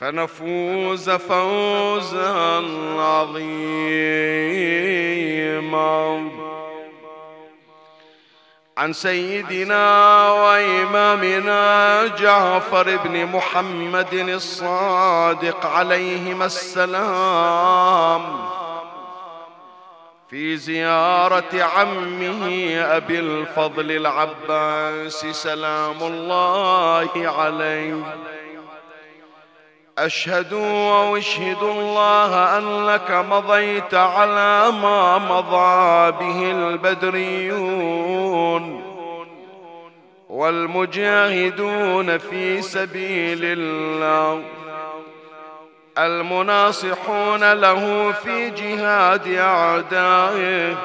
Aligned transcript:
فنفوز 0.00 1.10
فوزا 1.10 2.64
عظيما. 2.98 4.28
عن 8.78 8.92
سيدنا 8.92 10.30
وإمامنا 10.32 12.06
جعفر 12.06 12.96
بن 12.96 13.26
محمد 13.26 14.14
الصادق 14.14 15.66
عليهما 15.66 16.46
السلام. 16.46 18.22
في 20.30 20.56
زيارة 20.56 21.62
عمه 21.62 22.74
أبي 22.80 23.18
الفضل 23.18 23.90
العباس 23.90 25.26
سلام 25.26 26.02
الله 26.02 27.08
عليه. 27.16 28.16
أشهد 29.98 30.52
وأشهد 30.52 31.62
الله 31.62 32.58
أنك 32.58 33.10
مضيت 33.10 33.94
على 33.94 34.72
ما 34.82 35.18
مضى 35.18 36.10
به 36.10 36.50
البدريون. 36.50 38.12
والمجاهدون 40.28 42.18
في 42.18 42.62
سبيل 42.62 43.40
الله. 43.42 44.42
المناصحون 45.98 47.52
له 47.52 48.12
في 48.12 48.50
جهاد 48.50 49.28
أعدائه. 49.28 50.76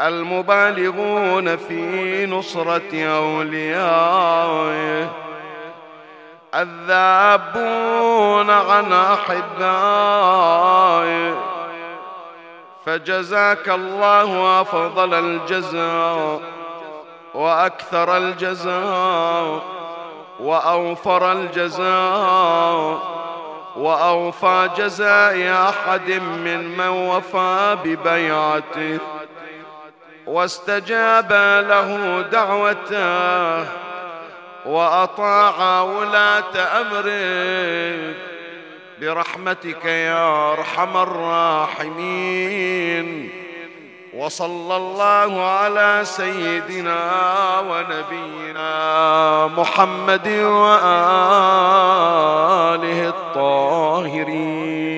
المبالغون 0.00 1.56
في 1.56 2.26
نصرة 2.26 3.04
أوليائه. 3.04 5.27
الذابون 6.60 8.50
عن 8.50 8.92
أحبائي. 8.92 10.48
فجزاك 12.86 13.68
الله 13.68 14.60
أفضل 14.60 15.14
الجزاء 15.14 16.40
وأكثر 17.34 18.16
الجزاء 18.16 19.62
وأوفر 20.40 21.32
الجزاء 21.32 22.98
وأوفى 23.76 24.68
جزاء 24.76 25.52
أحد 25.68 26.10
من 26.10 26.76
من 26.78 26.88
وفى 26.88 27.76
ببيعته 27.84 28.98
واستجاب 30.26 31.32
له 31.68 32.20
دعوته. 32.32 33.87
وأطاع 34.68 35.82
ولاة 35.82 36.54
امره 36.80 38.14
برحمتك 39.00 39.84
يا 39.84 40.52
أرحم 40.52 40.96
الراحمين. 40.96 42.28
وصلى 44.14 44.76
الله 44.76 45.42
على 45.44 46.00
سيدنا 46.04 47.00
ونبينا 47.60 48.70
محمد 49.46 50.28
وآله 50.28 50.78
الطاهرين. 53.08 54.97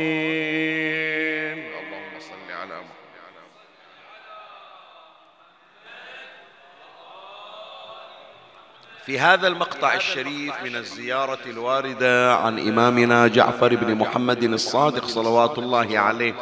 هذا 9.20 9.48
المقطع 9.48 9.94
الشريف 9.94 10.54
من 10.64 10.76
الزيارة 10.76 11.38
الواردة 11.46 12.34
عن 12.34 12.58
إمامنا 12.68 13.28
جعفر 13.28 13.74
بن 13.74 13.94
محمد 13.94 14.42
الصادق 14.42 15.04
صلوات 15.04 15.58
الله 15.58 15.98
عليه. 15.98 16.34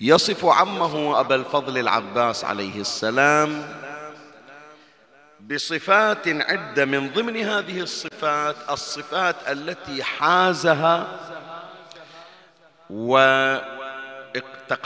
يصف 0.00 0.44
عمه 0.44 1.20
أبا 1.20 1.34
الفضل 1.34 1.78
العباس 1.78 2.44
عليه 2.44 2.80
السلام 2.80 3.66
بصفات 5.40 6.28
عدة 6.28 6.84
من 6.84 7.10
ضمن 7.10 7.36
هذه 7.36 7.80
الصفات 7.80 8.56
الصفات 8.70 9.36
التي 9.48 10.02
حازها 10.02 11.06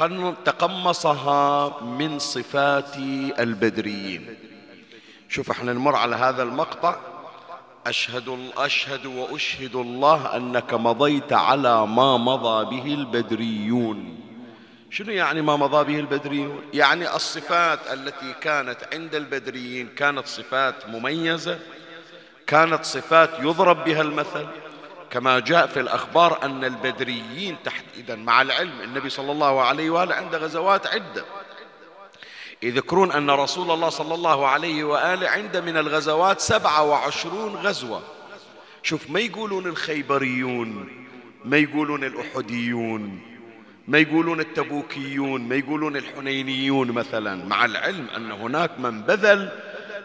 وتقمصها 0.05 1.83
من 1.83 2.19
صفات 2.19 2.97
البدريين. 3.39 4.54
شوف 5.35 5.51
إحنا 5.51 5.73
نمر 5.73 5.97
على 5.97 6.17
هذا 6.17 6.43
المقطع. 6.43 6.97
أشهد 7.87 8.51
أشهد 8.57 9.07
وأشهد 9.07 9.75
الله 9.75 10.37
أنك 10.37 10.75
مضيت 10.75 11.33
على 11.33 11.87
ما 11.87 12.17
مضى 12.17 12.77
به 12.77 12.95
البدريون. 12.95 14.21
شنو 14.91 15.11
يعني 15.11 15.43
ما 15.43 15.57
مضى 15.57 15.93
به 15.93 16.01
البدريون؟ 16.01 16.63
يعني 16.75 17.15
الصفات 17.15 17.79
التي 17.93 18.35
كانت 18.41 18.79
عند 18.93 19.15
البدريين 19.15 19.89
كانت 19.89 20.27
صفات 20.27 20.89
مميزة 20.89 21.59
كانت 22.47 22.85
صفات 22.85 23.31
يضرب 23.39 23.85
بها 23.85 24.03
المثل. 24.03 24.47
كما 25.11 25.39
جاء 25.39 25.67
في 25.67 25.81
الأخبار 25.81 26.39
أن 26.43 26.65
البدريين 26.65 27.57
تحت 27.65 27.85
إذا 27.97 28.15
مع 28.15 28.43
العلم 28.43 28.81
النبي 28.81 29.09
صلى 29.09 29.33
الله 29.33 29.63
عليه 29.63 29.91
وآله 29.91 30.15
عنده 30.15 30.39
غزوات 30.39 30.87
عدة. 30.87 31.25
يذكرون 32.65 33.13
أن 33.13 33.31
رسول 33.31 33.71
الله 33.71 33.89
صلى 33.89 34.15
الله 34.15 34.47
عليه 34.47 34.85
وآله 34.85 35.29
عنده 35.29 35.61
من 35.61 35.77
الغزوات 35.77 36.41
سبعة 36.41 36.83
وعشرون 36.83 37.55
غزوة. 37.55 38.03
شوف 38.83 39.11
ما 39.11 39.21
يقولون 39.21 39.67
الخيبريون 39.67 40.89
ما 41.45 41.57
يقولون 41.57 42.05
الأحديون 42.05 43.21
ما 43.89 43.99
يقولون 43.99 44.41
التبوكيون 44.41 45.49
ما 45.49 45.55
يقولون 45.55 45.97
الحنينيون 45.97 46.91
مثلا 46.91 47.45
مع 47.45 47.65
العلم 47.65 48.07
أن 48.17 48.33
هناك 48.33 48.71
من 48.79 49.03
بذل 49.03 49.49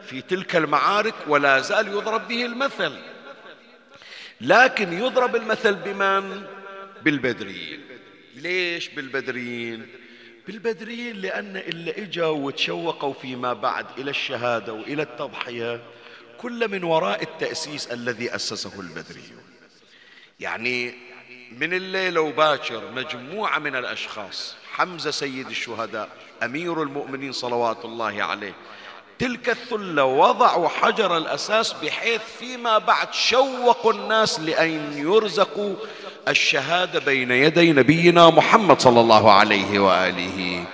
في 0.05 0.21
تلك 0.21 0.55
المعارك 0.55 1.13
ولا 1.27 1.59
زال 1.59 1.88
يضرب 1.88 2.27
به 2.27 2.45
المثل. 2.45 2.94
لكن 4.41 4.94
يضرب 4.94 5.35
المثل 5.35 5.75
بمن؟ 5.75 6.44
بالبدريين. 7.03 7.79
ليش 8.35 8.89
بالبدريين؟ 8.89 9.88
بالبدريين 10.50 11.16
لأن 11.16 11.57
اللي 11.57 11.92
إجوا 11.92 12.28
وتشوقوا 12.28 13.13
فيما 13.13 13.54
بعد 13.54 13.86
إلى 13.98 14.10
الشهادة 14.12 14.74
وإلى 14.74 15.01
التضحية 15.01 15.81
كل 16.38 16.68
من 16.68 16.84
وراء 16.84 17.24
التأسيس 17.24 17.88
الذي 17.88 18.36
أسسه 18.36 18.80
البدريون. 18.80 19.44
يعني 20.40 20.94
من 21.57 21.74
الليلة 21.74 22.22
وباكر 22.22 22.92
مجموعة 22.92 23.60
من 23.60 23.75
الأشخاص 23.75 24.56
حمزة 24.72 25.12
سيد 25.12 25.48
الشهداء 25.48 26.10
أمير 26.44 26.84
المؤمنين 26.84 27.31
صلوات 27.31 27.86
الله 27.86 28.24
عليه 28.24 28.54
تلك 29.19 29.50
الثلة 29.50 30.06
وضعوا 30.06 30.68
حجر 30.68 31.18
الأساس 31.18 31.74
بحيث 31.74 32.22
فيما 32.40 32.78
بعد 32.78 33.13
شوقوا 33.13 33.94
الناس 33.94 34.40
لأن 34.40 34.98
يرزقوا 34.98 35.75
الشهادة 36.29 36.99
بين 36.99 37.31
يدي 37.31 37.71
نبينا 37.71 38.29
محمد 38.29 38.81
صلى 38.81 39.01
الله 39.01 39.31
عليه 39.31 39.79
وآله. 39.79 40.65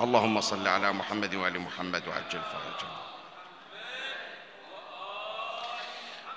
اللهم 0.00 0.40
صل 0.40 0.68
على 0.68 0.92
محمد 0.92 1.34
وآل 1.34 1.60
محمد 1.60 2.02
وعجل 2.08 2.40
فرجه. 2.52 2.88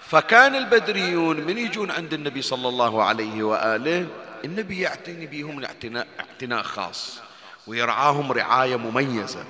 فكان 0.02 0.56
البدريون 0.56 1.38
من 1.42 1.58
يجون 1.58 1.92
عند 1.92 2.14
النبي 2.14 2.42
صلى 2.42 2.70
الله 2.70 3.04
عليه 3.04 3.44
وآله 3.44 4.08
النبي 4.46 4.82
يعتني 4.82 5.26
بهم 5.26 5.66
اعتناء, 5.66 6.08
اعتناء 6.20 6.64
خاص 6.64 7.20
ويرعاهم 7.68 8.32
رعاية 8.32 8.76
مميزة. 8.76 9.46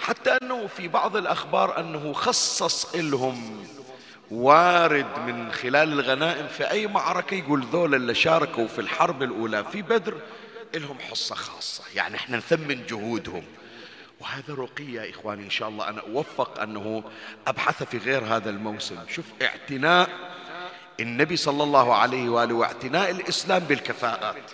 حتى 0.00 0.38
أنه 0.42 0.66
في 0.66 0.88
بعض 0.88 1.16
الأخبار 1.16 1.80
أنه 1.80 2.12
خصص 2.12 2.94
لهم 2.94 3.66
وارد 4.30 5.18
من 5.26 5.52
خلال 5.52 5.92
الغنائم 5.92 6.48
في 6.48 6.70
أي 6.70 6.86
معركة 6.86 7.34
يقول 7.34 7.62
ذول 7.72 7.94
اللي 7.94 8.14
شاركوا 8.14 8.66
في 8.66 8.80
الحرب 8.80 9.22
الأولى 9.22 9.64
في 9.64 9.82
بدر 9.82 10.14
لهم 10.74 10.98
حصة 11.10 11.34
خاصة. 11.34 11.84
يعني 11.94 12.16
إحنا 12.16 12.36
نثمن 12.36 12.86
جهودهم. 12.86 13.44
وهذا 14.20 14.54
رقي 14.54 14.84
يا 14.84 15.10
إخواني 15.10 15.44
إن 15.44 15.50
شاء 15.50 15.68
الله. 15.68 15.88
أنا 15.88 16.00
أوفق 16.00 16.60
أنه 16.60 17.04
أبحث 17.46 17.82
في 17.82 17.98
غير 17.98 18.24
هذا 18.24 18.50
الموسم. 18.50 18.96
شوف 19.08 19.24
اعتناء 19.42 20.08
النبي 21.00 21.36
صلى 21.36 21.62
الله 21.62 21.94
عليه 21.94 22.28
وآله 22.28 22.54
واعتناء 22.54 23.10
الإسلام 23.10 23.58
بالكفاءات. 23.58 24.50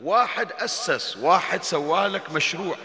واحد 0.00 0.52
أسس 0.52 1.16
واحد 1.16 1.62
سوالك 1.62 2.32
مشروع. 2.32 2.76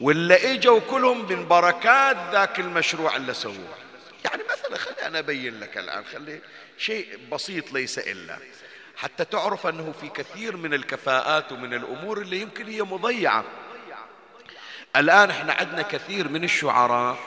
ولا 0.00 0.52
إجوا 0.52 0.80
كلهم 0.90 1.28
من 1.30 1.48
بركات 1.48 2.16
ذاك 2.32 2.60
المشروع 2.60 3.16
اللي 3.16 3.34
سووه. 3.34 3.87
يعني 4.24 4.42
مثلا 4.52 4.78
خلي 4.78 5.06
أنا 5.06 5.18
أبين 5.18 5.60
لك 5.60 5.78
الآن 5.78 6.04
خلي 6.04 6.40
شيء 6.78 7.18
بسيط 7.32 7.72
ليس 7.72 7.98
إلا. 7.98 8.38
حتى 8.96 9.24
تعرف 9.24 9.66
أنه 9.66 9.94
في 10.00 10.08
كثير 10.08 10.56
من 10.56 10.74
الكفاءات 10.74 11.52
ومن 11.52 11.74
الأمور 11.74 12.20
اللي 12.20 12.40
يمكن 12.40 12.66
هي 12.66 12.82
مضيعة. 12.82 13.44
الآن 14.96 15.30
إحنا 15.30 15.52
عندنا 15.52 15.82
كثير 15.82 16.28
من 16.28 16.44
الشعراء 16.44 17.18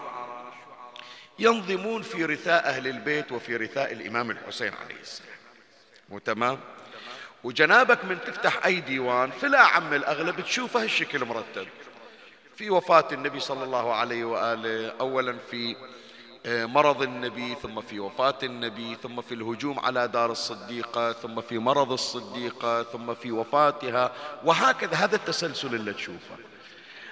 ينظمون 1.39 2.01
في 2.01 2.25
رثاء 2.25 2.67
أهل 2.67 2.87
البيت 2.87 3.31
وفي 3.31 3.55
رثاء 3.55 3.91
الإمام 3.91 4.31
الحسين 4.31 4.73
عليه 4.73 5.01
السلام. 5.01 5.31
وتمام 6.09 6.59
وجنابك 7.43 8.05
من 8.05 8.17
تفتح 8.25 8.65
أي 8.65 8.79
ديوان 8.79 9.31
في 9.31 9.45
الأعم 9.45 9.93
الأغلب 9.93 10.41
تشوفه 10.41 10.83
هالشكل 10.83 11.25
مرتب. 11.25 11.67
في 12.55 12.69
وفاة 12.69 13.07
النبي 13.11 13.39
صلى 13.39 13.63
الله 13.63 13.93
عليه 13.93 14.25
وآله 14.25 14.93
أولا 14.99 15.37
في 15.51 15.75
مرض 16.45 17.01
النبي 17.01 17.55
ثم 17.55 17.81
في 17.81 17.99
وفاة 17.99 18.37
النبي 18.43 18.97
ثم 19.03 19.21
في 19.21 19.33
الهجوم 19.33 19.79
على 19.79 20.07
دار 20.07 20.31
الصديقة 20.31 21.13
ثم 21.13 21.41
في 21.41 21.59
مرض 21.59 21.91
الصديقة 21.91 22.83
ثم 22.83 23.13
في 23.13 23.31
وفاتها. 23.31 24.11
وهكذا 24.45 24.95
هذا 24.95 25.15
التسلسل 25.15 25.75
اللي 25.75 25.93
تشوفه. 25.93 26.35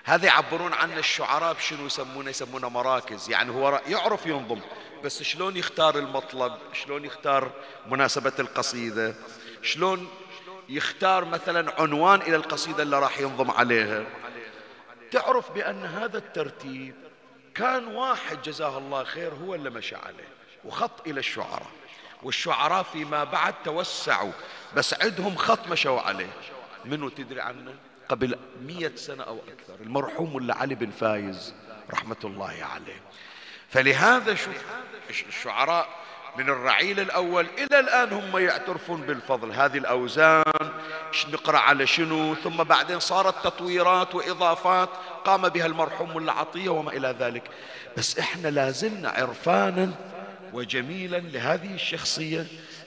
هذا 0.03 0.25
يعبرون 0.25 0.73
عنه 0.73 0.97
الشعراء 0.97 1.53
بشنو 1.53 1.85
يسمونه؟ 1.85 2.29
يسمونه 2.29 2.69
مراكز. 2.69 3.29
يعني 3.29 3.51
هو 3.51 3.81
يعرف 3.87 4.25
ينظم 4.25 4.59
بس 5.03 5.23
شلون 5.23 5.57
يختار 5.57 5.97
المطلب؟ 5.97 6.53
شلون 6.73 7.05
يختار 7.05 7.51
مناسبة 7.91 8.33
القصيدة؟ 8.39 9.15
شلون 9.61 10.07
يختار 10.69 11.25
مثلا 11.25 11.81
عنوان 11.81 12.21
إلى 12.21 12.35
القصيدة 12.35 12.83
اللي 12.83 12.99
راح 12.99 13.19
ينظم 13.19 13.51
عليها؟ 13.51 14.05
تعرف 15.11 15.51
بأن 15.51 15.85
هذا 15.85 16.17
الترتيب 16.17 17.08
كان 17.55 17.87
واحد 17.87 18.41
جزاه 18.41 18.77
الله 18.77 19.03
خير 19.03 19.33
هو 19.33 19.55
اللي 19.55 19.69
مشى 19.69 19.95
عليه 19.95 20.27
وخط 20.65 21.07
إلى 21.07 21.19
الشعراء. 21.19 21.71
والشعراء 22.23 22.83
فيما 22.83 23.23
بعد 23.23 23.53
توسعوا 23.63 24.31
بس 24.75 25.01
عندهم 25.01 25.35
خط 25.35 25.67
مشوا 25.67 26.01
عليه. 26.01 26.31
منو 26.85 27.09
تدري 27.09 27.41
عنه؟ 27.41 27.75
قبل 28.09 28.39
مية 28.61 28.95
سنة 28.95 29.23
أو 29.23 29.39
أكثر 29.47 29.75
المرحوم 29.81 30.35
ولا 30.35 30.55
علي 30.55 30.75
بن 30.75 30.91
فايز 30.91 31.53
رحمة 31.91 32.17
الله 32.23 32.63
عليه. 32.73 33.01
فلهذا 33.69 34.35
شوف 34.35 34.55
الشعراء 35.09 35.89
من 36.39 36.49
الرعيل 36.49 36.99
الأول 36.99 37.47
إلى 37.57 37.79
الآن 37.79 38.13
هم 38.13 38.37
يعترفون 38.37 39.01
بالفضل. 39.01 39.51
هذه 39.51 39.77
الأوزان 39.77 40.43
نقرأ 41.33 41.57
على 41.57 41.87
شنو؟ 41.87 42.35
ثم 42.35 42.63
بعدين 42.63 42.99
صارت 42.99 43.43
تطويرات 43.43 44.15
وإضافات 44.15 44.89
قام 45.25 45.49
بها 45.49 45.65
المرحوم 45.65 46.17
العطية 46.17 46.69
وما 46.69 46.91
إلى 46.91 47.15
ذلك. 47.19 47.43
بس 47.97 48.19
إحنا 48.19 48.47
لازلنا 48.47 49.09
عرفانا 49.09 49.91
وجميلا 50.53 51.17
لهذه 51.17 51.73
الشخصية. 51.73 52.45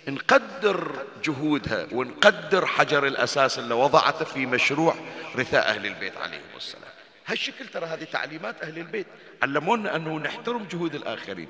نقدر 0.08 0.92
جهودها 1.24 1.86
ونقدر 1.92 2.66
حجر 2.66 3.06
الأساس 3.06 3.58
اللي 3.58 3.74
وضعته 3.74 4.24
في 4.24 4.46
مشروع 4.46 4.94
رثاء 5.36 5.68
أهل 5.68 5.86
البيت 5.86 6.16
عليهم 6.16 6.40
السلام. 6.56 6.92
هالشكل 7.26 7.66
ترى 7.66 7.86
هذه 7.86 8.04
تعليمات 8.04 8.62
أهل 8.62 8.78
البيت. 8.78 9.06
علمونا 9.42 9.96
أنه 9.96 10.18
نحترم 10.18 10.66
جهود 10.72 10.94
الآخرين. 10.94 11.48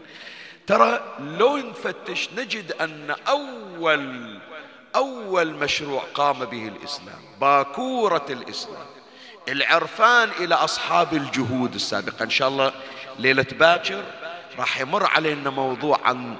ترى 0.67 1.01
لو 1.21 1.57
نفتش 1.57 2.29
نجد 2.37 2.73
أن 2.73 3.15
أول 3.29 4.39
أول 4.97 5.55
مشروع 5.55 6.03
قام 6.15 6.45
به 6.45 6.69
الإسلام 6.69 7.19
باكورة 7.41 8.27
الإسلام. 8.31 8.87
العرفان 9.49 10.29
إلى 10.41 10.55
أصحاب 10.55 11.13
الجهود 11.15 11.75
السابقة. 11.75 12.23
إن 12.23 12.31
شاء 12.31 12.49
الله 12.49 12.73
ليلة 13.19 13.47
باكر 13.53 14.03
راح 14.59 14.81
يمر 14.81 15.07
علينا 15.07 15.51
موضوع 15.51 16.01
عن 16.05 16.37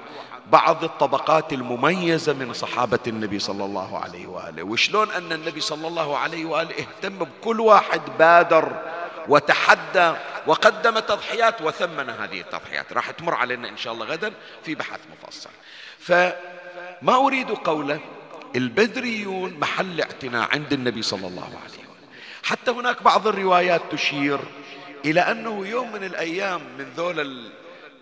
بعض 0.51 0.83
الطبقات 0.83 1.53
المميزة 1.53 2.33
من 2.33 2.53
صحابة 2.53 2.99
النبي 3.07 3.39
صلى 3.39 3.65
الله 3.65 3.99
عليه 3.99 4.27
وآله. 4.27 4.63
وشلون 4.63 5.11
أن 5.11 5.31
النبي 5.31 5.61
صلى 5.61 5.87
الله 5.87 6.17
عليه 6.17 6.45
وآله 6.45 6.75
اهتم 6.79 7.19
بكل 7.19 7.59
واحد 7.59 8.01
بادر 8.19 8.81
وتحدى 9.27 10.13
وقدم 10.47 10.99
تضحيات 10.99 11.61
وثمن 11.61 12.09
هذه 12.09 12.41
التضحيات. 12.41 12.93
راح 12.93 13.11
تمر 13.11 13.33
علينا 13.33 13.69
إن 13.69 13.77
شاء 13.77 13.93
الله 13.93 14.05
غدا 14.05 14.33
في 14.63 14.75
بحث 14.75 14.99
مفصل. 15.11 15.49
فما 15.99 17.15
أريد 17.15 17.51
قوله 17.51 17.99
البدريون 18.55 19.59
محل 19.59 20.01
اعتناء 20.01 20.49
عند 20.51 20.73
النبي 20.73 21.01
صلى 21.01 21.27
الله 21.27 21.45
عليه 21.45 21.65
وسلم. 21.65 21.83
حتى 22.43 22.71
هناك 22.71 23.03
بعض 23.03 23.27
الروايات 23.27 23.81
تشير 23.91 24.39
إلى 25.05 25.21
أنه 25.21 25.67
يوم 25.67 25.91
من 25.91 26.03
الأيام 26.03 26.61
من 26.77 26.85
ذول 26.97 27.51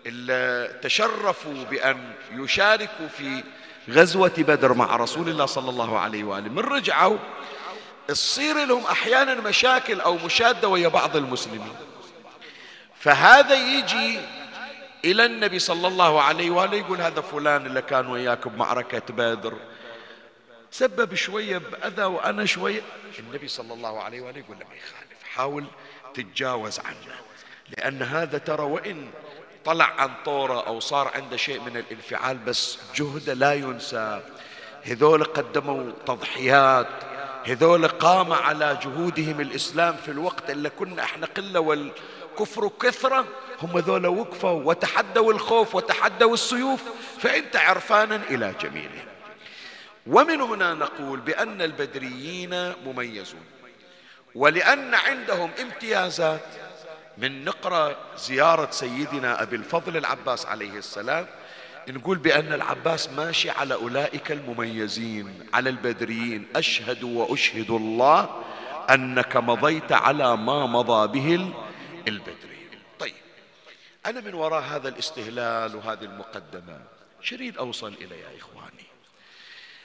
اللي 0.06 0.80
تشرفوا 0.82 1.64
بأن 1.70 2.12
يشاركوا 2.32 3.08
في 3.18 3.44
غزوة 3.90 4.32
بدر 4.38 4.74
مع 4.74 4.96
رسول 4.96 5.28
الله 5.28 5.46
صلى 5.46 5.70
الله 5.70 5.98
عليه 5.98 6.24
وآله. 6.24 6.48
من 6.48 6.58
رجعوا 6.58 7.18
تصير 8.08 8.64
لهم 8.64 8.86
أحيانا 8.86 9.34
مشاكل 9.34 10.00
أو 10.00 10.16
مشادة 10.16 10.68
ويا 10.68 10.88
بعض 10.88 11.16
المسلمين. 11.16 11.74
فهذا 13.00 13.54
يجي 13.54 14.20
إلى 15.04 15.26
النبي 15.26 15.58
صلى 15.58 15.88
الله 15.88 16.22
عليه 16.22 16.50
وآله 16.50 16.76
يقول 16.76 17.00
هذا 17.00 17.20
فلان 17.20 17.66
اللي 17.66 17.82
كان 17.82 18.06
وياك 18.06 18.48
بمعركة 18.48 19.02
بدر. 19.08 19.54
سبب 20.70 21.14
شوية 21.14 21.58
بأذى 21.58 22.04
وأنا 22.04 22.44
شوية. 22.44 22.80
النبي 23.18 23.48
صلى 23.48 23.74
الله 23.74 24.02
عليه 24.02 24.20
وآله 24.20 24.38
يقول 24.38 24.58
له 24.58 24.66
ما 24.66 24.74
يخالف 24.74 25.22
حاول 25.34 25.64
تتجاوز 26.14 26.78
عنه. 26.78 27.14
لأن 27.68 28.02
هذا 28.02 28.38
ترى 28.38 28.62
وإن 28.62 29.10
طلع 29.64 29.84
عن 29.98 30.10
طورة 30.24 30.66
أو 30.66 30.80
صار 30.80 31.10
عنده 31.14 31.36
شيء 31.36 31.60
من 31.60 31.76
الانفعال 31.76 32.38
بس 32.38 32.78
جهده 32.94 33.34
لا 33.34 33.54
ينسى. 33.54 34.20
هذول 34.84 35.24
قدموا 35.24 35.92
تضحيات 36.06 36.88
هذول 37.46 37.88
قام 37.88 38.32
على 38.32 38.78
جهودهم 38.82 39.40
الإسلام 39.40 39.96
في 39.96 40.10
الوقت 40.10 40.50
اللي 40.50 40.70
كنا 40.70 41.02
إحنا 41.02 41.26
قلة 41.26 41.60
والكفر 41.60 42.70
كثرة 42.80 43.24
هم 43.62 43.78
ذولا 43.78 44.08
وقفوا 44.08 44.62
وتحدوا 44.64 45.32
الخوف 45.32 45.74
وتحدوا 45.74 46.34
السيوف 46.34 46.82
فأنت 47.18 47.56
عرفانا 47.56 48.16
إلى 48.30 48.54
جميلهم. 48.60 49.06
ومن 50.06 50.40
هنا 50.40 50.74
نقول 50.74 51.20
بأن 51.20 51.62
البدريين 51.62 52.72
مميزون 52.86 53.44
ولأن 54.34 54.94
عندهم 54.94 55.50
امتيازات. 55.60 56.46
من 57.18 57.44
نقرأ 57.44 57.96
زيارة 58.16 58.70
سيدنا 58.70 59.42
أبي 59.42 59.56
الفضل 59.56 59.96
العباس 59.96 60.46
عليه 60.46 60.78
السلام 60.78 61.26
نقول 61.88 62.18
بأن 62.18 62.52
العباس 62.52 63.08
ماشي 63.08 63.50
على 63.50 63.74
أولئك 63.74 64.32
المميزين 64.32 65.46
على 65.54 65.70
البدريين. 65.70 66.46
أشهد 66.56 67.02
وأشهد 67.02 67.70
الله 67.70 68.42
أنك 68.90 69.36
مضيت 69.36 69.92
على 69.92 70.36
ما 70.36 70.66
مضى 70.66 71.20
به 71.20 71.52
البدري 72.08 72.68
طيب 72.98 73.14
أنا 74.06 74.20
من 74.20 74.34
وراء 74.34 74.62
هذا 74.62 74.88
الاستهلال 74.88 75.76
وهذه 75.76 76.04
المقدمة 76.04 76.80
شريد 77.22 77.56
أوصل 77.56 77.94
إلى 78.00 78.20
يا 78.20 78.38
إخواني. 78.38 78.86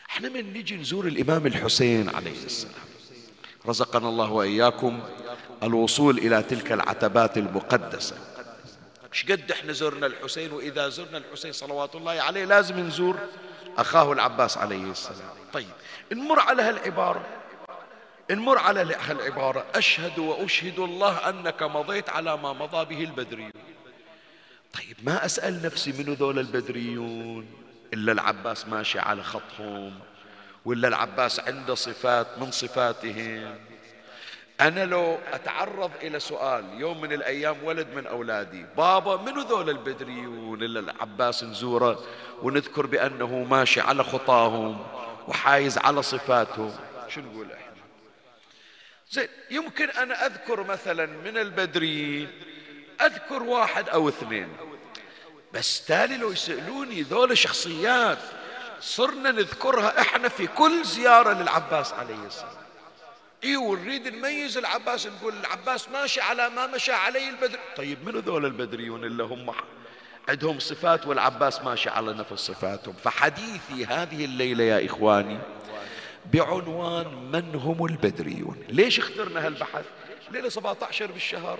إحنا 0.09 0.29
من 0.29 0.53
نجي 0.53 0.75
نزور 0.75 1.07
الإمام 1.07 1.47
الحسين 1.47 2.09
عليه 2.09 2.45
السلام. 2.45 2.73
رزقنا 3.67 4.09
الله 4.09 4.31
وإياكم 4.31 4.99
الوصول 5.63 6.17
إلى 6.17 6.43
تلك 6.43 6.71
العتبات 6.71 7.37
المقدسة. 7.37 8.15
قد 9.25 9.51
إحنا 9.51 9.73
زرنا 9.73 10.07
الحسين 10.07 10.51
وإذا 10.51 10.89
زرنا 10.89 11.17
الحسين 11.17 11.51
صلوات 11.51 11.95
الله 11.95 12.21
عليه 12.21 12.45
لازم 12.45 12.79
نزور 12.79 13.19
أخاه 13.77 14.11
العباس 14.11 14.57
عليه 14.57 14.91
السلام. 14.91 15.35
طيب 15.53 15.69
نمر 16.11 16.39
على 16.39 16.61
هالعبارة. 16.61 17.25
نمر 18.31 18.57
على 18.57 18.95
هالعبارة. 18.95 19.65
أشهد 19.75 20.19
وأشهد 20.19 20.79
الله 20.79 21.29
أنك 21.29 21.63
مضيت 21.63 22.09
على 22.09 22.37
ما 22.37 22.53
مضى 22.53 22.95
به 22.95 23.03
البدريون. 23.03 23.51
طيب 24.73 24.97
ما 25.03 25.25
أسأل 25.25 25.61
نفسي 25.61 25.91
منو 25.91 26.13
ذول 26.13 26.39
البدريون؟ 26.39 27.47
إلا 27.93 28.11
العباس 28.11 28.67
ماشي 28.67 28.99
على 28.99 29.23
خطهم 29.23 29.99
ولا 30.65 30.87
العباس 30.87 31.39
عنده 31.39 31.75
صفات 31.75 32.27
من 32.37 32.51
صفاتهم. 32.51 33.59
أنا 34.61 34.85
لو 34.85 35.19
أتعرض 35.33 35.91
إلى 36.01 36.19
سؤال 36.19 36.65
يوم 36.73 37.01
من 37.01 37.13
الأيام 37.13 37.63
ولد 37.63 37.87
من 37.95 38.07
أولادي 38.07 38.65
بابا 38.77 39.17
منو 39.17 39.41
ذول 39.41 39.69
البدريون 39.69 40.63
إلا 40.63 40.79
العباس 40.79 41.43
نزوره؟ 41.43 42.03
ونذكر 42.41 42.85
بأنه 42.85 43.43
ماشي 43.43 43.81
على 43.81 44.03
خطاهم 44.03 44.85
وحايز 45.27 45.77
على 45.77 46.03
صفاتهم. 46.03 46.75
شو 47.07 47.21
نقول 47.21 47.51
إحنا؟ 47.51 47.81
زين 49.11 49.27
يمكن 49.51 49.89
أنا 49.89 50.25
أذكر 50.25 50.63
مثلا 50.63 51.05
من 51.05 51.37
البدريين 51.37 52.31
أذكر 53.01 53.43
واحد 53.43 53.89
أو 53.89 54.09
اثنين. 54.09 54.47
بس 55.53 55.85
تالي 55.85 56.17
لو 56.17 56.31
يسألوني 56.31 57.01
ذول 57.01 57.37
شخصيات 57.37 58.19
صرنا 58.79 59.31
نذكرها 59.31 60.01
إحنا 60.01 60.29
في 60.29 60.47
كل 60.47 60.83
زيارة 60.83 61.33
للعباس 61.33 61.93
عليه 61.93 62.25
السلام. 62.27 62.66
اي 63.43 63.57
ونريد 63.57 64.07
نميز 64.07 64.57
العباس 64.57 65.07
نقول 65.07 65.33
العباس 65.33 65.89
ماشي 65.89 66.21
على 66.21 66.49
ما 66.49 66.67
مشى 66.67 66.91
عليه 66.91 67.29
البدر. 67.29 67.59
طيب 67.77 68.05
منو 68.05 68.19
ذول 68.19 68.45
البدريون 68.45 69.03
اللي 69.03 69.23
هم 69.23 69.53
عندهم 70.29 70.59
صفات 70.59 71.07
والعباس 71.07 71.61
ماشي 71.61 71.89
على 71.89 72.13
نفس 72.13 72.33
صفاتهم؟ 72.33 72.93
فحديثي 73.03 73.85
هذه 73.85 74.25
الليلة 74.25 74.63
يا 74.63 74.85
إخواني 74.85 75.39
بعنوان 76.33 77.31
من 77.31 77.55
هم 77.55 77.85
البدريون؟ 77.85 78.63
ليش 78.69 78.99
اخترنا 78.99 79.47
هالبحث؟ 79.47 79.85
ليلة 80.31 80.49
17 80.49 81.11
بالشهر 81.11 81.59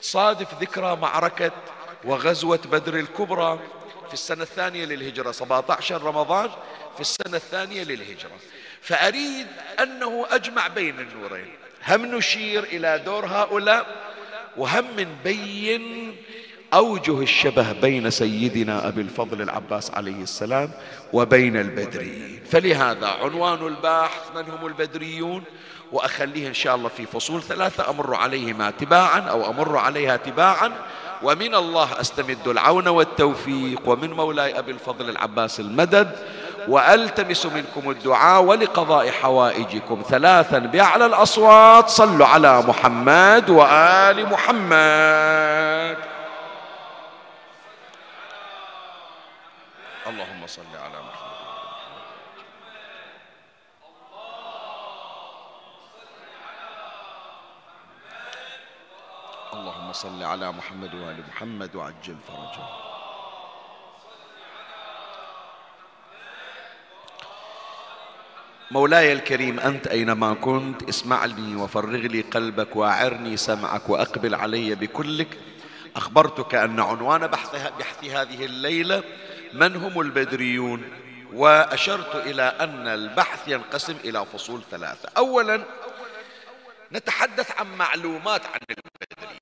تصادف 0.00 0.62
ذكرى 0.62 0.96
معركة 0.96 1.52
وغزوة 2.04 2.60
بدر 2.72 2.94
الكبرى 2.94 3.58
في 4.08 4.14
السنة 4.14 4.42
الثانية 4.42 4.84
للهجرة. 4.84 5.32
17 5.32 6.02
رمضان 6.02 6.50
في 6.94 7.00
السنة 7.00 7.36
الثانية 7.36 7.82
للهجرة. 7.82 8.36
فأريد 8.86 9.46
أنه 9.82 10.26
أجمع 10.30 10.68
بين 10.68 10.94
النورين. 11.00 11.52
هم 11.88 12.06
نشير 12.16 12.64
إلى 12.64 13.02
دور 13.06 13.26
هؤلاء 13.26 13.86
وهم 14.56 14.84
نبين 14.98 16.16
أوجه 16.74 17.22
الشبه 17.22 17.72
بين 17.72 18.10
سيدنا 18.10 18.88
أبي 18.88 19.00
الفضل 19.00 19.42
العباس 19.42 19.90
عليه 19.90 20.22
السلام 20.22 20.70
وبين 21.12 21.56
البدريين. 21.56 22.42
فلهذا 22.50 23.06
عنوان 23.06 23.66
الباحث 23.66 24.36
من 24.36 24.42
هم 24.42 24.66
البدريون؟ 24.66 25.42
وأخليه 25.92 26.48
إن 26.48 26.54
شاء 26.54 26.74
الله 26.74 26.88
في 26.88 27.06
فصول 27.06 27.42
ثلاثة 27.42 27.90
أمر 27.90 28.14
عليهما 28.14 28.70
تباعا 28.70 29.20
أو 29.20 29.50
أمر 29.50 29.76
عليها 29.76 30.16
تباعا. 30.16 30.72
ومن 31.22 31.54
الله 31.54 32.00
أستمد 32.00 32.48
العون 32.48 32.88
والتوفيق. 32.88 33.88
ومن 33.88 34.10
مولاي 34.10 34.58
أبي 34.58 34.72
الفضل 34.72 35.10
العباس 35.10 35.60
المدد 35.60 36.16
وألتمس 36.68 37.46
منكم 37.46 37.90
الدعاء 37.90 38.42
ولقضاء 38.42 39.10
حوائجكم 39.10 40.02
ثلاثا 40.08 40.58
باعلى 40.58 41.06
الأصوات. 41.06 41.88
صلوا 41.88 42.26
على 42.26 42.62
محمد 42.62 43.50
وآل 43.50 44.26
محمد. 44.26 45.98
اللهم 50.06 50.46
صل 50.46 50.62
على 50.62 50.98
محمد. 51.08 51.16
اللهم 59.52 59.92
صل 59.92 60.22
على 60.22 60.52
محمد 60.52 60.94
وآل 60.94 61.16
محمد 61.28 61.76
وعجل 61.76 62.16
فرجه. 62.28 62.85
مولاي 68.70 69.12
الكريم 69.12 69.60
أنت 69.60 69.86
أينما 69.86 70.34
كنت 70.34 70.82
اسمع 70.88 71.24
لي 71.24 71.56
وفرغ 71.56 71.96
لي 71.96 72.20
قلبك 72.20 72.76
وأعرني 72.76 73.36
سمعك 73.36 73.88
وأقبل 73.88 74.34
علي 74.34 74.74
بكلك 74.74 75.38
أخبرتك 75.96 76.54
أن 76.54 76.80
عنوان 76.80 77.26
بحث, 77.26 77.72
بحث 77.78 78.04
هذه 78.04 78.44
الليلة 78.44 79.02
من 79.52 79.76
هم 79.76 80.00
البدريون؟ 80.00 80.82
وأشرت 81.32 82.16
إلى 82.16 82.42
أن 82.42 82.88
البحث 82.88 83.48
ينقسم 83.48 83.96
إلى 84.04 84.26
فصول 84.26 84.60
ثلاثة. 84.70 85.08
أولا 85.16 85.64
نتحدث 86.92 87.60
عن 87.60 87.76
معلومات 87.76 88.46
عن 88.46 88.60
البدريين. 88.70 89.40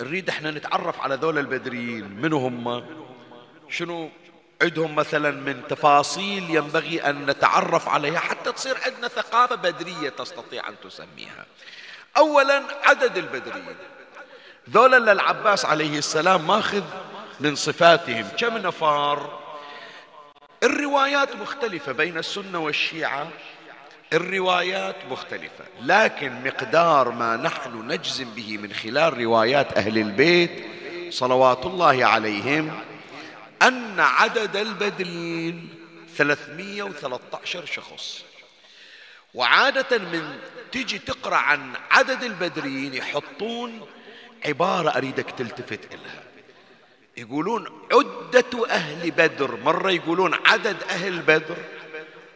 نريد 0.00 0.28
إحنا 0.28 0.50
نتعرف 0.50 1.00
على 1.00 1.14
ذول 1.14 1.38
البدريين 1.38 2.20
من 2.20 2.32
هم 2.32 2.84
شنو؟ 3.68 4.10
عندهم 4.62 4.94
مثلا 4.94 5.30
من 5.30 5.62
تفاصيل 5.68 6.50
ينبغي 6.50 7.02
أن 7.02 7.26
نتعرف 7.26 7.88
عليها 7.88 8.18
حتى 8.18 8.52
تصير 8.52 8.76
عندنا 8.86 9.08
ثقافة 9.08 9.54
بدرية 9.54 10.08
تستطيع 10.08 10.68
أن 10.68 10.74
تسميها. 10.84 11.46
أولا 12.16 12.62
عدد 12.84 13.16
البدريين. 13.16 13.76
ذولا 14.70 15.12
للعباس 15.12 15.64
عليه 15.64 15.98
السلام 15.98 16.46
ماخذ 16.46 16.82
من 17.40 17.54
صفاتهم. 17.54 18.28
كم 18.38 18.58
نفار؟ 18.58 19.40
الروايات 20.62 21.36
مختلفة 21.36 21.92
بين 21.92 22.18
السنة 22.18 22.58
والشيعة. 22.58 23.28
الروايات 24.12 24.96
مختلفة. 25.10 25.64
لكن 25.82 26.44
مقدار 26.44 27.10
ما 27.10 27.36
نحن 27.36 27.92
نجزم 27.92 28.30
به 28.30 28.58
من 28.58 28.72
خلال 28.72 29.18
روايات 29.18 29.78
أهل 29.78 29.98
البيت 29.98 30.64
صلوات 31.10 31.66
الله 31.66 32.04
عليهم 32.04 32.89
أن 33.62 34.00
عدد 34.00 34.56
البدرين 34.56 35.68
313 36.16 37.66
شخص. 37.66 38.24
وعادة 39.34 39.98
من 39.98 40.38
تجي 40.72 40.98
تقرأ 40.98 41.36
عن 41.36 41.72
عدد 41.90 42.22
البدرين 42.22 42.94
يحطون 42.94 43.88
عبارة 44.46 44.90
أريدك 44.90 45.30
تلتفت 45.30 45.94
إلها. 45.94 46.22
يقولون 47.16 47.88
عدة 47.92 48.66
أهل 48.70 49.10
بدر 49.10 49.56
مرة 49.56 49.90
يقولون 49.90 50.34
عدد 50.46 50.82
أهل 50.82 51.22
بدر 51.22 51.56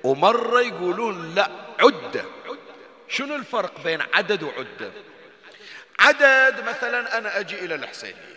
ومرة 0.04 0.60
يقولون 0.60 1.34
لا 1.34 1.50
عدة. 1.80 2.24
شنو 3.08 3.34
الفرق 3.34 3.84
بين 3.84 4.02
عدد 4.14 4.42
وعدة؟ 4.42 4.92
عدد 5.98 6.64
مثلا 6.68 7.18
أنا 7.18 7.40
أجي 7.40 7.64
إلى 7.64 7.74
الحسينية. 7.74 8.33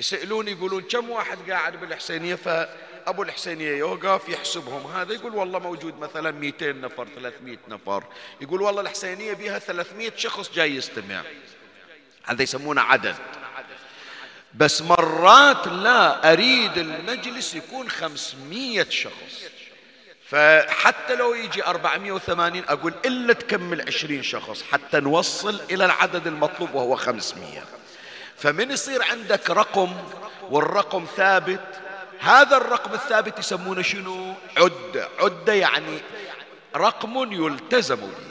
يسألون 0.00 0.48
يقولون 0.48 0.82
كم 0.82 1.10
واحد 1.10 1.50
قاعد 1.50 1.80
بالحسينية؟ 1.80 2.34
فأبو 2.34 3.22
الحسينية 3.22 3.76
يوقف 3.76 4.28
يحسبهم. 4.28 4.92
هذا 4.92 5.12
يقول 5.12 5.34
والله 5.34 5.58
موجود 5.58 5.98
مثلا 5.98 6.30
200 6.30 6.72
نفر 6.72 7.08
300 7.16 7.58
نفر. 7.68 8.04
يقول 8.40 8.62
والله 8.62 8.80
الحسينية 8.80 9.32
بها 9.32 9.58
300 9.58 10.12
شخص 10.16 10.50
جاي 10.52 10.76
يستمع. 10.76 11.22
هذا 12.24 12.42
يسمونه 12.42 12.80
عدد. 12.80 13.16
بس 14.54 14.82
مرات 14.82 15.66
لا 15.66 16.32
أريد 16.32 16.78
المجلس 16.78 17.54
يكون 17.54 17.90
500 17.90 18.90
شخص. 18.90 19.44
فحتى 20.28 21.14
لو 21.14 21.34
يجي 21.34 21.64
480 21.64 22.64
أقول 22.68 22.94
إلا 23.04 23.32
تكمل 23.32 23.82
20 23.86 24.22
شخص 24.22 24.62
حتى 24.62 25.00
نوصل 25.00 25.60
إلى 25.70 25.84
العدد 25.84 26.26
المطلوب 26.26 26.74
وهو 26.74 26.96
500 26.96 27.79
فمن 28.40 28.70
يصير 28.70 29.02
عندك 29.02 29.50
رقم 29.50 29.92
والرقم 30.50 31.04
ثابت؟ 31.16 31.60
هذا 32.20 32.56
الرقم 32.56 32.94
الثابت 32.94 33.38
يسمونه 33.38 33.82
شنو؟ 33.82 34.34
عدة 34.56 35.08
عدة 35.20 35.52
يعني 35.52 35.98
رقم 36.76 37.32
يلتزم 37.32 37.96
به. 37.96 38.30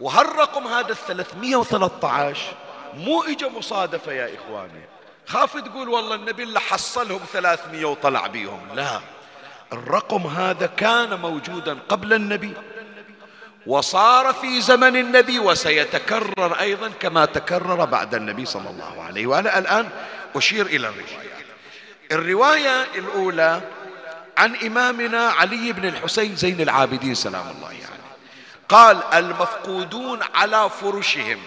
وهالرقم 0.00 0.66
هذا 0.66 0.92
الثلاثمية 0.92 1.56
وثلاثة 1.56 2.08
عشر 2.08 2.52
مو 2.94 3.22
إجا 3.22 3.48
مصادفة 3.48 4.12
يا 4.12 4.30
إخواني. 4.34 4.84
خاف 5.26 5.56
تقول 5.56 5.88
والله 5.88 6.14
النبي 6.14 6.42
اللي 6.42 6.60
حصلهم 6.60 7.20
ثلاثمية 7.32 7.84
وطلع 7.84 8.26
بيهم. 8.26 8.68
لا. 8.74 9.00
الرقم 9.72 10.26
هذا 10.26 10.66
كان 10.66 11.20
موجودا 11.20 11.78
قبل 11.88 12.12
النبي. 12.12 12.52
وصار 13.66 14.32
في 14.32 14.60
زمن 14.60 14.96
النبي 14.96 15.38
وسيتكرر 15.38 16.60
أيضا 16.60 16.88
كما 16.88 17.24
تكرر 17.24 17.84
بعد 17.84 18.14
النبي 18.14 18.44
صلى 18.44 18.70
الله 18.70 19.02
عليه 19.02 19.26
وآله. 19.26 19.58
الآن 19.58 19.88
أشير 20.36 20.66
إلى 20.66 20.88
الروايات 20.88 21.26
الرواية 22.12 22.82
الأولى 22.94 23.60
عن 24.38 24.56
إمامنا 24.56 25.28
علي 25.28 25.72
بن 25.72 25.88
الحسين 25.88 26.36
زين 26.36 26.60
العابدين 26.60 27.14
سلام 27.14 27.48
الله 27.48 27.66
عليه. 27.66 27.80
يعني. 27.80 27.96
قال 28.68 29.04
المفقودون 29.14 30.20
على 30.34 30.70
فرشهم. 30.70 31.38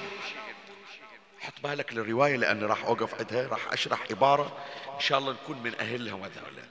حط 1.39 1.53
بالك 1.63 1.93
للرواية 1.93 2.35
لأني 2.35 2.65
راح 2.65 2.85
أوقف 2.85 3.13
عندها 3.19 3.47
راح 3.47 3.59
أشرح 3.71 3.99
عبارة 4.11 4.57
إن 4.95 4.99
شاء 4.99 5.19
الله 5.19 5.31
نكون 5.43 5.57
من 5.63 5.75
أهلها 5.79 6.13
وذولا 6.13 6.63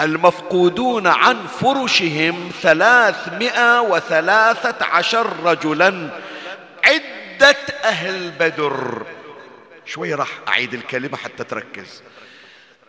المفقودون 0.00 1.06
عن 1.06 1.46
فرشهم 1.46 2.50
ثلاثمائة 2.62 3.80
وثلاثة 3.80 4.86
عشر 4.86 5.32
رجلا. 5.44 6.10
عدة 6.84 7.56
أهل 7.84 8.30
بدر. 8.30 9.02
شوي 9.86 10.14
راح 10.14 10.28
أعيد 10.48 10.74
الكلمة 10.74 11.16
حتى 11.16 11.44
تركز. 11.44 12.02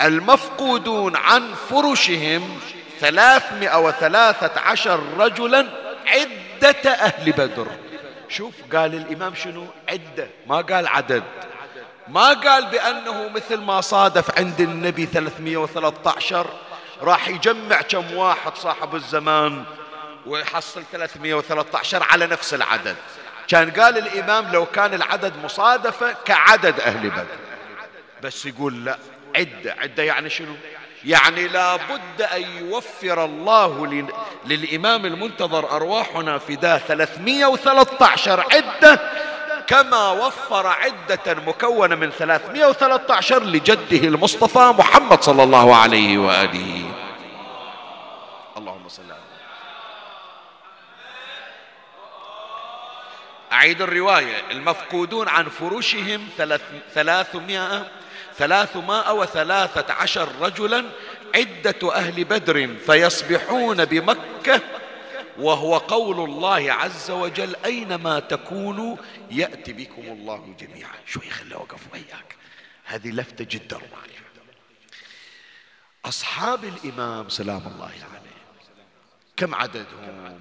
المفقودون 0.01 1.15
عن 1.15 1.53
فرشهم 1.69 2.59
ثلاثمائة 2.99 3.79
وثلاثة 3.79 4.61
عشر 4.61 4.99
رجلا. 5.17 5.67
عدة 6.07 6.91
أهل 6.91 7.31
بدر. 7.31 7.67
شوف 8.29 8.53
قال 8.73 8.95
الإمام 8.95 9.35
شنو؟ 9.35 9.65
عدة. 9.89 10.27
ما 10.47 10.61
قال 10.61 10.87
عدد. 10.87 11.23
ما 12.07 12.27
قال 12.33 12.65
بأنه 12.65 13.29
مثل 13.29 13.57
ما 13.57 13.81
صادف 13.81 14.39
عند 14.39 14.61
النبي 14.61 15.05
313 15.05 16.47
راح 17.01 17.27
يجمع 17.27 17.81
كم 17.81 18.13
واحد 18.13 18.55
صاحب 18.55 18.95
الزمان 18.95 19.63
ويحصل 20.25 20.83
313 20.91 22.03
على 22.03 22.27
نفس 22.27 22.53
العدد. 22.53 22.95
كان 23.47 23.71
قال 23.71 23.97
الإمام 23.97 24.51
لو 24.51 24.65
كان 24.65 24.93
العدد 24.93 25.33
مصادفة 25.43 26.15
كعدد 26.25 26.79
أهل 26.79 27.09
بدر. 27.09 27.25
بس 28.23 28.45
يقول 28.45 28.85
لا 28.85 28.97
عدة 29.35 29.75
عدة 29.79 30.03
يعني 30.03 30.29
شنو؟ 30.29 30.55
يعني 31.05 31.47
لا 31.47 31.75
بد 31.75 32.21
أن 32.21 32.41
يوفر 32.41 33.25
الله 33.25 34.05
للإمام 34.45 35.05
المنتظر 35.05 35.71
أرواحنا 35.71 36.37
فداه 36.37 36.77
313 36.77 38.45
عدة 38.51 38.99
كما 39.67 40.11
وفر 40.11 40.67
عدة 40.67 41.35
مكونة 41.47 41.95
من 41.95 42.09
313 42.09 43.43
لجده 43.43 44.07
المصطفى 44.07 44.73
محمد 44.79 45.23
صلى 45.23 45.43
الله 45.43 45.75
عليه 45.75 46.17
وآله. 46.17 46.88
اللهم 48.89 49.07
صل 49.07 49.11
على 49.11 49.21
أعيد 53.51 53.81
الرواية. 53.81 54.51
المفقودون 54.51 55.27
عن 55.27 55.49
فروشهم 55.49 56.27
ثلاثمائة 56.93 57.91
ثلاثمائة 58.37 59.13
وثلاثة 59.13 59.93
عشر 59.93 60.29
رجلا 60.41 60.85
عدة 61.35 61.95
أهل 61.95 62.23
بدر 62.23 62.75
فيصبحون 62.85 63.85
بمكة 63.85 64.61
وهو 65.37 65.77
قول 65.77 66.29
الله 66.29 66.73
عز 66.73 67.11
وجل 67.11 67.55
أينما 67.65 68.19
تكونوا 68.19 68.97
يأتي 69.31 69.73
بكم 69.73 70.01
الله 70.01 70.55
جميعا. 70.59 70.95
شوي 71.05 71.29
خلي 71.29 71.55
أوقف 71.55 71.79
وياك. 71.93 72.35
هذه 72.85 73.11
لفتة 73.11 73.45
جدا 73.49 73.75
رائعة. 73.77 74.19
أصحاب 76.05 76.63
الإمام 76.63 77.29
سلام 77.29 77.67
الله 77.67 77.85
عليه 77.85 78.28
كم 79.39 79.55
عددهم 79.55 80.39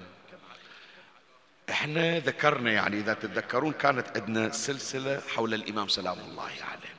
إحنا 1.69 2.19
ذكرنا 2.19 2.71
يعني 2.71 2.97
إذا 2.99 3.13
تتذكرون 3.13 3.71
كانت 3.71 4.17
عندنا 4.17 4.51
سلسلة 4.51 5.21
حول 5.35 5.53
الإمام 5.53 5.87
سلام 5.87 6.19
الله 6.19 6.43
عليه. 6.43 6.95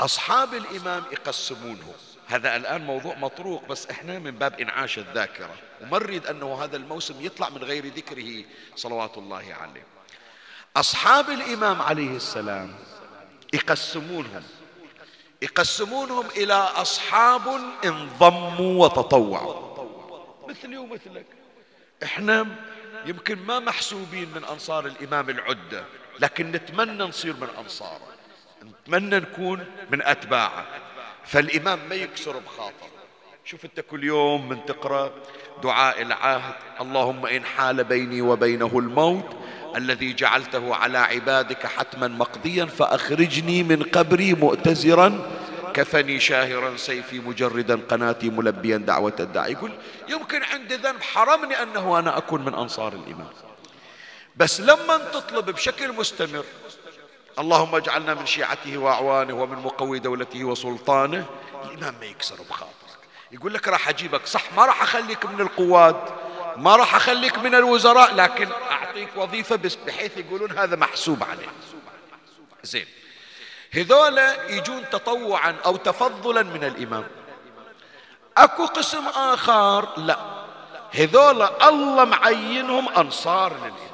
أصحاب 0.00 0.54
الإمام 0.54 1.04
يقسمونهم. 1.12 1.94
هذا 2.28 2.56
الآن 2.56 2.84
موضوع 2.84 3.14
مطروق 3.14 3.68
بس 3.68 3.86
إحنا 3.86 4.18
من 4.18 4.30
باب 4.30 4.60
إنعاش 4.60 4.98
الذاكرة. 4.98 5.54
وما 5.80 5.98
نريد 5.98 6.26
أنه 6.26 6.64
هذا 6.64 6.76
الموسم 6.76 7.14
يطلع 7.20 7.48
من 7.48 7.64
غير 7.64 7.86
ذكره 7.86 8.44
صلوات 8.76 9.18
الله 9.18 9.54
عليه. 9.60 9.86
أصحاب 10.76 11.30
الإمام 11.30 11.82
عليه 11.82 12.16
السلام 12.16 12.74
يقسمونهم. 13.52 14.42
يقسمونهم 15.42 16.26
إلى 16.36 16.54
أصحاب 16.54 17.60
انضموا 17.84 18.84
وتطوعوا. 18.84 19.71
مثلي 20.52 20.76
ومثلك. 20.76 21.26
إحنا 22.02 22.46
يمكن 23.06 23.38
ما 23.38 23.58
محسوبين 23.58 24.28
من 24.34 24.44
أنصار 24.44 24.86
الإمام 24.86 25.30
العدة 25.30 25.84
لكن 26.20 26.52
نتمنى 26.52 27.04
نصير 27.04 27.32
من 27.32 27.48
أنصاره. 27.58 28.08
نتمنى 28.64 29.16
نكون 29.16 29.64
من 29.90 30.02
أتباعه. 30.02 30.66
فالإمام 31.24 31.78
ما 31.88 31.94
يكسر 31.94 32.38
بخاطر. 32.38 32.92
شوف 33.44 33.64
أنت 33.64 33.80
كل 33.80 34.04
يوم 34.04 34.48
من 34.48 34.66
تقرأ 34.66 35.12
دعاء 35.62 36.02
العهد 36.02 36.54
اللهم 36.80 37.26
إن 37.26 37.44
حال 37.44 37.84
بيني 37.84 38.22
وبينه 38.22 38.78
الموت 38.78 39.36
الذي 39.76 40.12
جعلته 40.12 40.74
على 40.74 40.98
عبادك 40.98 41.66
حتما 41.66 42.08
مقضيا 42.08 42.64
فأخرجني 42.64 43.62
من 43.62 43.82
قبري 43.82 44.34
مؤتزرا 44.34 45.30
كفني 45.74 46.20
شاهرا 46.20 46.76
سيفي 46.76 47.18
مجردا 47.18 47.80
قناتي 47.88 48.30
ملبيا 48.30 48.76
دعوة 48.76 49.16
الداعي. 49.20 49.52
يقول 49.52 49.72
يمكن 50.12 50.42
عندي 50.42 50.76
ذنب 50.76 51.02
حرمني 51.02 51.62
أنه 51.62 51.98
أنا 51.98 52.18
أكون 52.18 52.44
من 52.44 52.54
أنصار 52.54 52.92
الإمام 52.92 53.30
بس 54.36 54.60
لما 54.60 54.98
تطلب 54.98 55.50
بشكل 55.50 55.92
مستمر 55.92 56.44
اللهم 57.38 57.74
اجعلنا 57.74 58.14
من 58.14 58.26
شيعته 58.26 58.78
وأعوانه 58.78 59.34
ومن 59.34 59.58
مقوي 59.58 59.98
دولته 59.98 60.44
وسلطانه 60.44 61.26
الامام 61.64 61.94
ما 62.00 62.06
يكسر 62.06 62.36
بخاطرك. 62.50 62.72
يقول 63.32 63.54
لك 63.54 63.68
راح 63.68 63.88
أجيبك. 63.88 64.26
صح 64.26 64.52
ما 64.52 64.66
راح 64.66 64.82
أخليك 64.82 65.26
من 65.26 65.40
القواد 65.40 65.96
ما 66.56 66.76
راح 66.76 66.94
أخليك 66.94 67.38
من 67.38 67.54
الوزراء 67.54 68.14
لكن 68.14 68.48
أعطيك 68.70 69.08
وظيفة 69.16 69.56
بس 69.56 69.74
بحيث 69.74 70.16
يقولون 70.16 70.58
هذا 70.58 70.76
محسوب 70.76 71.24
عليه 71.24 71.48
زين. 72.62 72.86
هذولا 73.70 74.50
يجون 74.50 74.84
تطوعا 74.90 75.56
أو 75.64 75.76
تفضلا 75.76 76.42
من 76.42 76.64
الامام 76.64 77.06
اكو 78.36 78.66
قسم 78.66 79.06
آخر؟ 79.08 79.88
لا. 79.96 80.18
هذولا 80.90 81.68
الله 81.68 82.04
معينهم 82.04 82.88
أنصار 82.88 83.52
للامام 83.52 83.92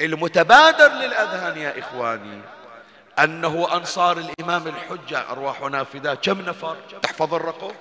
المتبادر 0.00 0.88
للأذهان 0.88 1.58
يا 1.58 1.78
إخواني 1.78 2.40
أنه 3.18 3.76
أنصار 3.76 4.16
الإمام 4.18 4.66
الحجة 4.66 5.30
أرواحنا 5.30 5.84
فداء 5.84 6.14
كم 6.14 6.40
نفر؟ 6.40 6.76
تحفظ 7.02 7.34
الرقم؟ 7.34 7.72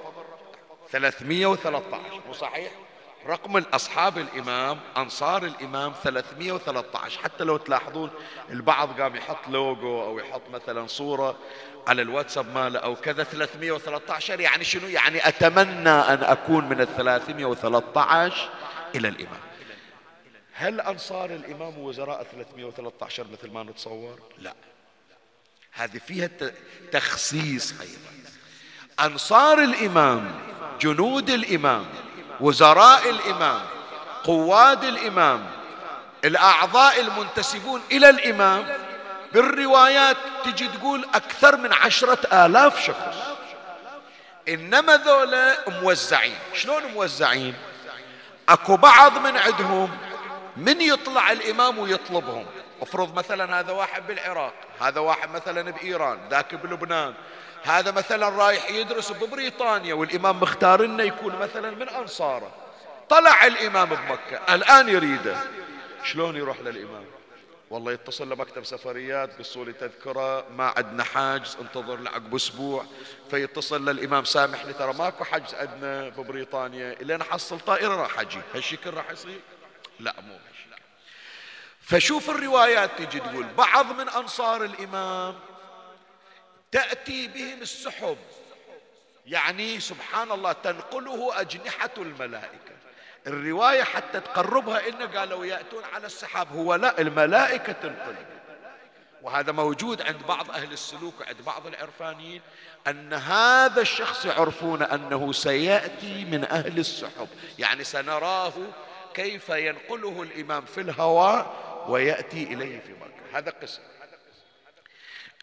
313 0.92 2.22
مو 2.28 2.34
صحيح؟ 2.34 2.72
رقم 3.28 3.58
الأصحاب 3.58 4.18
الإمام 4.18 4.80
أنصار 4.98 5.44
الإمام 5.44 5.94
313 6.04 7.20
حتى 7.24 7.44
لو 7.44 7.58
تلاحظون 7.58 8.10
البعض 8.50 9.02
قام 9.02 9.16
يحط 9.16 9.48
لوجو 9.50 10.02
أو 10.04 10.20
يحط 10.20 10.42
مثلا 10.54 10.88
صورة. 10.88 11.36
على 11.88 12.02
الواتساب 12.02 12.54
ماله 12.56 12.80
أو 12.80 12.96
كذا 12.96 13.24
313 13.24 14.40
يعني 14.40 14.64
شنو؟ 14.64 14.88
يعني 14.88 15.28
أتمنى 15.28 15.90
أن 15.90 16.24
أكون 16.24 16.70
من 16.70 16.82
ال 16.82 16.96
313 16.96 18.50
إلى 18.96 19.08
الإمام. 19.08 19.40
هل 20.54 20.82
أنصار 20.82 21.30
الإمام 21.30 21.78
وزراء 21.78 22.24
313 22.24 23.26
مثل 23.32 23.52
ما 23.52 23.64
نتصور؟ 23.64 24.20
لا. 24.38 24.54
هذه 25.72 25.98
فيها 26.08 26.30
تخصيص 26.92 27.74
أيضا. 27.82 28.14
أنصار 29.00 29.64
الإمام 29.64 30.32
جنود 30.82 31.30
الإمام 31.30 31.86
وزراء 32.40 33.10
الإمام 33.10 33.62
قواد 34.24 34.84
الإمام 34.84 35.52
الأعضاء 36.26 37.02
المنتسبون 37.02 37.82
إلى 37.92 38.10
الإمام 38.10 38.66
بالروايات 39.34 40.18
تجي 40.46 40.68
تقول 40.68 41.06
أكثر 41.14 41.58
من 41.58 41.74
عشرة 41.74 42.46
آلاف 42.46 42.86
شخص. 42.86 43.18
إنما 44.50 44.98
ذولا 44.98 45.70
موزعين. 45.70 46.36
شلون 46.54 46.86
موزعين؟ 46.86 47.56
أكو 48.50 48.78
بعض 48.78 49.18
من 49.18 49.38
عندهم 49.38 49.98
من 50.58 50.82
يطلع 50.82 51.32
الإمام 51.32 51.80
ويطلبهم. 51.80 52.46
افرض 52.82 53.16
مثلا 53.16 53.60
هذا 53.60 53.72
واحد 53.72 54.08
بالعراق 54.08 54.54
هذا 54.82 55.00
واحد 55.00 55.30
مثلا 55.30 55.72
بإيران 55.72 56.20
ذاك 56.30 56.56
بلبنان 56.56 57.14
هذا 57.64 57.92
مثلا 57.92 58.30
رايح 58.30 58.70
يدرس 58.70 59.12
ببريطانيا 59.12 59.94
والإمام 59.94 60.40
مختار 60.40 60.82
لنا 60.82 61.04
يكون 61.04 61.36
مثلا 61.36 61.72
من 61.72 61.90
أنصاره. 61.90 62.52
طلع 63.10 63.46
الإمام 63.46 63.90
بمكة 63.90 64.56
الآن 64.56 64.90
يريده. 64.90 65.38
شلون 66.04 66.36
يروح 66.36 66.60
للإمام؟ 66.60 67.06
والله 67.74 67.92
يتصل 67.92 68.30
لمكتب 68.30 68.66
سفريات 68.66 69.40
قصوا 69.40 69.66
لي 69.66 69.74
تذكرة 69.74 70.50
ما 70.50 70.74
عندنا 70.78 71.04
حاجز 71.04 71.58
انتظر 71.62 71.96
لعقب 71.96 72.36
أسبوع. 72.36 72.86
فيتصل 73.30 73.90
للإمام 73.90 74.26
سامح 74.26 74.66
لي 74.66 74.74
ترى 74.74 74.94
ماكو 74.94 75.24
حجز 75.24 75.56
عندنا 75.56 76.10
ببريطانيا. 76.10 76.94
إلين 77.02 77.22
أحصل 77.22 77.60
طائرة 77.60 77.96
راح 77.96 78.20
أجي. 78.20 78.42
هالشكل 78.56 78.94
راح 78.94 79.12
يصير؟ 79.12 79.40
لا 80.00 80.16
مو 80.22 80.34
هالشكل 80.34 80.84
فشوف 81.82 82.30
الروايات 82.30 82.90
تجي 83.02 83.20
تقول 83.20 83.46
بعض 83.58 83.86
من 83.86 84.10
أنصار 84.10 84.64
الإمام 84.64 85.40
تأتي 86.72 87.28
بهم 87.28 87.62
السحب. 87.62 88.18
يعني 89.26 89.80
سبحان 89.80 90.32
الله 90.32 90.52
تنقله 90.52 91.42
أجنحة 91.42 91.94
الملائكة. 91.98 92.73
الرواية 93.28 93.84
حتى 93.84 94.20
تقربها 94.20 94.90
إن 94.90 95.18
قالوا 95.18 95.46
يأتون 95.46 95.84
على 95.94 96.06
السحاب. 96.06 96.48
هو 96.56 96.76
لا 96.76 97.02
الملائكة 97.02 97.74
تنقل 97.74 98.16
وهذا 99.22 99.52
موجود 99.52 100.02
عند 100.02 100.24
بعض 100.28 100.52
أهل 100.52 100.72
السلوك 100.72 101.14
وعند 101.20 101.42
بعض 101.46 101.68
العرفانيين 101.68 102.42
أن 102.88 103.14
هذا 103.14 103.82
الشخص 103.82 104.26
يعرفون 104.26 104.84
أنه 104.84 105.32
سيأتي 105.32 106.26
من 106.26 106.46
أهل 106.46 106.80
السحب. 106.80 107.28
يعني 107.60 107.84
سنراه 107.84 108.54
كيف 109.14 109.50
ينقله 109.50 110.24
الإمام 110.24 110.66
في 110.66 110.82
الهواء 110.82 111.54
ويأتي 111.88 112.44
إليه 112.44 112.80
في 112.80 112.94
مكة. 112.94 113.38
هذا 113.38 113.54
قسم. 113.62 113.82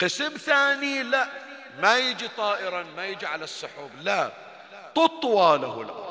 قسم 0.00 0.28
ثاني 0.28 1.02
لا 1.02 1.28
ما 1.78 1.98
يجي 1.98 2.28
طائرا 2.28 2.86
ما 2.96 3.06
يجي 3.06 3.26
على 3.26 3.44
السحب 3.44 3.90
لا 4.00 4.32
تطوى 4.94 5.58
له 5.58 5.80
الأرض. 5.80 6.09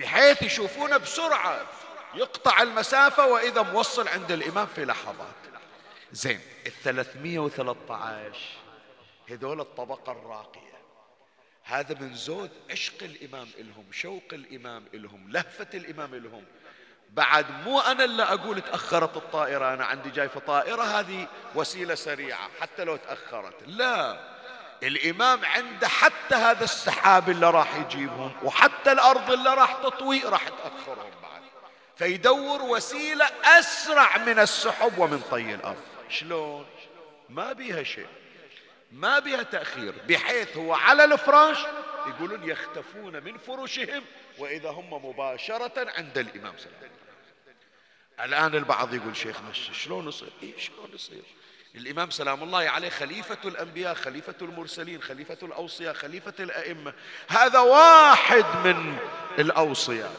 بحيث 0.00 0.42
يشوفونه 0.42 0.96
بسرعة. 0.96 1.66
يقطع 2.14 2.62
المسافة 2.62 3.26
وإذا 3.26 3.62
موصل 3.62 4.08
عند 4.08 4.32
الإمام 4.32 4.66
في 4.66 4.84
لحظات. 4.84 5.26
زين 6.12 6.40
وثلاثة 7.38 7.94
عشر. 7.94 8.38
هذول 9.28 9.60
الطبقة 9.60 10.12
الراقية. 10.12 10.80
هذا 11.64 11.94
من 12.00 12.14
زود 12.14 12.50
عشق 12.70 13.02
الإمام 13.02 13.48
إلهم 13.58 13.92
شوق 13.92 14.24
الإمام 14.32 14.84
إلهم 14.94 15.30
لهفة 15.32 15.68
الإمام 15.74 16.14
إلهم. 16.14 16.44
بعد 17.10 17.50
مو 17.50 17.80
أنا 17.80 18.04
اللي 18.04 18.22
أقول 18.22 18.60
تأخرت 18.60 19.16
الطائرة 19.16 19.74
أنا 19.74 19.84
عندي 19.84 20.10
جاي 20.10 20.28
في 20.28 20.40
طائرة 20.40 20.82
هذه 20.82 21.28
وسيلة 21.54 21.94
سريعة 21.94 22.50
حتى 22.60 22.84
لو 22.84 22.96
تأخرت. 22.96 23.54
لا. 23.66 24.29
الإمام 24.82 25.44
عنده 25.44 25.88
حتى 25.88 26.34
هذا 26.34 26.64
السحاب 26.64 27.30
اللي 27.30 27.50
راح 27.50 27.76
يجيبهم 27.76 28.32
وحتى 28.42 28.92
الأرض 28.92 29.30
اللي 29.32 29.54
راح 29.54 29.72
تطوي 29.72 30.20
راح 30.20 30.48
تأخرهم 30.48 31.10
بعد. 31.22 31.42
فيدور 31.96 32.62
وسيلة 32.62 33.24
أسرع 33.44 34.18
من 34.18 34.38
السحب 34.38 34.98
ومن 34.98 35.20
طي 35.30 35.54
الأرض. 35.54 35.82
شلون؟ 36.08 36.66
ما 37.28 37.52
بيها 37.52 37.82
شيء. 37.82 38.06
ما 38.92 39.18
بها 39.18 39.42
تأخير. 39.42 39.94
بحيث 40.08 40.56
هو 40.56 40.74
على 40.74 41.04
الفراش 41.04 41.58
يقولون 42.06 42.50
يختفون 42.50 43.22
من 43.22 43.38
فرشهم 43.38 44.04
وإذا 44.38 44.70
هم 44.70 45.04
مباشرة 45.04 45.90
عند 45.96 46.18
الإمام 46.18 46.54
وسلم. 46.54 46.90
الآن 48.20 48.54
البعض 48.54 48.94
يقول 48.94 49.16
شيخ 49.16 49.40
مش 49.50 49.70
شلون 49.72 50.08
يصير؟ 50.08 50.32
إيه 50.42 50.58
شلون 50.58 50.90
يصير؟ 50.94 51.22
الإمام 51.74 52.10
سلام 52.10 52.42
الله 52.42 52.68
عليه 52.68 52.88
خليفة 52.88 53.38
الأنبياء 53.44 53.94
خليفة 53.94 54.34
المرسلين 54.42 55.02
خليفة 55.02 55.38
الأوصياء 55.42 55.94
خليفة 55.94 56.32
الأئمة. 56.40 56.92
هذا 57.28 57.58
واحد 57.58 58.44
من 58.64 58.96
الأوصياء. 59.38 60.12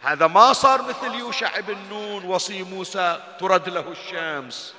هذا 0.00 0.26
ما 0.26 0.52
صار 0.52 0.82
مثل 0.82 1.14
يوشع 1.14 1.60
بن 1.60 1.78
نون 1.88 2.24
وصي 2.24 2.62
موسى 2.62 3.22
ترد 3.40 3.68
له 3.68 3.92
الشمس. 3.92 4.74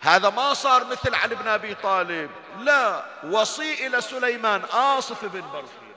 هذا 0.00 0.30
ما 0.30 0.54
صار 0.54 0.84
مثل 0.84 1.14
علي 1.14 1.34
بن 1.34 1.48
أبي 1.48 1.74
طالب. 1.74 2.30
لا 2.60 3.04
وصي 3.24 3.86
إلى 3.86 4.00
سليمان 4.00 4.62
آصف 4.72 5.24
بن 5.24 5.40
برخيل 5.52 5.94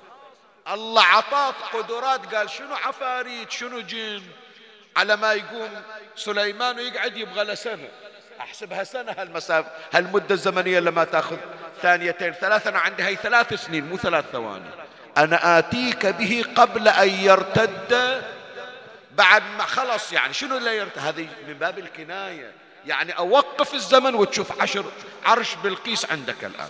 الله 0.68 1.04
عطاك 1.04 1.56
قدرات. 1.74 2.36
قال 2.36 2.50
شنو 2.50 2.76
عفاريت؟ 2.76 3.52
شنو 3.52 3.80
جن؟ 3.80 4.24
على 4.98 5.16
ما 5.16 5.34
يقوم 5.34 5.82
سليمان 6.16 6.78
ويقعد 6.78 7.18
يبغى 7.18 7.44
له 7.44 7.56
سنة. 7.56 7.90
أحسبها 8.42 8.84
سنة 8.84 9.12
هالمسافه 9.12 9.72
هالمده 9.94 10.36
الزمنيه 10.36 10.80
اللي 10.80 10.92
ما 10.92 11.04
تأخذ؟ 11.04 11.38
ثانيتين 11.82 12.32
ثلاثة 12.34 12.70
أنا 12.70 12.80
عندي 12.80 13.04
هي 13.04 13.16
ثلاث 13.16 13.54
سنين 13.54 13.90
مو 13.90 13.98
ثلاث 13.98 14.26
ثواني. 14.32 14.70
أنا 15.18 15.60
آتيك 15.60 16.06
به 16.06 16.46
قبل 16.56 16.88
أن 16.88 17.10
يرتد 17.10 18.24
بعد 19.12 19.44
ما 19.58 19.64
خلص 19.64 20.14
يعني 20.14 20.34
شنو 20.34 20.58
اللي 20.58 20.78
يرتد 20.78 21.00
هذه 21.00 21.28
من 21.48 21.54
باب 21.54 21.80
الكناية. 21.80 22.52
يعني 22.86 23.18
أوقف 23.18 23.74
الزمن 23.74 24.16
وتشوف 24.16 24.62
عشر 24.62 24.86
عرش 25.26 25.56
بلقيس 25.56 26.12
عندك 26.12 26.44
الآن. 26.44 26.70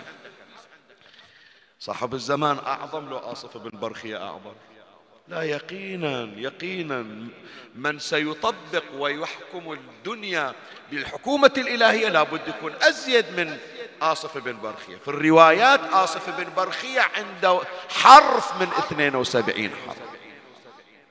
صاحب 1.80 2.14
الزمان 2.14 2.58
أعظم 2.66 3.10
لو 3.10 3.18
آصف 3.18 3.56
بن 3.56 3.78
برخية 3.78 4.16
أعظم. 4.16 4.52
لا 5.32 5.42
يقينا 5.42 6.28
يقينا 6.36 7.06
من 7.74 7.98
سيطبق 7.98 8.84
ويحكم 8.98 9.72
الدنيا 9.72 10.54
بالحكومة 10.90 11.52
الإلهية 11.56 12.08
لابد 12.08 12.48
يكون 12.48 12.72
أزيد 12.82 13.24
من 13.36 13.58
آصف 14.02 14.38
بن 14.38 14.56
برخية. 14.62 14.96
في 14.96 15.08
الروايات 15.08 15.80
آصف 15.92 16.30
بن 16.40 16.46
برخية 16.56 17.00
عنده 17.00 17.60
حرف 17.88 18.60
من 18.60 18.68
72 18.78 19.70
حرف 19.86 19.96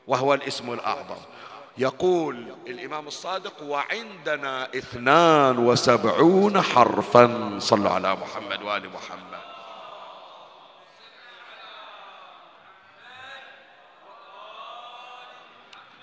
وهو 0.07 0.33
الاسم 0.33 0.73
الأعظم. 0.73 1.21
يقول 1.77 2.55
الإمام 2.67 3.07
الصادق 3.07 3.63
وعندنا 3.63 4.67
اثنان 4.77 5.57
وسبعون 5.57 6.61
حرفا 6.61 7.55
صلوا 7.59 7.89
على 7.89 8.15
محمد 8.15 8.61
وآل 8.61 8.89
محمد. 8.89 9.50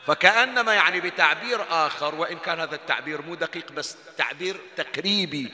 فكأنما 0.09 0.75
يعني 0.75 1.01
بتعبير 1.01 1.61
آخر 1.71 2.14
وإن 2.14 2.38
كان 2.38 2.61
هذا 2.61 2.75
التعبير 2.75 3.23
مو 3.23 3.35
دقيق 3.35 3.73
بس 3.73 3.97
تعبير 4.18 4.61
تقريبي. 4.77 5.53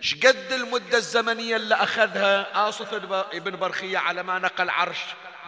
شقد 0.00 0.52
المدة 0.52 0.98
الزمنية 0.98 1.56
اللي 1.56 1.74
أخذها 1.74 2.68
آصف 2.68 2.94
ابن 3.34 3.56
برخية 3.56 3.98
على 3.98 4.22
ما 4.22 4.38
نقل 4.38 4.70
عرش 4.70 4.98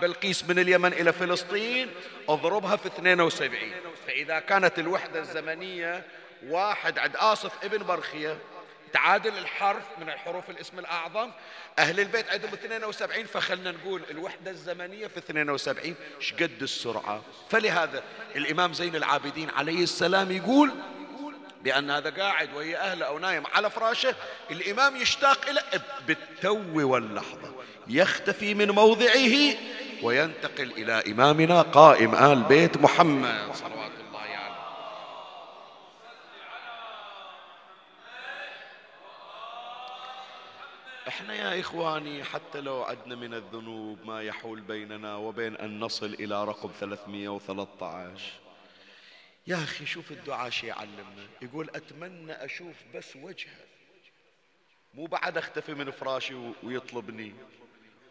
بلقيس 0.01 0.45
من 0.45 0.59
اليمن 0.59 0.93
إلى 0.93 1.13
فلسطين 1.13 1.91
اضربها 2.29 2.77
في 2.77 2.87
72 2.87 3.73
فإذا 4.07 4.39
كانت 4.39 4.79
الوحدة 4.79 5.21
الزمنية 5.21 6.07
واحد 6.47 6.99
عند 6.99 7.17
آصف 7.17 7.53
ابن 7.65 7.87
برخية 7.87 8.39
تعادل 8.93 9.39
الحرف 9.39 9.85
من 10.01 10.11
الحروف 10.11 10.51
الاسم 10.51 10.79
الأعظم. 10.79 11.31
أهل 11.79 12.01
البيت 12.01 12.31
عندهم 12.31 12.53
72 12.53 13.25
فخلنا 13.27 13.71
نقول 13.73 14.03
الوحدة 14.11 14.51
الزمنية 14.51 15.07
في 15.07 15.19
72 15.19 15.95
شقد 16.21 16.63
السرعة. 16.63 17.23
فلهذا 17.51 18.03
الإمام 18.37 18.73
زين 18.73 18.97
العابدين 18.97 19.51
عليه 19.51 19.83
السلام 19.83 20.33
يقول 20.33 20.73
بأن 21.63 21.91
هذا 21.91 22.11
قاعد 22.11 22.55
وهي 22.55 22.77
أهله 22.77 23.07
أو 23.07 23.19
نايم 23.19 23.47
على 23.47 23.71
فراشه 23.71 24.15
الإمام 24.51 24.97
يشتاق 24.97 25.49
إلى 25.49 25.63
بالتو 26.07 26.89
واللحظة. 26.89 27.55
يختفي 27.89 28.55
من 28.55 28.71
موضعه 28.71 29.55
وينتقل 30.03 30.73
إلى 30.73 31.03
إمامنا 31.13 31.63
قائم 31.63 32.15
آل 32.15 32.43
بيت 32.43 32.77
محمد. 32.77 33.55
صلوات 33.55 33.91
الله 34.09 34.21
عليه 34.21 34.51
إحنا 41.09 41.35
يا 41.61 41.65
إخواني 41.65 42.25
حتى 42.25 42.61
لو 42.61 42.83
عدنا 42.83 43.15
من 43.15 43.35
الذنوب 43.35 43.99
ما 44.05 44.23
يحول 44.23 44.61
بيننا 44.61 45.17
وبين 45.17 45.57
أن 45.57 45.81
نصل 45.81 46.07
إلى 46.07 46.45
رقم 46.45 46.71
313 46.81 48.33
يا 49.47 49.57
أخي 49.57 49.87
شوف 49.87 50.11
الدعاء 50.11 50.51
شي 50.51 50.67
يعلمنا. 50.67 51.27
يقول 51.43 51.71
أتمنى 51.75 52.33
أشوف 52.33 52.77
بس 52.95 53.17
وجهه. 53.17 53.57
مو 54.95 55.07
بعد 55.07 55.39
أختفي 55.39 55.75
من 55.75 55.91
فراشي 55.91 56.35
ويطلبني. 56.63 57.35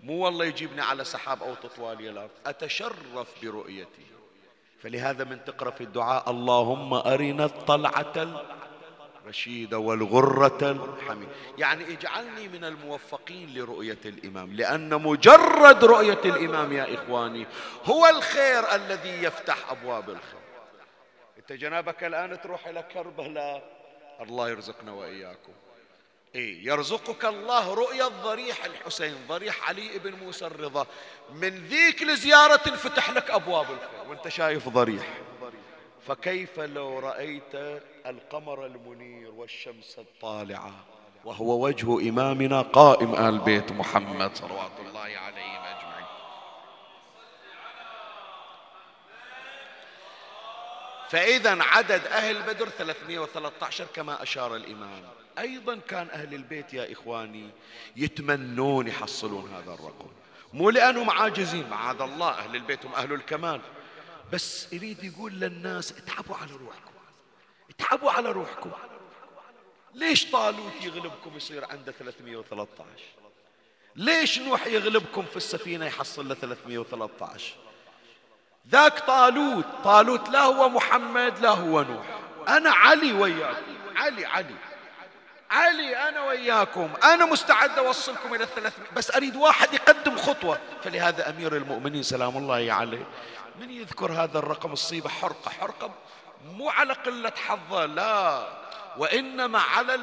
مو 0.04 0.26
والله 0.26 0.46
يجيبني 0.46 0.82
على 0.82 1.04
سحاب 1.04 1.44
أو 1.44 1.56
تطوالي 1.56 2.10
الأرض 2.10 2.32
أتشرف 2.46 3.44
برؤيتي. 3.44 4.06
فلهذا 4.82 5.24
من 5.24 5.46
تقرأ 5.46 5.72
في 5.72 5.84
الدعاء 5.84 6.30
اللهم 6.32 6.94
أرنا 6.94 7.46
الطلعة 7.46 8.46
الرشيدة 9.30 9.78
والغرة 9.78 10.72
الحميدة 10.72 11.32
يعني 11.58 11.94
اجعلني 11.94 12.48
من 12.48 12.64
الموفقين 12.64 13.54
لرؤية 13.54 13.98
الإمام 14.06 14.54
لأن 14.54 15.02
مجرد 15.02 15.86
رؤية 15.86 16.22
الإمام 16.26 16.74
يا 16.74 16.94
إخواني 16.94 17.48
هو 17.86 18.08
الخير 18.08 18.76
الذي 18.76 19.24
يفتح 19.24 19.72
أبواب 19.72 20.10
الخير. 20.10 20.40
أنت 21.38 21.54
جنابك 21.54 22.04
الآن 22.04 22.42
تروح 22.42 22.68
إلى 22.68 22.84
كربلاء. 22.94 23.64
الله 24.22 24.50
يرزقنا 24.50 24.92
وإياكم. 24.92 25.54
إيه 26.36 26.68
يرزقك 26.68 27.26
الله 27.26 27.74
رؤيا 27.74 28.08
ضريح 28.08 28.66
الحسين 28.66 29.16
ضريح 29.28 29.70
علي 29.70 30.00
بن 30.00 30.14
موسى 30.14 30.46
الرضا. 30.46 30.88
من 31.34 31.68
ذيك 31.68 32.02
الزيارة 32.04 32.56
تنفتح 32.56 33.10
لك 33.10 33.32
أبواب 33.32 33.66
الخير. 33.72 34.10
وأنت 34.10 34.28
شايف 34.28 34.70
ضريح. 34.70 35.08
فكيف 36.10 36.60
لو 36.60 37.00
رأيت 37.00 37.82
القمر 38.06 38.66
المنير 38.66 39.32
والشمس 39.32 40.00
الطالعة 40.00 40.72
وهو 41.26 41.66
وجه 41.66 42.10
إمامنا 42.10 42.62
قائم 42.62 43.16
آل 43.16 43.40
بيت 43.40 43.72
محمد 43.72 44.36
صلوات 44.36 44.72
الله 44.88 45.00
عليهم 45.00 45.62
أجمعين؟ 45.62 46.06
فإذا 51.10 51.64
عدد 51.64 52.06
أهل 52.06 52.42
بدر 52.42 52.70
313 52.70 53.86
كما 53.94 54.24
أشار 54.24 54.56
الإمام. 54.56 55.04
أيضا 55.40 55.80
كان 55.88 56.08
أهل 56.10 56.34
البيت 56.34 56.74
يا 56.74 56.92
إخواني 56.92 57.50
يتمنون 57.96 58.88
يحصلون 58.88 59.50
هذا 59.54 59.74
الرقم. 59.74 60.08
مو 60.54 60.70
لأنهم 60.70 61.10
عاجزين 61.10 61.70
معاذ 61.70 62.02
الله 62.02 62.30
أهل 62.30 62.56
البيت 62.56 62.86
هم 62.86 62.94
أهل 62.94 63.14
الكمال. 63.14 63.62
بس 64.34 64.74
يريد 64.74 65.04
يقول 65.04 65.34
للناس 65.34 65.92
اتعبوا 65.92 66.36
على 66.36 66.52
روحكم. 66.52 66.92
اتعبوا 67.70 68.12
على 68.12 68.32
روحكم. 68.32 68.72
ليش 69.94 70.32
طالوت 70.32 70.74
يغلبكم 70.82 71.38
يصير 71.38 71.66
عنده 71.66 71.92
313 71.92 72.86
ليش 73.96 74.40
نوح 74.40 74.68
يغلبكم 74.68 75.26
في 75.26 75.38
السفينة 75.38 75.86
يحصل 75.86 76.28
له 76.28 76.36
313 76.36 77.56
ذاك 78.70 79.00
طالوت 79.00 79.66
طالوت 79.84 80.30
لا 80.30 80.42
هو 80.42 80.70
محمد 80.70 81.40
لا 81.40 81.50
هو 81.50 81.82
نوح. 81.82 82.06
أنا 82.48 82.72
علي 82.72 83.14
وياكم 83.14 83.64
علي 83.96 84.26
علي. 84.26 84.56
علي 85.52 86.10
أنا 86.10 86.24
وياكم. 86.24 86.90
أنا 87.04 87.26
مستعد 87.26 87.78
أوصلكم 87.78 88.36
إلى 88.36 88.44
الثلاثمائة 88.44 88.92
بس 88.94 89.12
أريد 89.16 89.36
واحد 89.36 89.74
يقدم 89.74 90.18
خطوة. 90.18 90.60
فلهذا 90.84 91.30
أمير 91.30 91.56
المؤمنين 91.56 92.04
سلام 92.04 92.38
الله 92.38 92.74
عليه. 92.74 93.06
من 93.60 93.70
يذكر 93.72 94.12
هذا 94.12 94.40
الرقم؟ 94.40 94.74
الصيبة 94.74 95.10
حرقة. 95.10 95.52
حرقة 95.52 95.92
مو 96.46 96.70
على 96.70 96.94
قلة 96.94 97.34
حظه 97.48 97.86
لا. 97.86 98.48
وإنما 98.98 99.60
على 99.60 100.00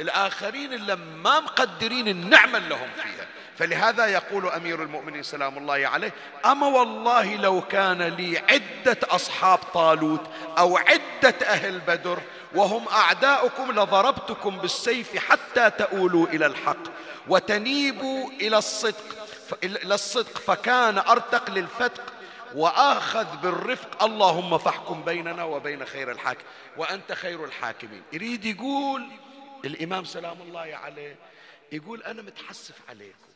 الآخرين 0.00 0.72
اللي 0.72 0.96
ما 0.96 1.40
مقدرين 1.40 2.08
النعمة 2.08 2.58
اللي 2.58 2.76
فيها. 2.76 3.26
فلهذا 3.60 4.06
يقول 4.06 4.46
أمير 4.46 4.82
المؤمنين 4.82 5.22
سلام 5.22 5.58
الله 5.58 5.88
عليه 5.88 6.12
أما 6.44 6.66
والله 6.66 7.36
لو 7.36 7.60
كان 7.60 8.02
لي 8.02 8.38
عدة 8.38 8.98
أصحاب 9.04 9.58
طالوت 9.58 10.20
أو 10.58 10.76
عدة 10.76 11.34
أهل 11.42 11.78
بدر 11.78 12.18
وهم 12.54 12.88
أعداؤكم 12.88 13.72
لضربتكم 13.72 14.58
بالسيف 14.58 15.16
حتى 15.16 15.70
تؤولوا 15.70 16.26
إلى 16.26 16.46
الحق 16.46 16.82
وتنيبوا 17.28 18.30
إلى 18.30 18.58
الصدق 18.58 19.04
إلى 19.64 19.94
الصدق 19.94 20.38
فكان 20.38 20.98
أرتق 20.98 21.50
للفتق 21.50 22.09
وآخذ 22.54 23.36
بالرفق 23.36 24.02
اللهم 24.02 24.58
فاحكم 24.58 25.02
بيننا 25.02 25.44
وبين 25.44 25.84
خير 25.84 26.10
الحاكم 26.10 26.44
وأنت 26.76 27.12
خير 27.12 27.44
الحاكمين. 27.44 28.02
يريد 28.12 28.44
يقول 28.44 29.08
الإمام 29.64 30.04
سلام 30.04 30.42
الله 30.42 30.78
عليه 30.84 31.16
يقول 31.72 32.02
أنا 32.02 32.22
متحسف 32.22 32.74
عليكم. 32.88 33.30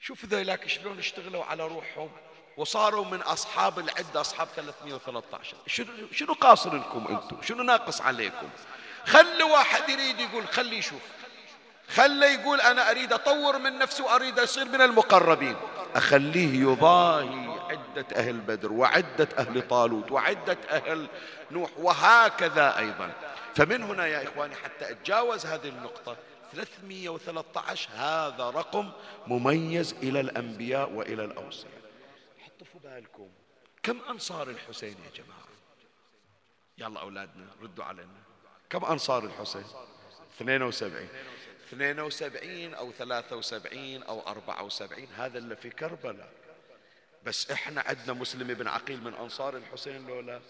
شوف 0.00 0.24
ذولاك 0.24 0.68
شلون 0.68 0.98
اشتغلوا 0.98 1.44
على 1.44 1.66
روحهم 1.66 2.10
وصاروا 2.56 3.04
من 3.04 3.20
أصحاب 3.20 3.78
العدة 3.78 4.20
أصحاب 4.20 4.48
313 4.56 5.56
شنو, 5.66 5.86
شنو 6.12 6.32
قاصر 6.32 6.76
لكم 6.76 7.06
أنتم؟ 7.08 7.42
شنو 7.42 7.62
ناقص 7.62 8.00
عليكم؟ 8.00 8.48
خلي 9.06 9.42
واحد 9.42 9.88
يريد 9.88 10.20
يقول 10.20 10.48
خلي 10.48 10.78
يشوف. 10.78 11.02
خلي 11.88 12.26
يقول 12.26 12.60
أنا 12.60 12.90
أريد 12.90 13.12
أطور 13.12 13.58
من 13.58 13.78
نفسي 13.78 14.02
وأريد 14.02 14.38
أصير 14.38 14.64
من 14.64 14.80
المقربين. 14.80 15.56
أخليه 15.94 16.60
يضاهي. 16.60 17.53
عدة 17.70 18.06
أهل 18.16 18.40
بدر 18.40 18.72
وعدة 18.72 19.28
أهل 19.38 19.68
طالوت 19.68 20.12
وعدة 20.12 20.58
أهل 20.70 21.08
نوح 21.50 21.70
وهكذا 21.78 22.78
أيضا. 22.78 23.12
فمن 23.54 23.82
هنا 23.82 24.06
يا 24.06 24.22
إخواني 24.22 24.54
حتى 24.54 24.90
أتجاوز 24.90 25.46
هذه 25.46 25.68
النقطة 25.68 26.16
313 26.52 27.90
هذا 27.94 28.50
رقم 28.50 28.90
مميز 29.26 29.94
إلى 30.02 30.20
الأنبياء 30.20 30.90
وإلى 30.90 31.24
الأوصياء 31.24 31.72
حطوا 32.38 32.66
في 32.66 32.78
بالكم 32.88 33.28
كم 33.82 34.00
أنصار 34.10 34.50
الحسين 34.50 34.96
يا 35.04 35.22
جماعة؟ 35.22 35.44
يلا 36.78 37.00
أولادنا 37.00 37.46
ردوا 37.62 37.84
علينا. 37.84 38.08
كم 38.70 38.84
أنصار 38.84 39.24
الحسين؟ 39.24 39.64
72 40.36 41.08
72 41.68 42.74
أو 42.74 42.92
73 42.92 44.02
أو 44.02 44.20
74 44.20 45.06
هذا 45.16 45.38
اللي 45.38 45.56
في 45.56 45.70
كربلاء. 45.70 46.28
بس 47.26 47.50
إحنا 47.50 47.80
عندنا 47.86 48.12
مسلم 48.12 48.54
بن 48.54 48.68
عقيل 48.68 49.04
من 49.04 49.14
أنصار 49.14 49.56
الحسين 49.56 50.06
لو 50.06 50.20
لا 50.20 50.40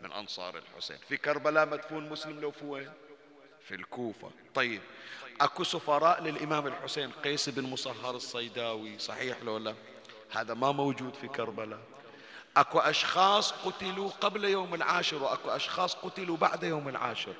من 0.00 0.12
أنصار 0.12 0.58
الحسين. 0.58 0.98
في 1.08 1.16
كربلاء 1.16 1.66
مدفون 1.66 2.08
مسلم 2.08 2.40
لو 2.40 2.50
في 2.50 2.64
وين 2.64 2.92
في 3.68 3.74
الكوفة. 3.74 4.30
طيب 4.54 4.80
أكو 5.40 5.64
سفراء 5.64 6.22
للإمام 6.22 6.66
الحسين 6.66 7.10
قيس 7.10 7.48
بن 7.48 7.62
مصهر 7.62 8.16
الصيداوي 8.16 8.98
صحيح 8.98 9.42
لو 9.42 9.58
لا 9.58 9.74
هذا 10.30 10.54
ما 10.54 10.72
موجود 10.72 11.14
في 11.14 11.28
كربلاء. 11.28 11.80
أكو 12.56 12.78
أشخاص 12.78 13.52
قتلوا 13.52 14.10
قبل 14.20 14.44
يوم 14.44 14.74
العاشر 14.74 15.22
وأكو 15.22 15.50
أشخاص 15.50 15.94
قتلوا 15.94 16.36
بعد 16.36 16.62
يوم 16.62 16.88
العاشر. 16.88 17.34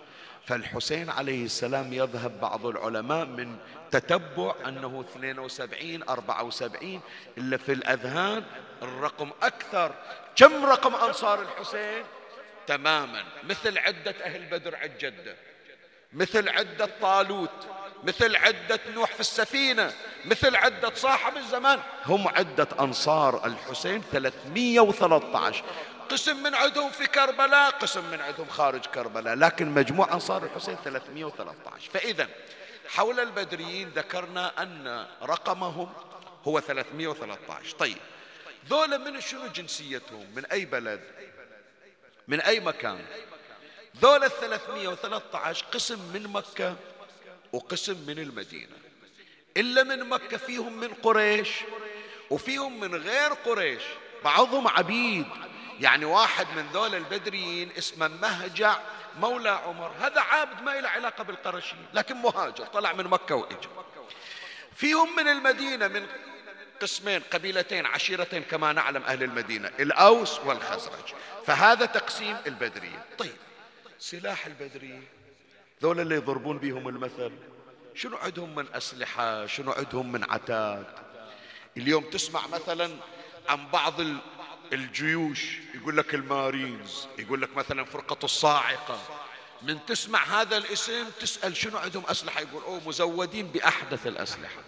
فالحسين 0.46 1.10
عليه 1.10 1.44
السلام 1.44 1.92
يذهب 1.92 2.40
بعض 2.40 2.66
العلماء 2.66 3.24
من 3.24 3.56
تتبع 3.90 4.54
أنه 4.66 5.04
72 5.10 6.08
74 6.08 7.00
إلا 7.38 7.56
في 7.56 7.72
الأذهان 7.72 8.44
الرقم 8.82 9.30
أكثر. 9.42 9.94
كم 10.36 10.64
رقم 10.64 10.94
أنصار 10.94 11.42
الحسين؟ 11.42 12.04
تماما. 12.66 13.24
مثل 13.44 13.78
عدة 13.78 14.14
أهل 14.24 14.44
بدر 14.44 14.76
عد 14.76 14.98
جدة 14.98 15.36
مثل 16.12 16.48
عدة 16.48 16.90
طالوت. 17.00 17.66
مثل 18.04 18.36
عدة 18.36 18.80
نوح 18.94 19.12
في 19.12 19.20
السفينة 19.20 19.92
مثل 20.24 20.56
عدة 20.56 20.94
صاحب 20.94 21.36
الزمان. 21.36 21.80
هم 22.06 22.28
عدة 22.28 22.68
أنصار 22.80 23.46
الحسين 23.46 24.02
313 24.12 25.64
قسم 26.10 26.42
من 26.42 26.54
عندهم 26.54 26.90
في 26.90 27.06
كربلاء 27.06 27.70
قسم 27.70 28.10
من 28.10 28.20
عندهم 28.20 28.48
خارج 28.48 28.86
كربلاء 28.86 29.34
لكن 29.34 29.68
مجموع 29.68 30.12
أنصار 30.12 30.44
الحسين 30.44 30.76
313 30.84 31.90
فإذا 31.90 32.28
حول 32.88 33.20
البدريين 33.20 33.88
ذكرنا 33.88 34.62
أن 34.62 35.06
رقمهم 35.22 35.92
هو 36.44 36.60
313 36.60 37.76
طيب 37.76 37.96
ذولا 38.68 38.98
من 38.98 39.20
شنو 39.20 39.46
جنسيتهم؟ 39.46 40.26
من 40.36 40.46
أي 40.46 40.64
بلد؟ 40.64 41.00
من 42.28 42.40
أي 42.40 42.60
مكان؟ 42.60 43.04
ذولا 44.02 44.28
313 44.28 45.64
قسم 45.72 45.98
من 46.14 46.22
مكة؟ 46.22 46.76
وقسم 47.52 47.96
من 48.06 48.18
المدينة 48.18 48.76
إلا 49.56 49.82
من 49.82 50.08
مكة 50.08 50.36
فيهم 50.36 50.80
من 50.80 50.88
قريش 50.88 51.48
وفيهم 52.30 52.80
من 52.80 52.94
غير 52.94 53.32
قريش 53.32 53.82
بعضهم 54.24 54.68
عبيد. 54.68 55.26
يعني 55.80 56.04
واحد 56.04 56.46
من 56.56 56.66
ذول 56.72 56.94
البدريين 56.94 57.70
اسمه 57.78 58.08
مهجع 58.08 58.78
مولى 59.20 59.50
عمر. 59.50 59.92
هذا 60.00 60.20
عابد 60.20 60.62
ما 60.62 60.80
له 60.80 60.88
علاقة 60.88 61.24
بالقرشين 61.24 61.86
لكن 61.94 62.16
مهاجر 62.16 62.64
طلع 62.66 62.92
من 62.92 63.04
مكة 63.04 63.34
وإجا. 63.34 63.68
فيهم 64.76 65.16
من 65.16 65.28
المدينة 65.28 65.88
من 65.88 66.06
قسمين 66.80 67.20
قبيلتين 67.20 67.86
عشيرتين 67.86 68.42
كما 68.42 68.72
نعلم 68.72 69.02
أهل 69.02 69.22
المدينة 69.22 69.68
الأوس 69.80 70.40
والخزرج. 70.40 71.14
فهذا 71.46 71.86
تقسيم 71.86 72.36
البدريين. 72.46 73.00
طيب 73.18 73.36
سلاح 73.98 74.46
البدريين. 74.46 75.06
ذول 75.82 76.00
اللي 76.00 76.14
يضربون 76.14 76.58
بهم 76.58 76.88
المثل. 76.88 77.32
شنو 77.94 78.16
عندهم 78.16 78.54
من 78.54 78.66
أسلحة؟ 78.74 79.46
شنو 79.46 79.72
عندهم 79.72 80.12
من 80.12 80.24
عتاد؟ 80.24 80.86
اليوم 81.76 82.04
تسمع 82.04 82.46
مثلا 82.46 82.90
عن 83.48 83.70
بعض 83.70 83.94
الجيوش 84.72 85.58
يقول 85.74 85.96
لك 85.96 86.14
المارينز 86.14 87.06
يقول 87.18 87.42
لك 87.42 87.56
مثلا 87.56 87.84
فرقة 87.84 88.24
الصاعقة. 88.24 89.00
من 89.62 89.86
تسمع 89.86 90.24
هذا 90.24 90.56
الاسم 90.56 91.10
تسأل 91.20 91.56
شنو 91.56 91.78
عندهم 91.78 92.04
أسلحة؟ 92.06 92.40
يقول 92.40 92.62
أوه 92.62 92.88
مزودين 92.88 93.46
بأحدث 93.46 94.06
الأسلحة. 94.06 94.60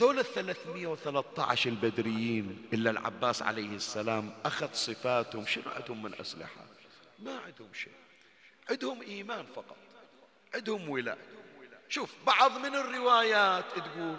ذول 0.00 0.18
الثلاثمية 0.18 0.86
وثلاثة 0.86 1.42
عشر 1.42 1.70
البدريين 1.70 2.66
إلا 2.72 2.90
العباس 2.90 3.42
عليه 3.42 3.76
السلام 3.76 4.34
أخذ 4.44 4.68
صفاتهم 4.72 5.46
شنو 5.46 5.64
عندهم 5.76 6.02
من 6.02 6.14
أسلحة؟ 6.20 6.66
ما 7.18 7.38
عندهم 7.46 7.74
شيء. 7.74 7.92
عندهم 8.70 9.02
إيمان 9.02 9.46
فقط. 9.56 9.76
عندهم 10.54 10.90
ولاء 10.90 11.18
شوف 11.88 12.10
بعض 12.26 12.58
من 12.58 12.74
الروايات 12.74 13.64
تقول 13.76 14.16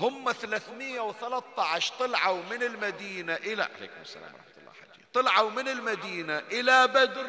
هم 0.00 0.32
313 0.32 1.94
طلعوا 1.98 2.42
من 2.50 2.62
المدينة 2.62 3.34
إلى 3.34 3.62
عليكم 3.62 4.00
السلام 4.02 4.34
ورحمة 4.34 4.60
الله 4.60 4.72
حجي 4.72 5.04
طلعوا 5.14 5.50
من 5.50 5.68
المدينة 5.68 6.38
إلى 6.38 6.88
بدر. 6.88 7.26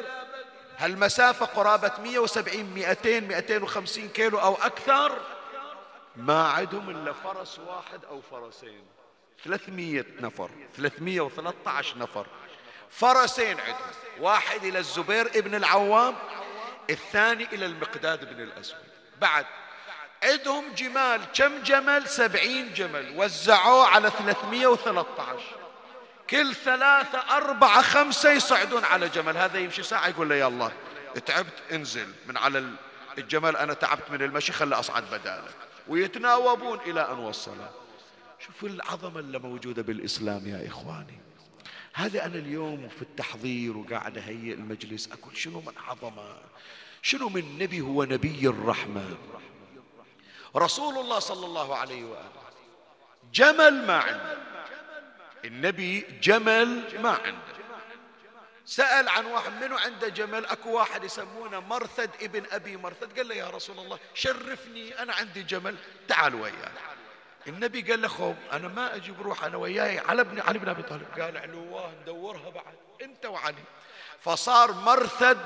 هالمسافة 0.78 1.46
قرابة 1.46 1.92
170 2.02 2.64
200 2.64 3.20
250 3.20 4.08
كيلو 4.08 4.38
أو 4.38 4.54
أكثر. 4.54 5.20
ما 6.16 6.48
عندهم 6.48 6.90
إلا 6.90 7.12
فرس 7.12 7.58
واحد 7.58 8.04
أو 8.04 8.20
فرسين. 8.20 8.84
300 9.44 10.04
نفر 10.20 10.50
313 10.76 11.98
نفر. 11.98 12.26
فرسين 12.90 13.60
عندهم 13.60 13.90
واحد 14.20 14.64
إلى 14.64 14.78
الزبير 14.78 15.26
ابن 15.26 15.54
العوام 15.54 16.14
الثاني 16.92 17.44
إلى 17.52 17.66
المقداد 17.66 18.34
بن 18.34 18.42
الأسود. 18.42 18.78
بعد 19.20 19.46
عندهم 20.22 20.64
جمال 20.76 21.20
كم 21.34 21.62
جمل؟ 21.62 22.08
سبعين 22.08 22.74
جمل. 22.74 23.12
وزعوه 23.16 23.86
على 23.86 24.10
313 24.10 25.42
كل 26.30 26.54
ثلاثة 26.54 27.36
أربعة 27.36 27.82
خمسة 27.82 28.32
يصعدون 28.32 28.84
على 28.84 29.08
جمل. 29.08 29.36
هذا 29.36 29.58
يمشي 29.58 29.82
ساعة 29.82 30.08
يقول 30.08 30.28
له 30.28 30.34
يلا 30.34 30.70
تعبت 31.26 31.62
انزل. 31.72 32.08
من 32.26 32.36
على 32.36 32.70
الجمل 33.18 33.56
أنا 33.56 33.74
تعبت 33.74 34.10
من 34.10 34.22
المشي 34.22 34.52
خلي 34.52 34.74
أصعد 34.74 35.04
بدالك. 35.10 35.54
ويتناوبون 35.88 36.80
إلى 36.80 37.00
أن 37.10 37.18
وصله 37.18 37.70
شوفوا 38.46 38.68
العظمة 38.68 39.20
اللي 39.20 39.38
موجودة 39.38 39.82
بالإسلام 39.82 40.46
يا 40.46 40.68
إخواني. 40.68 41.20
هذا 41.94 42.24
أنا 42.26 42.34
اليوم 42.34 42.88
في 42.88 43.02
التحضير 43.02 43.76
وقاعد 43.76 44.18
أهيئ 44.18 44.54
المجلس 44.54 45.12
أقول 45.12 45.36
شنو 45.36 45.60
من 45.60 45.72
عظمة؟ 45.88 46.36
شنو 47.02 47.28
من 47.28 47.58
نبي 47.58 47.80
هو 47.80 48.04
نبي 48.04 48.48
الرحمة 48.48 49.16
رسول 50.56 50.98
الله 50.98 51.18
صلى 51.18 51.46
الله 51.46 51.76
عليه 51.76 52.04
وآله. 52.04 52.42
جمل 53.32 53.86
ما 53.86 53.96
عنده 53.96 54.38
النبي 55.44 56.00
جمل 56.22 57.00
ما 57.02 57.10
عنده 57.10 57.52
سأل 58.64 59.08
عن 59.08 59.24
واحد 59.26 59.64
منو 59.64 59.76
عنده 59.76 60.08
جمل؟ 60.08 60.46
أكو 60.46 60.70
واحد 60.70 61.04
يسمونه 61.04 61.60
مرثد 61.60 62.10
ابن 62.22 62.44
أبي 62.52 62.76
مرثد. 62.76 63.18
قال 63.18 63.28
له 63.28 63.34
يا 63.34 63.50
رسول 63.50 63.78
الله 63.78 63.98
شرفني 64.14 65.02
أنا 65.02 65.14
عندي 65.14 65.42
جمل. 65.42 65.76
تعال 66.08 66.34
وياي 66.34 66.72
النبي 67.46 67.82
قال 67.82 68.02
له 68.02 68.08
خوب 68.08 68.36
أنا 68.52 68.68
ما 68.68 68.96
أجيب 68.96 69.22
روح 69.22 69.44
أنا 69.44 69.56
وياي. 69.56 69.98
على 69.98 70.20
ابن 70.22 70.40
علي 70.40 70.58
بن 70.58 70.68
أبي 70.68 70.82
طالب. 70.82 71.06
قال 71.20 71.36
علواه 71.36 71.92
ندورها 72.02 72.50
بعد. 72.50 72.74
أنت 73.02 73.26
وعلي. 73.26 73.64
فصار 74.24 74.72
مرثد 74.72 75.38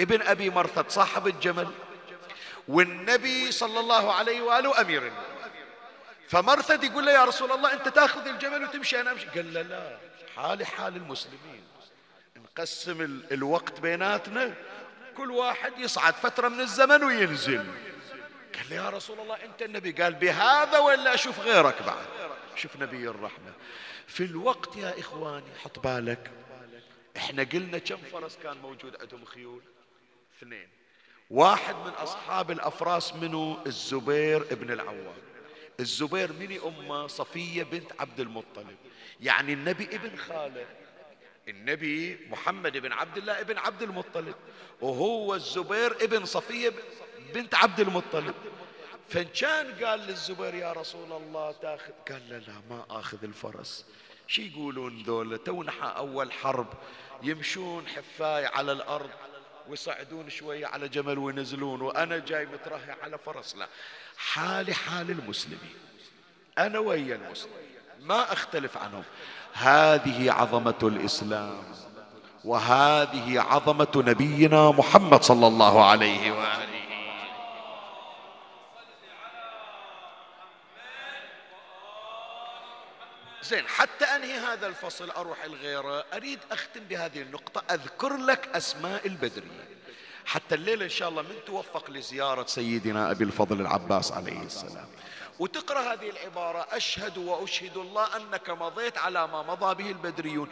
ابن 0.00 0.22
أبي 0.22 0.50
مرثد 0.50 0.90
صاحب 0.90 1.26
الجمل. 1.26 1.68
والنبي 2.68 3.52
صلى 3.52 3.80
الله 3.80 4.12
عليه 4.14 4.40
وآله 4.40 4.80
أمير. 4.80 5.12
فمرثد 6.28 6.84
يقول 6.84 7.06
له 7.06 7.12
يا 7.12 7.24
رسول 7.24 7.52
الله 7.52 7.72
أنت 7.72 7.88
تأخذ 7.88 8.26
الجمل 8.26 8.64
وتمشي 8.64 9.00
أنا 9.00 9.12
أمشي. 9.12 9.26
قال 9.26 9.54
له 9.54 9.62
لا 9.62 9.98
حالي 10.36 10.64
حال 10.64 10.96
المسلمين. 10.96 11.64
نقسم 12.36 13.20
الوقت 13.32 13.80
بيناتنا 13.80 14.54
كل 15.16 15.30
واحد 15.30 15.78
يصعد 15.78 16.14
فترة 16.14 16.48
من 16.48 16.60
الزمن 16.60 17.04
وينزل. 17.04 17.66
قال 18.54 18.70
له 18.70 18.76
يا 18.76 18.90
رسول 18.90 19.20
الله 19.20 19.44
أنت 19.44 19.62
النبي. 19.62 19.92
قال 19.92 20.14
بهذا 20.14 20.78
ولا 20.78 21.14
أشوف 21.14 21.40
غيرك 21.40 21.82
بعد. 21.82 22.06
شوف 22.56 22.76
نبي 22.76 23.08
الرحمة. 23.08 23.52
في 24.06 24.24
الوقت 24.24 24.76
يا 24.76 25.00
إخواني 25.00 25.50
حط 25.64 25.78
بالك 25.78 26.30
إحنا 27.16 27.42
قلنا 27.42 27.78
كم 27.78 27.96
فرس 27.96 28.38
كان 28.42 28.56
موجود 28.56 28.96
عندهم 29.00 29.24
خيول؟ 29.24 29.62
اثنين. 30.38 30.68
واحد 31.30 31.74
من 31.74 31.90
أصحاب 31.90 32.50
الأفراس 32.50 33.14
منه 33.14 33.62
الزبير 33.66 34.42
ابن 34.42 34.72
العوام. 34.72 35.22
الزبير 35.80 36.32
من 36.32 36.60
أمه 36.64 37.06
صفية 37.06 37.62
بنت 37.62 37.92
عبد 37.98 38.20
المطلب. 38.20 38.76
يعني 39.20 39.52
النبي 39.52 39.84
ابن 39.84 40.16
خاله 40.16 40.66
النبي 41.48 42.26
محمد 42.30 42.76
بن 42.76 42.92
عبد 42.92 43.16
الله 43.16 43.40
ابن 43.40 43.58
عبد 43.58 43.82
المطلب. 43.82 44.34
وهو 44.80 45.34
الزبير 45.34 45.92
ابن 46.04 46.24
صفية 46.24 46.72
بنت 47.34 47.54
عبد 47.54 47.80
المطلب. 47.80 48.34
فإن 49.08 49.24
كان 49.24 49.84
قال 49.84 50.00
للزبير 50.00 50.54
يا 50.54 50.72
رسول 50.72 51.12
الله 51.12 51.52
تاخذ 51.52 51.92
قال 52.10 52.28
له 52.28 52.38
لا 52.38 52.62
ما 52.70 52.86
آخذ 52.90 53.24
الفرس. 53.24 53.86
شي 54.26 54.48
يقولون 54.48 55.02
ذولا؟ 55.02 55.36
تونحى 55.36 55.86
أول 55.96 56.32
حرب. 56.32 56.66
يمشون 57.22 57.86
حفاي 57.86 58.46
على 58.46 58.72
الأرض 58.72 59.10
ويصعدون 59.68 60.30
شوية 60.30 60.66
على 60.66 60.88
جمل 60.88 61.18
وينزلون 61.18 61.80
وأنا 61.80 62.18
جاي 62.18 62.46
مترهي 62.46 62.96
على 63.02 63.18
فرس 63.18 63.56
لا 63.56 63.66
حالي 64.16 64.74
حال 64.74 65.10
المسلمين. 65.10 65.74
أنا 66.58 66.78
ويا 66.78 67.16
المسلمين 67.16 67.58
ما 68.00 68.32
أختلف 68.32 68.76
عنهم. 68.76 69.02
هذه 69.52 70.32
عظمة 70.32 70.78
الإسلام 70.82 71.62
وهذه 72.44 73.40
عظمة 73.40 73.92
نبينا 73.96 74.70
محمد 74.70 75.22
صلى 75.22 75.46
الله 75.46 75.84
عليه 75.84 76.32
وآله. 76.32 76.63
زين 83.44 83.68
حتى 83.68 84.04
أنهي 84.04 84.38
هذا 84.38 84.66
الفصل 84.66 85.10
أروح 85.10 85.44
الغيرة 85.44 86.04
أريد 86.14 86.38
أختم 86.50 86.80
بهذه 86.80 87.22
النقطة 87.22 87.74
أذكر 87.74 88.16
لك 88.16 88.48
أسماء 88.54 89.06
البدريين 89.06 89.64
حتى 90.26 90.54
الليلة 90.54 90.84
إن 90.84 90.90
شاء 90.90 91.08
الله 91.08 91.22
من 91.22 91.36
توفق 91.46 91.90
لزيارة 91.90 92.46
سيدنا 92.46 93.10
أبي 93.10 93.24
الفضل 93.24 93.60
العباس 93.60 94.12
عليه 94.12 94.42
السلام. 94.42 94.88
وتقرأ 95.38 95.92
هذه 95.92 96.10
العبارة 96.10 96.66
أشهد 96.70 97.18
وأشهد 97.18 97.76
الله 97.76 98.16
أنك 98.16 98.50
مضيت 98.50 98.98
على 98.98 99.26
ما 99.26 99.42
مضى 99.42 99.82
به 99.82 99.90
البدريون. 99.90 100.48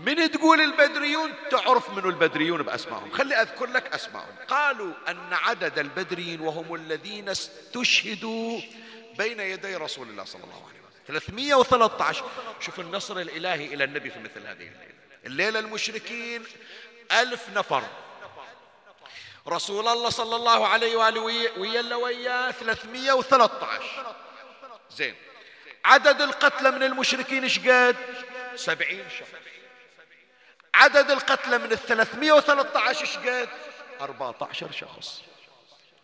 من 0.00 0.30
تقول 0.30 0.60
البدريون؟ 0.60 1.32
تعرف 1.50 1.90
من 1.90 2.04
البدريون 2.04 2.62
بأسمائهم. 2.62 3.10
خلي 3.10 3.34
أذكر 3.34 3.66
لك 3.66 3.94
أسمائهم. 3.94 4.36
قالوا 4.48 4.92
أن 5.08 5.32
عدد 5.32 5.78
البدريين 5.78 6.40
وهم 6.40 6.74
الذين 6.74 7.28
استشهدوا 7.28 8.60
بين 9.18 9.40
يدي 9.40 9.76
رسول 9.76 10.08
الله 10.08 10.24
صلى 10.24 10.44
الله 10.44 10.54
عليه 10.54 10.64
وسلم. 10.64 10.85
313 11.06 12.24
شوف 12.60 12.80
النصر 12.80 13.18
الإلهي 13.18 13.74
إلى 13.74 13.84
النبي 13.84 14.10
في 14.10 14.18
مثل 14.18 14.46
هذه 14.46 14.52
الليلة. 14.52 14.94
الليلة 15.26 15.58
المشركين 15.58 16.44
ألف 17.12 17.48
نفر. 17.48 17.82
رسول 19.48 19.88
الله 19.88 20.10
صلى 20.10 20.36
الله 20.36 20.66
عليه 20.68 20.96
وآله 20.96 21.20
ويا 21.20 21.94
وياه 21.96 22.50
313 22.50 24.16
زين. 24.90 25.14
عدد 25.84 26.20
القتلى 26.20 26.70
من 26.70 26.82
المشركين 26.82 27.42
إيش 27.42 27.58
قد؟ 27.58 27.96
سبعين 28.56 29.10
شخص. 29.10 29.28
عدد 30.74 31.10
القتلى 31.10 31.58
من 31.58 31.72
وثلاثة 32.32 32.80
عشر 32.80 33.00
إيش 33.00 33.16
قد؟ 33.16 33.48
أربعة 34.00 34.36
عشر 34.50 34.72
شخص. 34.72 35.22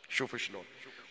شوف 0.08 0.36
شلون. 0.36 0.64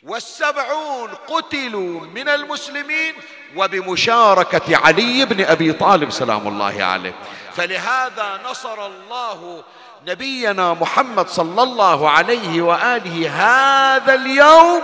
والسبعون 0.04 1.10
قتلوا 1.28 2.02
من 2.02 2.30
المسلمين 2.30 3.14
وبمشاركة 3.56 4.78
علي 4.78 5.26
بن 5.26 5.46
أبي 5.46 5.74
طالب 5.74 6.10
سلام 6.10 6.48
الله 6.48 6.84
عليه. 6.84 7.14
فلهذا 7.54 8.40
نصر 8.50 8.86
الله 8.86 9.64
نبينا 10.08 10.74
محمد 10.74 11.28
صلى 11.28 11.64
الله 11.64 12.10
عليه 12.10 12.62
وآله 12.62 13.30
هذا 13.30 14.14
اليوم 14.14 14.82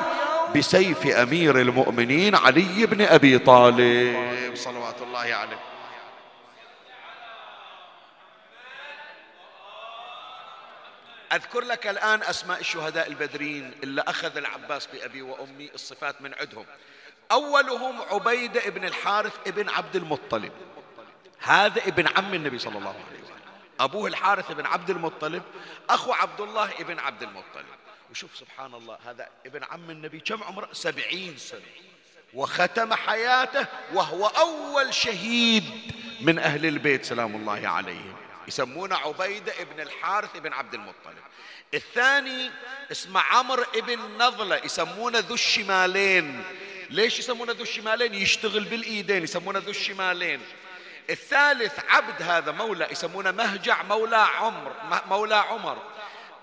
بسيف 0.56 1.08
أمير 1.08 1.62
المؤمنين 1.62 2.36
علي 2.36 2.86
بن 2.86 3.01
أبي 3.01 3.39
طالب. 3.39 4.15
صلوات 4.56 5.01
الله 5.01 5.19
عليه. 5.19 5.60
أذكر 11.33 11.61
لك 11.61 11.87
الآن 11.87 12.23
أسماء 12.23 12.59
الشهداء 12.59 13.07
البدرين 13.07 13.73
اللي 13.83 14.01
أخذ 14.01 14.37
العباس 14.37 14.87
بأبي 14.87 15.21
وأمي 15.21 15.69
الصفات 15.75 16.21
من 16.21 16.33
عندهم. 16.33 16.65
أولهم 17.31 18.01
عبيدة 18.01 18.67
ابن 18.67 18.85
الحارث 18.85 19.33
ابن 19.47 19.69
عبد 19.69 19.95
المطلب. 19.95 20.51
هذا 21.39 21.81
ابن 21.81 22.07
عم 22.07 22.33
النبي 22.33 22.59
صلى 22.59 22.77
الله 22.77 22.89
عليه 22.89 23.23
وسلم. 23.23 23.37
أبوه 23.79 24.07
الحارث 24.07 24.51
بن 24.51 24.65
عبد 24.65 24.89
المطلب 24.89 25.43
أخو 25.89 26.13
عبد 26.13 26.41
الله 26.41 26.71
ابن 26.79 26.99
عبد 26.99 27.23
المطلب. 27.23 27.65
وشوف 28.11 28.37
سبحان 28.37 28.73
الله 28.73 28.97
هذا 29.05 29.27
ابن 29.45 29.63
عم 29.63 29.91
النبي 29.91 30.19
كم 30.19 30.43
عمره؟ 30.43 30.69
سبعين 30.73 31.37
سنة. 31.37 31.61
وختم 32.33 32.93
حياته 32.93 33.65
وهو 33.93 34.27
أول 34.27 34.93
شهيد 34.93 35.63
من 36.21 36.39
أهل 36.39 36.65
البيت 36.65 37.05
سلام 37.05 37.35
الله 37.35 37.67
عليهم. 37.67 38.15
يسمونه 38.47 38.95
عبيدة 38.95 39.53
ابن 39.60 39.81
الحارث 39.81 40.36
ابن 40.36 40.53
عبد 40.53 40.73
المطلب. 40.73 41.17
الثاني 41.73 42.51
اسمه 42.91 43.21
عمرو 43.21 43.65
ابن 43.75 43.99
نضلة 44.17 44.55
يسمونه 44.55 45.19
ذو 45.19 45.33
الشمالين. 45.33 46.43
ليش 46.89 47.19
يسمونه 47.19 47.51
ذو 47.51 47.63
الشمالين؟ 47.63 48.13
يشتغل 48.13 48.63
بالإيدين 48.63 49.23
يسمونه 49.23 49.60
ذو 49.60 49.69
الشمالين. 49.69 50.41
الثالث 51.10 51.79
عبد 51.89 52.21
هذا 52.21 52.51
مولى 52.51 52.88
يسمونه 52.91 53.31
مهجع 53.31 53.83
مولى 53.83 54.17
عمر 54.17 54.73
مولى 55.08 55.35
عمر. 55.35 55.77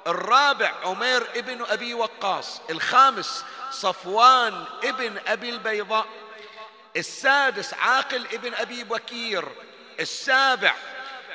الرابع 0.07 0.73
عمير 0.85 1.23
ابن 1.37 1.65
أبي 1.65 1.95
وقاص. 1.95 2.61
الخامس 2.71 3.45
صفوان 3.71 4.65
ابن 4.85 5.19
أبي 5.27 5.51
البيضاء. 5.51 6.07
السادس 6.97 7.75
عاقل 7.75 8.27
ابن 8.33 8.55
أبي 8.55 8.85
بكير. 8.85 9.45
السابع 10.01 10.75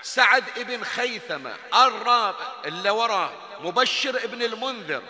سعد 0.02 0.44
ابن 0.58 0.84
خيثمة 0.84 1.56
الرابع 1.74 2.36
اللي 2.66 2.90
وراه 2.90 3.32
مبشر 3.62 4.24
ابن 4.24 4.42
المنذر. 4.42 5.04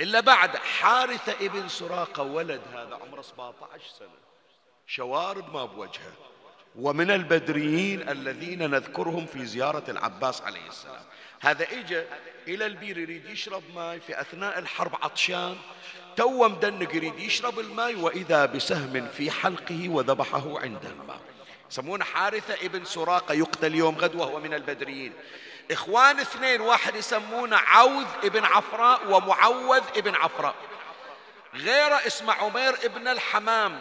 إلا 0.00 0.20
بعد 0.20 0.56
حارثة 0.56 1.46
ابن 1.46 1.68
سراقة 1.68 2.22
ولد 2.22 2.60
هذا 2.74 2.98
عمره 3.02 3.22
17 3.22 3.82
سنة. 3.98 4.08
شوارب 4.86 5.54
ما 5.54 5.64
بوجهه. 5.64 6.12
ومن 6.76 7.10
البدريين 7.10 8.08
الذين 8.08 8.70
نذكرهم 8.70 9.26
في 9.26 9.46
زيارة 9.46 9.84
العباس 9.88 10.42
عليه 10.42 10.68
السلام. 10.68 11.04
هذا 11.40 11.64
اجى 11.64 12.04
إلى 12.48 12.66
البير 12.66 12.98
يريد 12.98 13.26
يشرب 13.26 13.62
ماء 13.74 13.98
في 13.98 14.20
أثناء 14.20 14.58
الحرب 14.58 14.94
عطشان. 15.02 15.56
تو 16.16 16.48
مدنق 16.48 16.94
يريد 16.94 17.18
يشرب 17.18 17.58
الماء 17.58 17.94
وإذا 17.94 18.46
بسهم 18.46 19.08
في 19.08 19.30
حلقه 19.30 19.88
وذبحه 19.88 20.60
عند 20.60 20.84
الماء. 20.84 21.20
يسمونه 21.70 22.04
حارثة 22.04 22.54
ابن 22.54 22.84
سراقة 22.84 23.34
يقتل 23.34 23.74
يوم 23.74 23.98
غد 23.98 24.14
وهو 24.14 24.40
من 24.40 24.54
البدريين. 24.54 25.12
إخوان 25.70 26.20
اثنين 26.20 26.60
واحد 26.60 26.94
يسمونه 26.96 27.56
عوذ 27.56 28.06
ابن 28.24 28.44
عفراء 28.44 29.00
ومعوذ 29.10 29.82
ابن 29.96 30.14
عفراء. 30.14 30.54
غيره 31.54 32.06
اسمه 32.06 32.32
عمير 32.32 32.74
ابن 32.84 33.08
الحمام. 33.08 33.80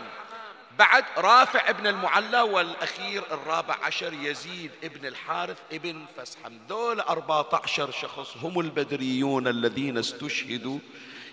بعد 0.80 1.06
رافع 1.18 1.70
ابن 1.70 1.88
المعلى 1.88 2.42
والأخير 2.42 3.24
الرابع 3.32 3.76
عشر 3.84 4.14
يزيد 4.14 4.72
ابن 4.84 5.06
الحارث 5.06 5.58
ابن 5.72 6.06
فسحم. 6.18 6.58
دول 6.70 7.00
أربعة 7.00 7.50
عشر 7.64 7.92
شخص 7.92 8.38
هم 8.38 8.60
البدريون 8.60 9.48
الذين 9.48 9.98
استشهدوا 9.98 10.80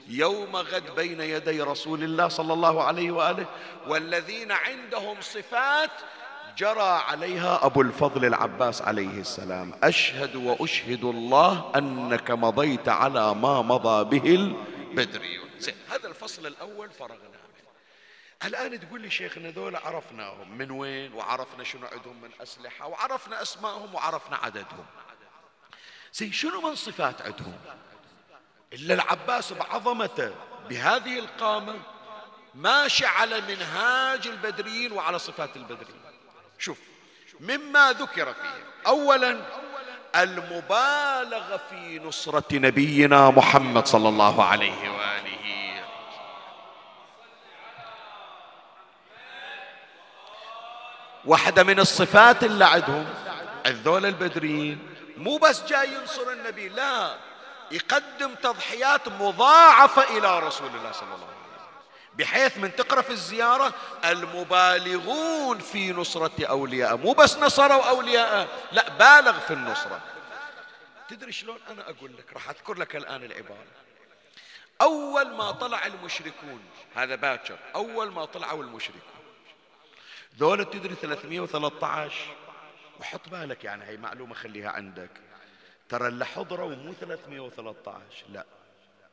يوم 0.08 0.56
غد 0.56 0.94
بين 0.94 1.20
يدي 1.20 1.62
رسول 1.62 2.04
الله 2.04 2.28
صلى 2.28 2.52
الله 2.52 2.84
عليه 2.84 3.10
وآله 3.10 3.46
والذين 3.86 4.52
عندهم 4.52 5.20
صفات 5.20 5.90
جرى 6.56 7.02
عليها 7.08 7.66
أبو 7.66 7.80
الفضل 7.80 8.24
العباس 8.24 8.82
عليه 8.82 9.20
السلام. 9.20 9.74
أشهد 9.82 10.36
وأشهد 10.36 11.04
الله 11.04 11.72
أنك 11.76 12.30
مضيت 12.30 12.88
على 12.88 13.34
ما 13.34 13.62
مضى 13.62 14.18
به 14.18 14.34
البدريون 14.34 15.48
هذا 15.90 16.08
الفصل 16.08 16.46
الأول 16.46 16.90
فرغنا 16.90 17.18
منه. 17.18 17.44
الآن 18.44 18.80
تقول 18.80 19.00
لي 19.00 19.10
شيخنا 19.10 19.50
ذولا 19.50 19.78
عرفناهم 19.86 20.58
من 20.58 20.70
وين 20.70 21.12
وعرفنا 21.12 21.64
شنو 21.64 21.86
عندهم 21.86 22.20
من 22.22 22.30
أسلحة 22.42 22.86
وعرفنا 22.86 23.42
أسمائهم 23.42 23.94
وعرفنا 23.94 24.36
عددهم. 24.36 24.84
زين 26.12 26.32
شنو 26.32 26.60
من 26.60 26.74
صفات 26.74 27.22
عندهم؟ 27.22 27.54
إلا 28.72 28.94
العباس 28.94 29.52
بعظمته 29.52 30.34
بهذه 30.68 31.18
القامة 31.18 31.74
ماشي 32.54 33.06
على 33.06 33.40
منهاج 33.40 34.26
البدريين 34.26 34.92
وعلى 34.92 35.18
صفات 35.18 35.56
البدريين. 35.56 36.03
شوف 36.64 36.78
مما 37.40 37.92
ذكر 37.92 38.34
فيه. 38.34 38.64
أولا 38.86 39.40
المبالغة 40.16 41.60
في 41.70 41.98
نصرة 42.04 42.44
نبينا 42.52 43.30
محمد 43.30 43.86
صلى 43.86 44.08
الله 44.08 44.44
عليه 44.44 44.90
وآله. 44.90 45.84
واحدة 51.24 51.62
من 51.62 51.80
الصفات 51.80 52.44
اللي 52.44 52.64
عندهم 52.64 53.06
الذول 53.66 54.06
البدريين 54.06 54.88
مو 55.16 55.36
بس 55.36 55.62
جاي 55.64 55.94
ينصر 55.94 56.30
النبي 56.32 56.68
لا 56.68 57.16
يقدم 57.70 58.34
تضحيات 58.34 59.08
مضاعفة 59.08 60.18
إلى 60.18 60.38
رسول 60.38 60.68
الله 60.68 60.92
صلى 60.92 61.14
الله 61.14 61.26
عليه 61.26 61.26
وسلم. 61.26 61.43
بحيث 62.18 62.58
من 62.58 62.76
تقرأ 62.76 63.02
في 63.02 63.10
الزيارة 63.10 63.74
المبالغون 64.04 65.58
في 65.58 65.92
نصرة 65.92 66.46
أولياء. 66.46 66.96
مو 66.96 67.12
بس 67.12 67.36
نصروا 67.38 67.88
أولياء 67.88 68.48
لا 68.72 68.88
بالغ 68.88 69.38
في 69.40 69.52
النصرة. 69.52 70.00
تدري 71.08 71.32
شلون 71.32 71.58
أنا 71.70 71.90
أقول 71.90 72.16
لك؟ 72.16 72.32
راح 72.32 72.48
أذكر 72.50 72.74
لك 72.74 72.96
الآن 72.96 73.24
العبارة. 73.24 73.66
أول 74.80 75.30
ما 75.30 75.50
طلع 75.50 75.86
المشركون 75.86 76.60
هذا 76.94 77.14
باكر 77.14 77.58
أول 77.74 78.12
ما 78.12 78.24
طلعوا 78.24 78.62
المشركون. 78.62 79.00
ذولا 80.38 80.64
تدري 80.64 80.94
313 80.94 82.36
وحط 83.00 83.28
بالك 83.28 83.64
يعني 83.64 83.84
هي 83.84 83.96
معلومة 83.96 84.34
خليها 84.34 84.70
عندك. 84.70 85.10
ترى 85.88 86.08
اللي 86.08 86.26
حضروا 86.26 86.74
مو 86.74 86.92
313 86.92 88.02
لا. 88.28 88.44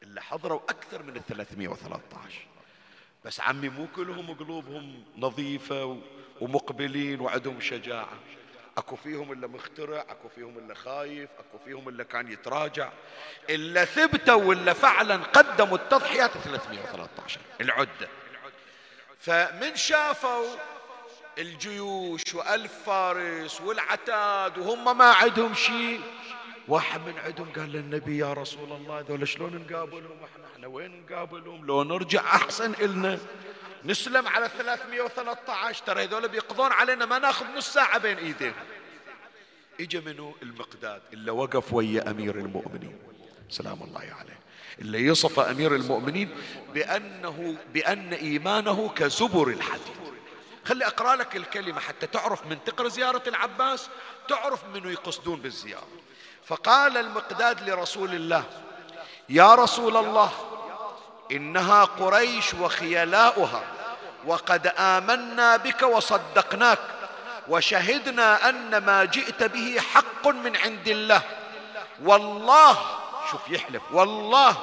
اللي 0.03 0.21
حضروا 0.21 0.59
أكثر 0.69 1.03
من 1.03 1.15
ال 1.15 1.25
313 1.27 2.47
بس 3.25 3.39
عمي 3.39 3.69
مو 3.69 3.87
كلهم 3.95 4.33
قلوبهم 4.33 5.03
نظيفة 5.17 6.01
ومقبلين 6.41 7.21
وعندهم 7.21 7.61
شجاعة. 7.61 8.19
أكو 8.77 8.95
فيهم 8.95 9.31
اللي 9.31 9.47
مخترع 9.47 10.01
أكو 10.09 10.29
فيهم 10.29 10.57
اللي 10.57 10.75
خايف 10.75 11.29
أكو 11.39 11.57
فيهم 11.65 11.89
اللي 11.89 12.03
كان 12.03 12.31
يتراجع. 12.31 12.91
اللي 13.49 13.85
ثبتوا 13.85 14.43
واللي 14.43 14.73
فعلا 14.73 15.15
قدموا 15.15 15.77
التضحيات 15.77 16.31
313 16.31 17.39
العدة. 17.61 18.09
فمن 19.19 19.75
شافوا 19.75 20.55
الجيوش 21.37 22.35
وألف 22.35 22.73
فارس 22.85 23.61
والعتاد 23.61 24.57
وهم 24.57 24.97
ما 24.97 25.11
عندهم 25.11 25.53
شيء 25.53 26.01
واحد 26.71 27.01
من 27.01 27.17
عندهم 27.17 27.51
قال 27.53 27.71
للنبي 27.71 28.17
يا 28.17 28.33
رسول 28.33 28.71
الله 28.71 29.05
ذولا 29.09 29.25
شلون 29.25 29.55
نقابلهم؟ 29.55 30.23
إحنا 30.23 30.45
إحنا 30.53 30.67
وين 30.67 31.05
نقابلهم؟ 31.05 31.65
لو 31.65 31.83
نرجع 31.83 32.21
أحسن 32.21 32.73
إلنا. 32.73 33.19
نسلم 33.85 34.27
على 34.27 34.49
313 34.49 35.83
ترى 35.85 36.03
هذول 36.03 36.27
بيقضون 36.27 36.71
علينا 36.71 37.05
ما 37.05 37.19
ناخذ 37.19 37.45
نص 37.57 37.73
ساعة 37.73 37.97
بين 37.97 38.17
ايديهم 38.17 38.53
اجى 39.79 39.99
منه 39.99 40.35
المقداد 40.41 41.01
اللي 41.13 41.31
وقف 41.31 41.73
ويا 41.73 42.11
أمير 42.11 42.35
المؤمنين. 42.35 42.99
سلام 43.49 43.83
الله 43.83 43.99
عليه. 44.19 44.39
اللي 44.79 45.05
يصف 45.05 45.39
أمير 45.39 45.75
المؤمنين 45.75 46.29
بأنه 46.73 47.57
بأن 47.73 48.13
إيمانه 48.13 48.89
كزبر 48.89 49.47
الحديد. 49.47 49.95
خلي 50.65 50.87
أقرأ 50.87 51.15
لك 51.15 51.35
الكلمة 51.35 51.79
حتى 51.79 52.07
تعرف 52.07 52.45
من 52.45 52.63
تقرأ 52.65 52.87
زيارة 52.87 53.23
العباس 53.27 53.89
تعرف 54.27 54.65
منو 54.73 54.89
يقصدون 54.89 55.41
بالزيارة. 55.41 56.00
فقال 56.47 56.97
المقداد 56.97 57.69
لرسول 57.69 58.13
الله 58.13 58.43
يا 59.29 59.55
رسول 59.55 59.97
الله 59.97 60.31
إنها 61.31 61.83
قريش 61.83 62.53
وخيلاؤها 62.53 63.63
وقد 64.25 64.67
آمنا 64.77 65.57
بك 65.57 65.81
وصدقناك 65.83 66.79
وشهدنا 67.47 68.49
أن 68.49 68.77
ما 68.77 69.05
جئت 69.05 69.43
به 69.43 69.79
حق 69.93 70.27
من 70.27 70.57
عند 70.57 70.87
الله. 70.87 71.21
والله 72.03 72.77
شوف 73.31 73.41
يحلف 73.49 73.81
والله 73.91 74.55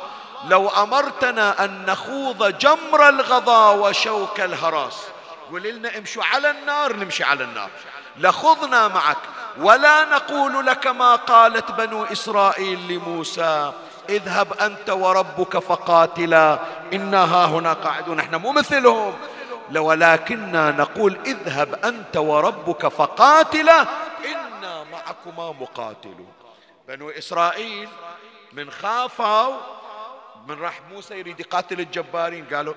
لو 0.44 0.68
أمرتنا 0.68 1.64
أن 1.64 1.86
نخوض 1.86 2.58
جمر 2.58 3.08
الغضا 3.08 3.70
وشوك 3.70 4.40
الهراس. 4.40 5.02
قول 5.50 5.62
لنا 5.62 5.98
امشوا 5.98 6.24
على 6.24 6.50
النار 6.50 6.96
نمشي 6.96 7.24
على 7.24 7.44
النار. 7.44 7.70
لخضنا 8.16 8.88
معك 8.88 9.18
ولا 9.58 10.04
نقول 10.04 10.66
لك 10.66 10.86
ما 10.86 11.16
قالت 11.16 11.70
بنو 11.70 12.04
إسرائيل 12.04 12.88
لموسى. 12.88 13.72
اذهب 14.08 14.52
أنت 14.52 14.90
وربك 14.90 15.58
فقاتلا. 15.58 16.58
إنا 16.92 17.24
ها 17.24 17.46
هنا 17.46 17.72
قاعدون 17.72 18.20
إحنا 18.20 18.38
مو 18.38 18.52
مثلهم. 18.52 19.14
ولكننا 19.76 20.70
نقول 20.70 21.18
اذهب 21.26 21.74
أنت 21.84 22.16
وربك 22.16 22.88
فقاتلا. 22.88 23.86
إنا 24.24 24.84
معكما 24.84 25.52
مقاتلون. 25.52 26.32
بنو 26.88 27.10
إسرائيل 27.10 27.88
من 28.52 28.70
خافوا 28.70 29.56
من 30.46 30.60
راح 30.60 30.80
موسى 30.90 31.18
يريد 31.18 31.40
يقاتل 31.40 31.80
الجبارين 31.80 32.44
قالوا 32.52 32.74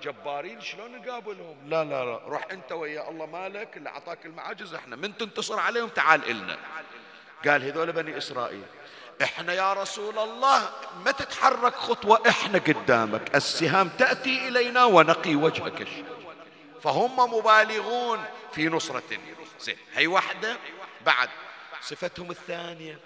جبارين 0.00 0.60
شلون 0.60 0.96
نقابلهم؟ 0.96 1.56
لا 1.66 1.84
لا 1.84 2.04
لا. 2.04 2.20
روح 2.26 2.46
انت 2.50 2.72
ويا 2.72 3.10
الله 3.10 3.26
مالك 3.26 3.76
اللي 3.76 3.88
اعطاك 3.88 4.26
المعاجز 4.26 4.74
إحنا 4.74 4.96
من 4.96 5.16
تنتصر 5.16 5.58
عليهم؟ 5.58 5.88
تعال 5.88 6.30
إلنا. 6.30 6.58
قال 7.46 7.64
هذول 7.64 7.92
بني 7.92 8.18
إسرائيل 8.18 8.62
إحنا 9.22 9.52
يا 9.52 9.72
رسول 9.72 10.18
الله 10.18 10.70
ما 11.04 11.10
تتحرك 11.10 11.74
خطوة 11.74 12.22
إحنا 12.28 12.58
قدامك. 12.58 13.34
السهام 13.36 13.88
تأتي 13.88 14.48
إلينا 14.48 14.84
ونقي 14.84 15.34
وجهك. 15.34 15.86
فهم 16.82 17.34
مبالغون 17.34 18.24
في 18.52 18.68
نصرة. 18.68 19.18
زين 19.60 19.76
هي 19.94 20.06
واحدة. 20.06 20.56
بعد 21.06 21.28
صفتهم 21.80 22.30
الثانية. 22.30 22.98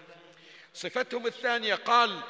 صفتهم 0.75 1.27
الثانية 1.27 1.75
قال 1.75 2.21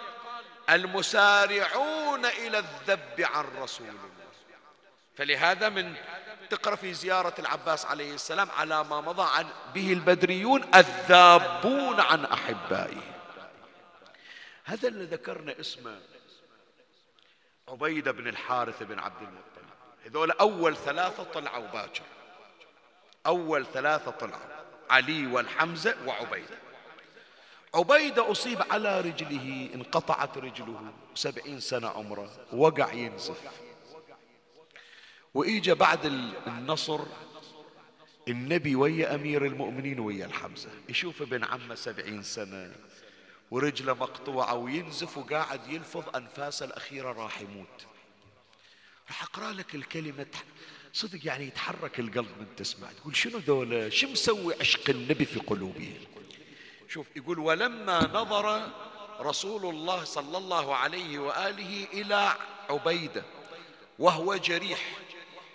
المسارعون 0.71 2.27
إلى 2.27 2.59
الذب 2.59 3.21
عن 3.21 3.45
رسول 3.59 3.87
الله 3.89 4.14
فلهذا 5.17 5.69
من 5.69 5.95
تقرأ 6.51 6.77
في 6.77 6.95
زيارة 6.95 7.35
العباس 7.39 7.87
عليه 7.87 8.15
السلام 8.15 8.51
على 8.51 8.85
ما 8.85 9.01
مضى 9.01 9.29
عن 9.35 9.47
به 9.75 9.93
البدريون 9.93 10.65
الذابون 10.75 12.01
عن 12.01 12.25
أحبائه. 12.25 13.03
هذا 14.65 14.89
اللي 14.89 15.05
ذكرنا 15.05 15.61
اسمه 15.61 16.01
عبيدة 17.69 18.13
بن 18.13 18.29
الحارث 18.29 18.83
بن 18.83 18.99
عبد 18.99 19.23
المطلب. 19.23 19.71
هذول 20.07 20.31
أول 20.31 20.77
ثلاثة 20.77 21.23
طلعوا 21.23 21.67
باكر. 21.67 22.03
أول 23.27 23.67
ثلاثة 23.67 24.11
طلعوا 24.11 24.65
علي 24.91 25.27
والحمزة 25.27 25.97
وعبيدة. 26.07 26.59
عبيدة 27.75 28.31
أصيب 28.31 28.63
على 28.71 29.01
رجله 29.01 29.71
انقطعت 29.75 30.39
رجله 30.39 30.93
سبعين 31.15 31.61
سنة 31.61 31.89
عمره 31.89 32.31
وقع 32.53 32.93
ينزف. 32.93 33.64
وإجا 35.35 35.75
بعد 35.75 36.07
النصر 36.47 37.01
النبي 38.29 38.75
ويا 38.75 39.15
أمير 39.15 39.47
المؤمنين 39.47 40.01
ويا 40.01 40.27
الحمزة. 40.27 40.71
يشوف 40.89 41.23
ابن 41.23 41.45
عمه 41.45 41.75
سبعين 41.75 42.23
سنة 42.23 42.73
ورجله 43.51 43.95
مقطوعة 43.95 44.55
وينزف 44.55 45.19
وقاعد 45.19 45.61
يلفظ 45.69 46.17
أنفاسه 46.17 46.67
الأخيرة 46.67 47.13
راح 47.13 47.41
يموت. 47.41 47.87
راح 49.09 49.23
أقرأ 49.23 49.53
لك 49.53 49.75
الكلمة 49.75 50.27
صدق 50.93 51.27
يعني 51.27 51.47
يتحرك 51.47 52.01
القلب 52.01 52.29
من 52.41 52.47
تسمع. 52.57 52.93
تقول 52.93 53.17
شنو 53.17 53.39
ذولا 53.39 53.91
شو 53.91 54.09
مسوي 54.09 54.55
عشق 54.61 54.91
النبي 54.91 55.25
في 55.25 55.41
قلوبهم 55.41 55.95
شوف 56.89 57.07
يقول 57.17 57.39
ولما 57.39 58.11
نظر 58.13 58.69
رسول 59.21 59.67
الله 59.67 60.05
صلى 60.05 60.39
الله 60.39 60.77
عليه 60.77 61.19
وآله 61.19 61.87
إلى 61.93 62.37
عبيدة 62.71 63.25
وهو 63.99 64.37
جريح 64.37 64.99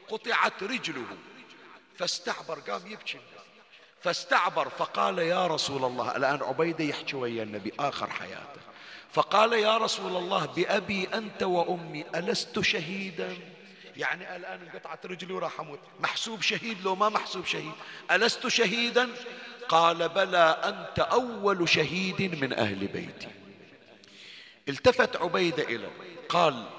قطعت 0.09 0.63
رجله. 0.63 1.17
فاستعبر 1.97 2.59
قام 2.59 2.87
يبكي. 2.87 3.19
فاستعبر 4.01 4.69
فقال 4.69 5.19
يا 5.19 5.47
رسول 5.47 5.85
الله 5.85 6.15
الآن 6.15 6.43
عبيدة 6.43 6.83
يحكي 6.83 7.15
ويا 7.15 7.43
النبي 7.43 7.73
آخر 7.79 8.09
حياته. 8.09 8.61
فقال 9.13 9.53
يا 9.53 9.77
رسول 9.77 10.17
الله 10.17 10.45
بأبي 10.45 11.07
أنت 11.13 11.43
وأمي 11.43 12.05
ألست 12.15 12.59
شهيدا؟ 12.59 13.37
يعني 13.97 14.35
الآن 14.35 14.61
انقطعت 14.61 15.05
رجلي 15.05 15.33
وراح 15.33 15.59
أموت. 15.59 15.79
محسوب 15.99 16.41
شهيد 16.41 16.81
لو 16.83 16.95
ما 16.95 17.09
محسوب 17.09 17.45
شهيد. 17.45 17.73
ألست 18.11 18.47
شهيدا؟ 18.47 19.09
قال 19.69 20.09
بلى 20.09 20.61
أنت 20.63 20.99
أول 20.99 21.69
شهيد 21.69 22.35
من 22.43 22.53
أهل 22.53 22.87
بيتي. 22.87 23.27
التفت 24.69 25.17
عبيدة 25.17 25.63
إليه 25.63 25.91
قال 26.29 26.69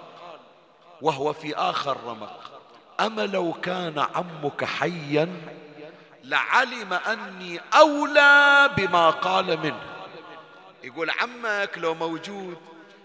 وهو 1.03 1.33
في 1.33 1.55
آخر 1.55 2.05
رمق. 2.05 2.60
أما 3.01 3.27
لو 3.27 3.53
كان 3.53 3.99
عمك 3.99 4.65
حيا 4.65 5.29
لعلم 6.25 6.93
أني 6.93 7.61
أولى 7.75 8.71
بما 8.77 9.11
قال 9.11 9.59
منه. 9.59 9.83
يقول 10.85 11.11
عمك 11.11 11.71
لو 11.77 11.95
موجود 11.95 12.59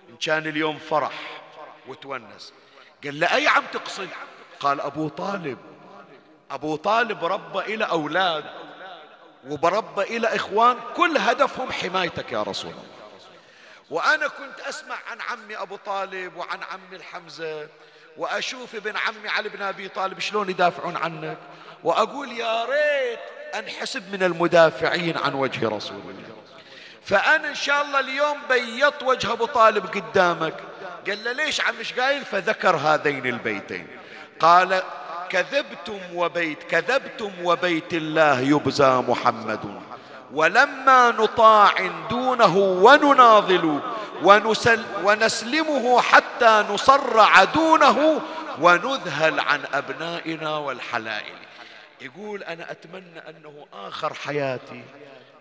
إن 0.10 0.16
كان 0.16 0.48
اليوم 0.48 0.78
فرح 0.78 1.41
وتونس. 1.88 2.54
قال 3.04 3.20
له 3.20 3.36
أي 3.36 3.48
عم 3.48 3.64
تقصد؟ 3.74 4.10
قال 4.60 4.82
أبو 4.82 5.08
طالب. 5.08 5.58
أبو 6.52 6.76
طالب 6.76 7.26
ربى 7.26 7.60
إلى 7.60 7.86
أولاد 7.86 8.46
وبربى 9.48 10.02
إلى 10.02 10.36
إخوان 10.36 10.78
كل 10.96 11.18
هدفهم 11.18 11.72
حمايتك 11.72 12.32
يا 12.32 12.43
رسول 12.43 12.72
الله. 12.72 12.84
وأنا 13.89 14.28
كنت 14.28 14.60
أسمع 14.60 14.96
عن 15.08 15.22
عمي 15.22 15.58
أبو 15.58 15.76
طالب 15.76 16.36
وعن 16.36 16.64
عمي 16.64 16.96
الحمزة 16.96 17.68
وأشوف 18.18 18.76
ابن 18.76 18.97
عمي 18.97 19.30
علي 19.30 19.49
بن 19.49 19.61
أبي 19.61 19.88
طالب 19.88 20.20
شلون 20.20 20.49
يدافعون 20.49 20.97
عنك. 20.97 21.38
وأقول 21.84 22.32
يا 22.32 22.66
ريت 22.66 23.20
أنحسب 23.55 24.11
من 24.11 24.24
المدافعين 24.24 25.18
عن 25.18 25.34
وجه 25.34 25.70
رسول 25.70 25.99
الله. 25.99 26.36
فأنا 27.03 27.49
إن 27.49 27.55
شاء 27.55 27.82
الله 27.82 27.99
اليوم 27.99 28.38
بيضت 28.49 29.03
وجه 29.03 29.32
أبو 29.32 29.45
طالب 29.45 29.86
قدامك. 29.86 30.55
قال 31.07 31.24
له 31.24 31.32
ليش 31.32 31.61
عم 31.61 31.76
مش 31.80 31.93
قايل؟ 31.93 32.26
فذكر 32.26 32.76
هذين 32.76 33.26
البيتين. 33.26 33.88
قال 34.39 34.84
كذبتم 35.30 35.99
وبيت 36.13 36.63
كذبتم 36.63 37.32
وبيت 37.43 37.93
الله 37.93 38.39
يبزى 38.39 39.03
محمد. 39.07 39.82
ولما 40.34 41.11
نطاع 41.11 41.88
دونه 42.09 42.57
ونناضل 42.57 43.80
ونسل 44.23 44.86
ونسلمه 45.03 46.01
حتى 46.01 46.65
نصرع 46.69 47.43
دونه 47.43 48.21
ونذهل 48.61 49.39
عن 49.39 49.61
أبنائنا 49.73 50.57
والحلائل. 50.57 51.38
يقول 52.01 52.43
أنا 52.43 52.71
أتمنى 52.71 53.19
أنه 53.30 53.67
آخر 53.73 54.13
حياتي 54.13 54.84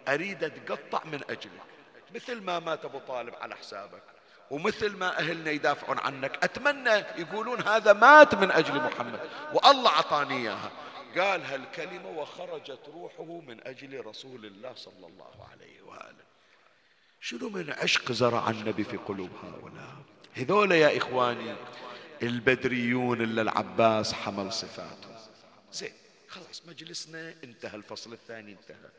أريد 0.09 0.45
أتقطع 0.45 1.01
من 1.05 1.21
أجلك. 1.31 1.65
مثل 2.15 2.43
ما 2.43 2.59
مات 2.59 2.85
أبو 2.85 2.99
طالب 2.99 3.35
على 3.43 3.55
حسابك 3.57 4.03
ومثل 4.51 4.97
ما 4.97 5.19
أهلنا 5.19 5.51
يدافعون 5.51 5.99
عنك. 5.99 6.45
أتمنى 6.45 7.05
يقولون 7.17 7.63
هذا 7.69 7.93
مات 7.93 8.35
من 8.35 8.51
أجل 8.51 8.75
محمد 8.75 9.21
والله 9.53 9.91
أعطاني 9.91 10.37
إياها. 10.37 10.71
قال 11.19 11.43
هالكلمة 11.43 12.09
وخرجت 12.11 12.81
روحه 12.89 13.41
من 13.41 13.67
أجل 13.67 14.07
رسول 14.07 14.47
الله 14.47 14.75
صلى 14.75 15.07
الله 15.07 15.49
عليه 15.53 15.83
وآله. 15.83 16.25
شنو 17.21 17.49
من 17.49 17.71
عشق 17.71 18.13
زرع 18.13 18.51
النبي 18.51 18.85
في 18.85 18.97
قلوب 18.97 19.31
هؤلاء؟ 19.43 19.97
هذول 20.35 20.73
يا 20.73 20.97
إخواني 20.97 21.55
البدريون 22.23 23.21
اللي 23.21 23.43
العباس 23.43 24.13
حمل 24.13 24.53
صفاتهم 24.53 25.17
زين 25.73 25.93
خلاص 26.29 26.63
مجلسنا 26.67 27.35
انتهى 27.45 27.77
الفصل 27.77 28.13
الثاني 28.13 28.53
انتهى. 28.53 28.91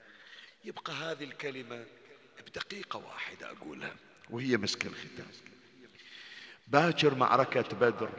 يبقى 0.65 0.93
هذه 0.93 1.23
الكلمة 1.23 1.85
بدقيقة 2.47 2.97
واحدة 2.97 3.51
أقولها 3.51 3.95
وهي 4.29 4.57
مسك 4.57 4.85
الختام. 4.85 5.27
باكر 6.67 7.15
معركة 7.15 7.75
بدر. 7.75 8.09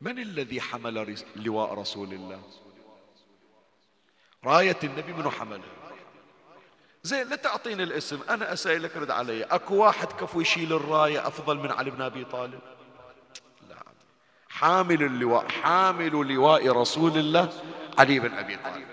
من 0.00 0.18
الذي 0.18 0.60
حمل 0.60 1.16
لواء 1.36 1.74
رسول 1.74 2.12
الله؟ 2.12 2.42
راية 4.44 4.76
النبي 4.84 5.12
منو 5.12 5.30
حملها 5.30 5.80
زين 7.02 7.28
لا 7.28 7.36
تعطيني 7.36 7.82
الاسم 7.82 8.20
أنا 8.30 8.52
أسألك 8.52 8.96
رد 8.96 9.10
علي. 9.10 9.44
أكو 9.44 9.74
واحد 9.74 10.12
كفو 10.12 10.40
يشيل 10.40 10.72
الراية 10.72 11.26
أفضل 11.26 11.56
من 11.56 11.70
علي 11.70 11.90
بن 11.90 12.02
أبي 12.02 12.24
طالب؟ 12.24 12.60
لا. 13.68 13.76
حامل 14.48 15.02
اللواء 15.02 15.48
حامل 15.48 16.34
لواء 16.34 16.68
رسول 16.68 17.18
الله 17.18 17.52
علي 17.98 18.18
بن 18.18 18.34
أبي 18.34 18.56
طالب. 18.56 18.86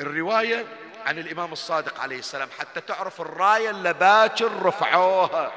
الرواية 0.00 0.66
عن 1.06 1.18
الإمام 1.18 1.52
الصادق 1.52 2.00
عليه 2.00 2.18
السلام 2.18 2.48
حتى 2.58 2.80
تعرف 2.80 3.20
الراية 3.20 3.70
اللي 3.70 3.92
باكر 3.92 4.62
رفعوها. 4.62 5.52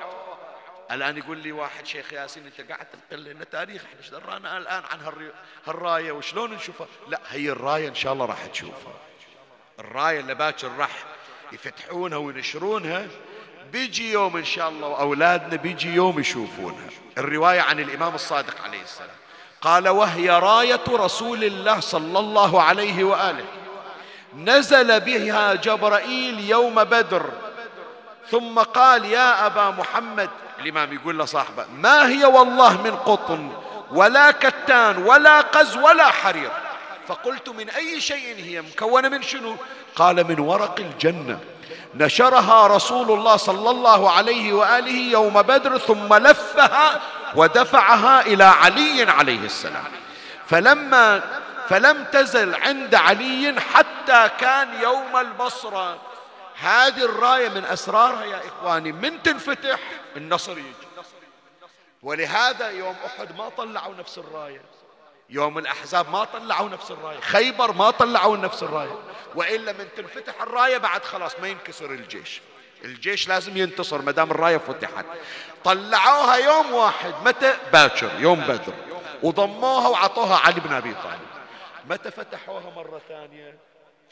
الآن 0.91 1.17
يقول 1.17 1.37
لي 1.37 1.51
واحد 1.51 1.85
شيخ 1.85 2.13
ياسين 2.13 2.45
أنت 2.45 2.71
قاعد 2.71 2.85
تنقل 2.85 3.23
لنا 3.23 3.43
تاريخ 3.43 3.83
إحنا 3.85 3.99
إيش 3.99 4.09
درانا 4.09 4.57
الآن 4.57 4.83
عن 4.91 5.23
هالراية؟ 5.67 6.11
وشلون 6.11 6.53
نشوفها؟ 6.53 6.87
لا 7.07 7.19
هي 7.29 7.49
الراية 7.49 7.87
إن 7.87 7.95
شاء 7.95 8.13
الله 8.13 8.25
راح 8.25 8.45
تشوفها. 8.45 8.93
الراية 9.79 10.19
اللي 10.19 10.35
باكر 10.35 10.71
راح 10.77 10.91
يفتحونها 11.51 12.17
وينشرونها 12.17 13.07
بيجي 13.71 14.11
يوم 14.11 14.37
إن 14.37 14.45
شاء 14.45 14.69
الله 14.69 14.87
وأولادنا 14.87 15.55
بيجي 15.55 15.93
يوم 15.93 16.19
يشوفونها. 16.19 16.89
الرواية 17.17 17.61
عن 17.61 17.79
الإمام 17.79 18.15
الصادق 18.15 18.61
عليه 18.61 18.81
السلام. 18.81 19.15
قال 19.61 19.89
وهي 19.89 20.29
راية 20.29 20.83
رسول 20.89 21.43
الله 21.43 21.79
صلى 21.79 22.19
الله 22.19 22.61
عليه 22.61 23.03
وآله. 23.03 23.45
نزل 24.35 24.99
بها 24.99 25.53
جبرائيل 25.53 26.39
يوم 26.39 26.83
بدر. 26.83 27.31
ثم 28.31 28.59
قال 28.59 29.05
يا 29.05 29.45
أبا 29.45 29.69
محمد 29.69 30.29
الإمام 30.65 30.93
يقول 30.93 31.19
لصاحبه 31.19 31.65
ما 31.77 32.09
هي 32.09 32.25
والله 32.25 32.81
من 32.81 32.95
قطن 32.95 33.51
ولا 33.91 34.31
كتان 34.31 34.97
ولا 34.97 35.41
قز 35.41 35.77
ولا 35.77 36.05
حرير؟ 36.11 36.51
فقلت 37.07 37.49
من 37.49 37.69
أي 37.69 38.01
شيء 38.01 38.35
هي 38.37 38.61
مكونة 38.61 39.09
من 39.09 39.21
شنو؟ 39.21 39.55
قال 39.95 40.27
من 40.27 40.39
ورق 40.39 40.79
الجنة. 40.79 41.39
نشرها 41.95 42.67
رسول 42.67 43.11
الله 43.11 43.35
صلى 43.35 43.69
الله 43.69 44.11
عليه 44.11 44.53
وآله 44.53 45.11
يوم 45.11 45.41
بدر 45.41 45.77
ثم 45.77 46.13
لفها 46.13 47.01
ودفعها 47.35 48.21
إلى 48.21 48.43
علي 48.43 49.11
عليه 49.11 49.45
السلام. 49.45 49.91
فلما 50.47 51.21
فلم 51.69 52.05
تزل 52.11 52.55
عند 52.55 52.95
علي 52.95 53.55
حتى 53.73 54.29
كان 54.39 54.81
يوم 54.81 55.17
البصرة. 55.17 55.97
هذه 56.59 57.05
الراية 57.05 57.49
من 57.49 57.65
أسرارها 57.65 58.25
يا 58.25 58.41
إخواني 58.47 58.91
من 58.91 59.23
تنفتح 59.23 59.79
النصر 60.15 60.57
يجي. 60.57 60.87
ولهذا 62.03 62.69
يوم 62.69 62.95
أحد 63.05 63.37
ما 63.37 63.49
طلعوا 63.49 63.95
نفس 63.95 64.17
الراية. 64.17 64.61
يوم 65.29 65.57
الأحزاب 65.57 66.09
ما 66.09 66.23
طلعوا 66.23 66.69
نفس 66.69 66.91
الراية. 66.91 67.19
خيبر 67.19 67.71
ما 67.71 67.91
طلعوا 67.91 68.37
نفس 68.37 68.63
الراية. 68.63 68.99
وإلا 69.35 69.71
من 69.71 69.87
تنفتح 69.97 70.41
الراية 70.41 70.77
بعد 70.77 71.03
خلاص 71.03 71.39
ما 71.41 71.47
ينكسر 71.47 71.91
الجيش. 71.91 72.41
الجيش 72.83 73.27
لازم 73.27 73.57
ينتصر 73.57 74.01
ما 74.01 74.11
دام 74.11 74.31
الراية 74.31 74.57
فتحت. 74.57 75.05
طلعوها 75.63 76.35
يوم 76.35 76.73
واحد. 76.73 77.13
متى؟ 77.25 77.57
باكر 77.73 78.09
يوم 78.19 78.41
بدر. 78.41 78.73
وضموها 79.23 79.87
وعطوها 79.87 80.37
علي 80.37 80.59
بن 80.59 80.73
أبي 80.73 80.93
طالب. 80.93 81.27
متى 81.89 82.11
فتحوها 82.11 82.69
مرة 82.75 83.01
ثانية؟ 83.09 83.57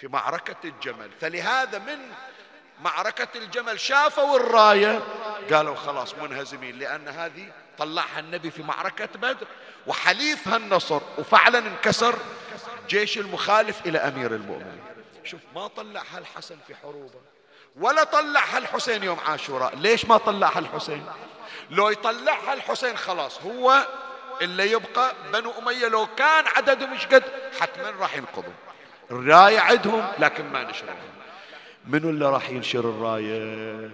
في 0.04 0.10
معركة 0.10 0.56
الجمل. 0.66 1.10
فلهذا 1.22 1.80
من 1.80 2.00
معركة 2.82 3.28
الجمل 3.36 3.80
شافوا 3.80 4.36
الراية. 4.40 5.02
قالوا 5.54 5.76
خلاص 5.76 6.16
منهزمين 6.16 6.80
لأن 6.80 7.08
هذه 7.08 7.52
طلعها 7.78 8.20
النبي 8.20 8.52
في 8.52 8.64
معركة 8.64 9.06
بدر 9.16 9.48
وحليفها 9.88 10.58
النصر 10.58 11.02
وفعلا 11.18 11.60
انكسر 11.60 12.16
جيش 12.90 13.18
المخالف 13.18 13.86
إلى 13.86 13.98
أمير 13.98 14.36
المؤمنين. 14.36 14.84
شوف 15.24 15.40
ما 15.56 15.68
طلعها 15.68 16.18
الحسن 16.18 16.58
في 16.68 16.76
حروبه 16.76 17.22
ولا 17.76 18.04
طلعها 18.04 18.58
الحسين 18.58 19.04
يوم 19.04 19.20
عاشوراء. 19.20 19.76
ليش 19.76 20.06
ما 20.06 20.18
طلعها 20.18 20.60
الحسين؟ 20.60 21.06
لو 21.70 21.90
يطلعها 21.90 22.54
الحسين 22.54 22.98
خلاص 22.98 23.42
هو 23.42 23.88
اللي 24.42 24.72
يبقى 24.72 25.16
بنو 25.34 25.54
أمية 25.60 25.88
لو 25.88 26.08
كان 26.18 26.48
عددهم 26.48 26.94
مش 26.94 27.06
قد؟ 27.06 27.24
حتما 27.60 27.90
راح 28.00 28.16
ينقضوا. 28.16 28.54
الراية 29.20 29.60
عندهم 29.60 30.08
لكن 30.20 30.46
ما 30.46 30.64
نشرها 30.64 30.96
منو 31.88 32.10
اللي 32.10 32.30
راح 32.30 32.50
ينشر 32.50 32.80
الراية؟ 32.80 33.90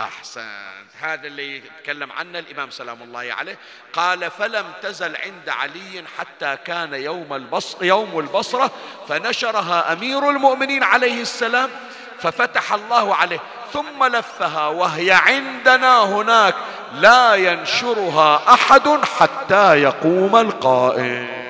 أحسنت. 0.00 0.90
هذا 1.00 1.26
اللي 1.26 1.56
يتكلم 1.56 2.12
عنه 2.12 2.38
الإمام 2.38 2.70
سلام 2.70 3.02
الله 3.02 3.32
عليه. 3.32 3.58
قال 3.92 4.30
فلم 4.30 4.64
تزل 4.82 5.16
عند 5.16 5.48
علي 5.48 6.04
حتى 6.18 6.56
كان 6.64 6.94
يوم 6.94 7.34
البصر 7.34 7.84
يوم 7.84 8.18
البصرة 8.18 8.70
فنشرها 9.08 9.92
أمير 9.92 10.30
المؤمنين 10.30 10.82
عليه 10.82 11.22
السلام 11.22 11.70
ففتح 12.18 12.72
الله 12.72 13.14
عليه. 13.14 13.40
ثم 13.72 14.04
لفها 14.04 14.66
وهي 14.66 15.12
عندنا 15.12 16.04
هناك. 16.04 16.54
لا 16.94 17.34
ينشرها 17.34 18.54
أحد 18.54 18.88
حتى 19.18 19.82
يقوم 19.82 20.36
القائم. 20.36 21.43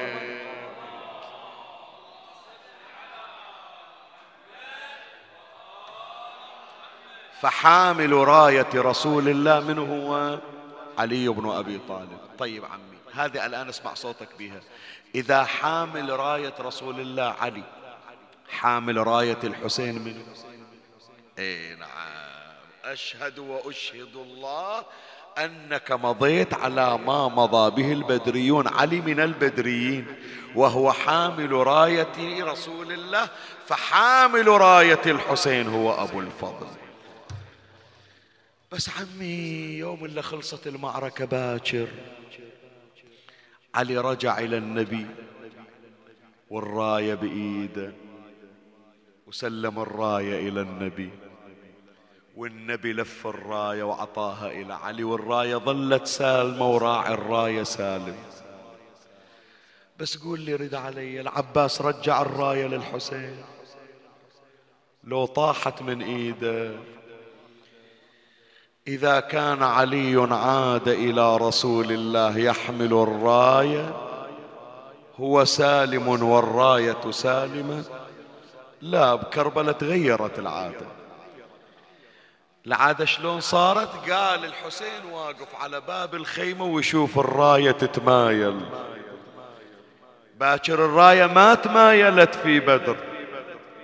فحامل 7.44 8.12
راية 8.12 8.68
رسول 8.74 9.28
الله 9.28 9.60
من 9.60 9.78
هو 9.78 10.38
علي 10.98 11.28
بن 11.28 11.50
أبي 11.50 11.80
طالب. 11.88 12.18
طيب 12.38 12.64
عمي 12.64 12.98
هذه 13.14 13.46
الآن 13.46 13.68
اسمع 13.68 13.94
صوتك 13.94 14.28
بها. 14.38 14.60
إذا 15.14 15.44
حامل 15.44 16.10
راية 16.10 16.54
رسول 16.60 17.00
الله 17.00 17.34
علي 17.40 17.62
حامل 18.48 19.06
راية 19.06 19.38
الحسين 19.44 19.94
من؟ 19.94 20.22
إي 21.38 21.74
نعم. 21.74 21.88
أشهد 22.84 23.38
وأشهد 23.38 24.16
الله 24.16 24.84
أنك 25.38 25.92
مضيت 25.92 26.54
على 26.54 26.98
ما 26.98 27.28
مضى 27.28 27.82
به 27.82 27.92
البدريون. 27.92 28.68
علي 28.68 29.00
من 29.00 29.20
البدريين 29.20 30.06
وهو 30.54 30.92
حامل 30.92 31.52
راية 31.52 32.44
رسول 32.44 32.92
الله 32.92 33.28
فحامل 33.66 34.48
راية 34.48 35.02
الحسين 35.06 35.68
هو 35.68 35.92
أبو 35.92 36.20
الفضل. 36.20 36.83
بس 38.74 38.88
عمي 38.88 39.78
يوم 39.78 40.04
اللي 40.04 40.22
خلصت 40.22 40.66
المعركة 40.66 41.24
باكر. 41.24 41.88
علي 43.74 43.98
رجع 43.98 44.38
إلى 44.38 44.56
النبي 44.56 45.06
والراية 46.50 47.14
بإيده 47.14 47.92
وسلم 49.26 49.78
الراية 49.78 50.48
إلى 50.48 50.60
النبي. 50.60 51.10
والنبي 52.36 52.92
لف 52.92 53.26
الراية 53.26 53.82
وعطاها 53.82 54.50
إلى 54.50 54.74
علي 54.74 55.04
والراية 55.04 55.56
ظلت 55.56 56.06
سالمة 56.06 56.70
وراعي 56.70 57.14
الراية 57.14 57.62
سالم. 57.62 58.16
بس 59.98 60.16
قول 60.16 60.40
لي 60.40 60.54
رد 60.54 60.74
علي 60.74 61.20
العباس 61.20 61.82
رجع 61.82 62.22
الراية 62.22 62.66
للحسين. 62.66 63.44
لو 65.04 65.26
طاحت 65.26 65.82
من 65.82 66.02
إيده 66.02 66.74
إذا 68.88 69.20
كان 69.20 69.62
علي 69.62 70.28
عاد 70.30 70.88
إلى 70.88 71.36
رسول 71.36 71.92
الله 71.92 72.38
يحمل 72.38 72.92
الراية 72.92 73.94
هو 75.20 75.44
سالم 75.44 76.08
والراية 76.08 77.10
سالمة. 77.10 77.84
لا 78.82 79.14
بكربلة 79.14 79.72
تغيرت 79.72 80.38
العادة. 80.38 80.86
العادة 82.66 83.04
شلون 83.04 83.40
صارت؟ 83.40 84.10
قال 84.10 84.44
الحسين 84.44 85.04
واقف 85.12 85.54
على 85.60 85.80
باب 85.80 86.14
الخيمة 86.14 86.64
ويشوف 86.64 87.18
الراية 87.18 87.70
تتمايل. 87.70 88.60
باكر 90.40 90.84
الراية 90.84 91.26
ما 91.26 91.54
تمايلت 91.54 92.34
في 92.34 92.60
بدر. 92.60 92.96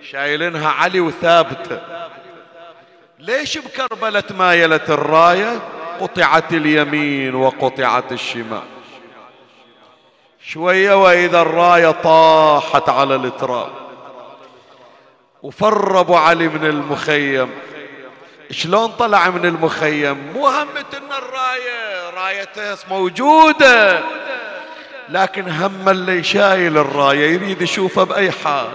شايلينها 0.03 0.69
علي 0.69 1.01
وثابتة. 1.01 2.00
ليش 3.21 3.59
بكربلة 3.59 4.23
مايلت 4.39 4.91
الراية؟ 4.91 5.59
قطعت 6.01 6.53
اليمين 6.53 7.35
وقطعت 7.35 8.13
الشمال. 8.13 8.63
شوية 10.47 11.03
وإذا 11.03 11.43
الراية 11.43 11.91
طاحت 11.91 12.89
على 12.89 13.15
التراب. 13.15 13.71
وفربوا 15.43 16.19
علي 16.19 16.49
من 16.49 16.65
المخيم. 16.65 17.51
شلون 18.51 18.89
طلع 18.89 19.31
من 19.31 19.47
المخيم؟ 19.47 20.33
مو 20.35 20.47
همة 20.49 20.85
إن 20.95 21.13
الراية 21.19 22.11
رايته 22.11 22.79
موجودة. 22.91 24.01
لكن 25.09 25.49
هم 25.49 25.89
اللي 25.89 26.23
شايل 26.23 26.79
الراية 26.79 27.35
يريد 27.35 27.63
يشوفه 27.63 28.05
بأي 28.05 28.31
حال. 28.31 28.69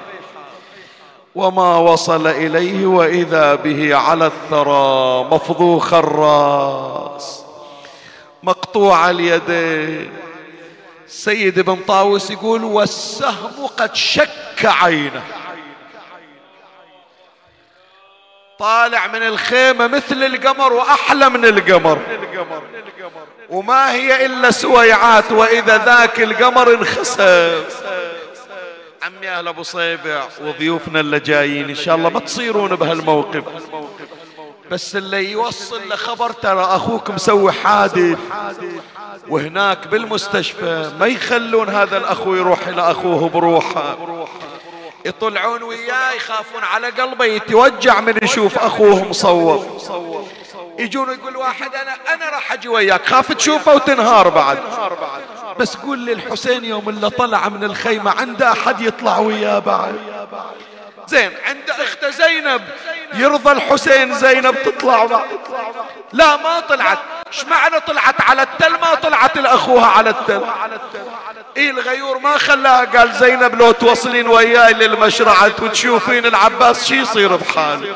وما 1.35 1.77
وصل 1.77 2.27
إليه 2.27 2.85
وإذا 2.85 3.55
به 3.55 3.95
على 3.95 4.25
الثرى 4.25 5.23
مفضوخ 5.23 5.93
الراس. 5.93 7.45
مقطوع 8.43 9.09
اليدين. 9.09 10.13
سيد 11.07 11.59
ابن 11.59 11.75
طاووس 11.75 12.31
يقول 12.31 12.63
والسهم 12.63 13.65
قد 13.77 13.95
شك 13.95 14.29
عينه. 14.63 15.23
طالع 18.59 19.07
من 19.07 19.23
الخيمة 19.23 19.87
مثل 19.87 20.23
القمر 20.23 20.73
وأحلى 20.73 21.29
من 21.29 21.45
القمر. 21.45 21.99
وما 23.49 23.91
هي 23.91 24.25
إلا 24.25 24.51
سويعات 24.51 25.31
وإذا 25.31 25.77
ذاك 25.77 26.19
القمر 26.19 26.73
انخسف 26.73 27.83
عمي 29.05 29.29
أهل 29.29 29.47
أبو 29.47 29.63
صيبع 29.63 30.23
وضيوفنا 30.41 30.99
اللي 30.99 31.19
جايين 31.19 31.69
إن 31.69 31.75
شاء 31.75 31.95
الله 31.95 32.09
ما 32.09 32.19
تصيرون 32.19 32.75
بهالموقف. 32.75 33.43
بس 34.71 34.95
اللي 34.95 35.31
يوصل 35.31 35.89
لخبر 35.89 36.31
ترى 36.31 36.63
أخوك 36.63 37.11
مسوي 37.11 37.51
حادث 37.51 38.17
وهناك 39.27 39.87
بالمستشفى 39.87 40.91
ما 40.99 41.05
يخلون 41.05 41.69
هذا 41.69 41.97
الأخو 41.97 42.35
يروح 42.35 42.67
إلى 42.67 42.91
أخوه 42.91 43.29
بروحه. 43.29 43.97
يطلعون 45.05 45.63
وياه 45.63 46.11
يخافون 46.11 46.63
على 46.63 46.89
قلبه 46.89 47.25
يتوجع 47.25 48.01
من 48.01 48.19
يشوف 48.23 48.57
أخوه 48.59 49.03
مصور 49.03 49.81
يجون 50.79 51.13
يقول 51.13 51.37
واحد 51.37 51.75
أنا 51.75 52.13
أنا 52.13 52.29
راح 52.29 52.51
أجي 52.51 52.67
وياك 52.67 53.05
خاف 53.05 53.31
تشوفه 53.31 53.75
وتنهار 53.75 54.29
بعد. 54.29 54.59
بس 55.59 55.75
قول 55.75 55.99
لي 55.99 56.13
الحسين 56.13 56.65
يوم 56.65 56.89
اللي 56.89 57.09
طلع 57.09 57.49
من 57.49 57.63
الخيمة 57.63 58.11
عنده 58.11 58.51
أحد 58.51 58.81
يطلع 58.81 59.17
وياه 59.17 59.59
بعد. 59.59 59.95
زين 61.07 61.31
عند 61.45 61.69
اخته 61.69 62.09
زينب 62.09 62.61
يرضى 63.13 63.51
الحسين 63.51 64.13
زينب 64.13 64.55
تطلع 64.63 65.05
بعد. 65.05 65.25
لا 66.13 66.35
ما 66.35 66.59
طلعت. 66.59 66.97
إيش 67.27 67.45
معنى 67.45 67.79
طلعت 67.79 68.21
على 68.21 68.41
التل؟ 68.41 68.71
ما 68.71 68.95
طلعت 68.95 69.37
لاخوها 69.37 69.85
على 69.85 70.09
التل. 70.09 70.41
إيه 71.57 71.69
الغيور 71.69 72.17
ما 72.19 72.37
خلاها؟ 72.37 72.85
قال 72.85 73.13
زينب 73.13 73.55
لو 73.55 73.71
توصلين 73.71 74.27
وياي 74.27 74.73
للمشرعة 74.73 75.51
وتشوفين 75.61 76.25
العباس 76.25 76.85
شي 76.87 76.95
يصير 76.95 77.35
بحالي 77.35 77.95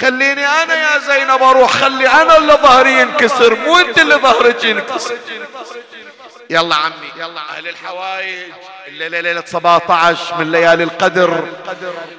خليني 0.00 0.46
أنا 0.46 0.74
يا 0.74 0.98
زينب 0.98 1.42
أروح 1.42 1.70
خلي 1.70 2.08
أنا 2.08 2.36
اللي 2.36 2.52
ظهري 2.52 3.00
ينكسر 3.00 3.54
مو 3.54 3.78
أنت 3.78 3.98
اللي 3.98 4.14
ظهرك 4.14 4.64
ينكسر. 4.64 5.14
يلا 6.50 6.74
عمي. 6.74 7.10
يلا 7.16 7.40
أهل 7.56 7.68
الحوايج. 7.68 8.52
الليلة 8.88 9.20
ليله 9.20 9.42
17 9.46 10.34
من 10.38 10.52
ليالي 10.52 10.84
القدر. 10.84 11.44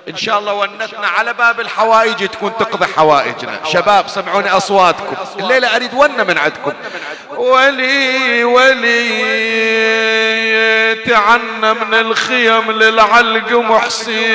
إن 0.10 0.18
شاء 0.18 0.40
الله 0.40 0.54
ونتنا 0.54 1.08
على 1.08 1.34
باب 1.34 1.60
الحوائج 1.60 2.28
تكون 2.28 2.54
تقضي 2.60 2.86
حوائجنا. 2.86 3.60
شباب 3.66 4.08
سمعوني 4.08 4.58
أصواتكم. 4.58 5.16
الليلة 5.40 5.76
أريد 5.76 5.94
ونه 5.94 6.24
من 6.24 6.38
عندكم. 6.38 6.74
ولي 7.30 8.44
ولي 8.44 9.12
تعنا 11.06 11.74
من 11.74 11.94
الخيم 11.94 12.72
للعلق 12.72 13.52
محسين 13.52 14.34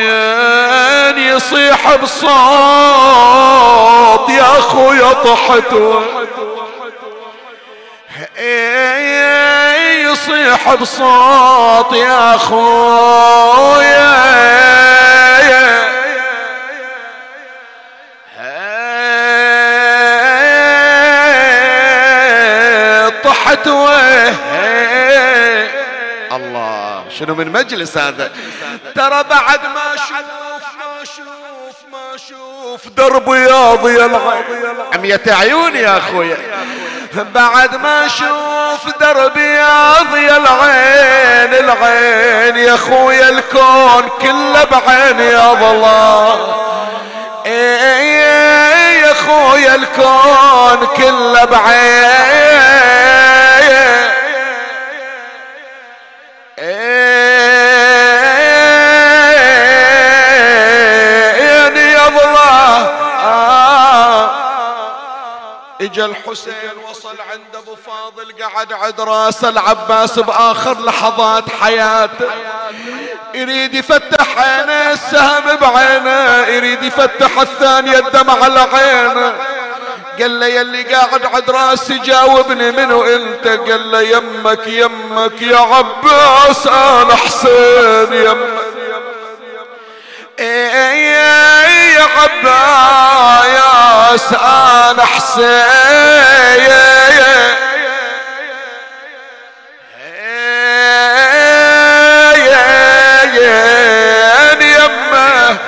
يصيح 1.18 1.97
بصوت 1.97 2.30
يا 4.30 4.59
أخويا 4.59 5.12
طحت. 5.12 5.74
يصيح 10.27 10.74
بصوت 10.74 11.93
يا 11.93 12.35
أخويا. 12.35 14.16
طحت 23.24 23.66
الله 26.33 27.05
شنو 27.18 27.35
من 27.35 27.53
مجلس 27.53 27.99
هذا؟ 27.99 28.33
ترى 28.95 29.24
بعد 29.31 29.61
ما 29.61 29.97
شوف 29.97 30.62
ما 30.79 31.05
شوف 31.05 31.77
ما 31.93 32.16
شوف 32.29 32.89
درب 32.97 33.29
ياضي 33.29 34.05
العين. 34.05 34.45
عمية 34.95 35.22
عيوني 35.27 35.79
يا 35.79 35.99
أخويا. 35.99 36.37
بعد 37.15 37.77
ما 37.77 38.07
أشوف 38.07 38.99
دربي 39.01 39.41
يا 39.41 40.37
العين 40.37 41.55
العين 41.55 42.57
يا 42.57 42.77
خويا 42.77 43.29
الكون 43.29 44.09
كله 44.23 44.65
بعين 44.65 45.21
يا 45.21 45.55
ظلام 45.55 46.39
إيه 47.47 49.01
يا 49.07 49.15
خويا 49.15 49.75
الكون 49.75 50.87
كله 50.97 51.45
بعين 51.45 52.47
اجا 65.81 66.05
الحسين 66.05 66.71
وصل 66.97 67.20
عند 67.30 67.57
أبو 67.57 67.76
فاضل 67.76 68.42
قعد 68.42 68.72
عند 68.72 69.01
راس 69.01 69.44
العباس 69.44 70.18
بآخر 70.18 70.80
لحظات 70.80 71.44
حياته. 71.61 72.26
يريد 73.34 73.74
يفتح 73.74 74.38
عينه 74.38 74.92
السهم 74.92 75.57
بعينه. 75.57 76.47
يريد 76.47 76.82
يفتح 76.82 77.40
الثانية 77.40 77.99
الدمع 77.99 78.44
على 78.44 78.61
عينه. 78.61 79.32
قال 80.20 80.40
له 80.40 80.47
يلي 80.47 80.82
قاعد 80.82 81.26
عند 81.26 81.51
راسي 81.51 81.99
جاوبني 81.99 82.70
منو 82.70 83.05
أنت؟ 83.05 83.47
قال 83.47 83.90
له 83.90 84.01
يمك 84.01 84.66
يمك 84.66 85.42
يا 85.42 85.59
عباس 85.59 86.66
أنا 86.66 87.14
حسين 87.14 88.12
يمك. 88.12 88.66
يا 90.39 92.03
عباس 92.16 93.53
أنا 94.32 95.05
حسين 95.05 95.57
يمه 104.61 105.59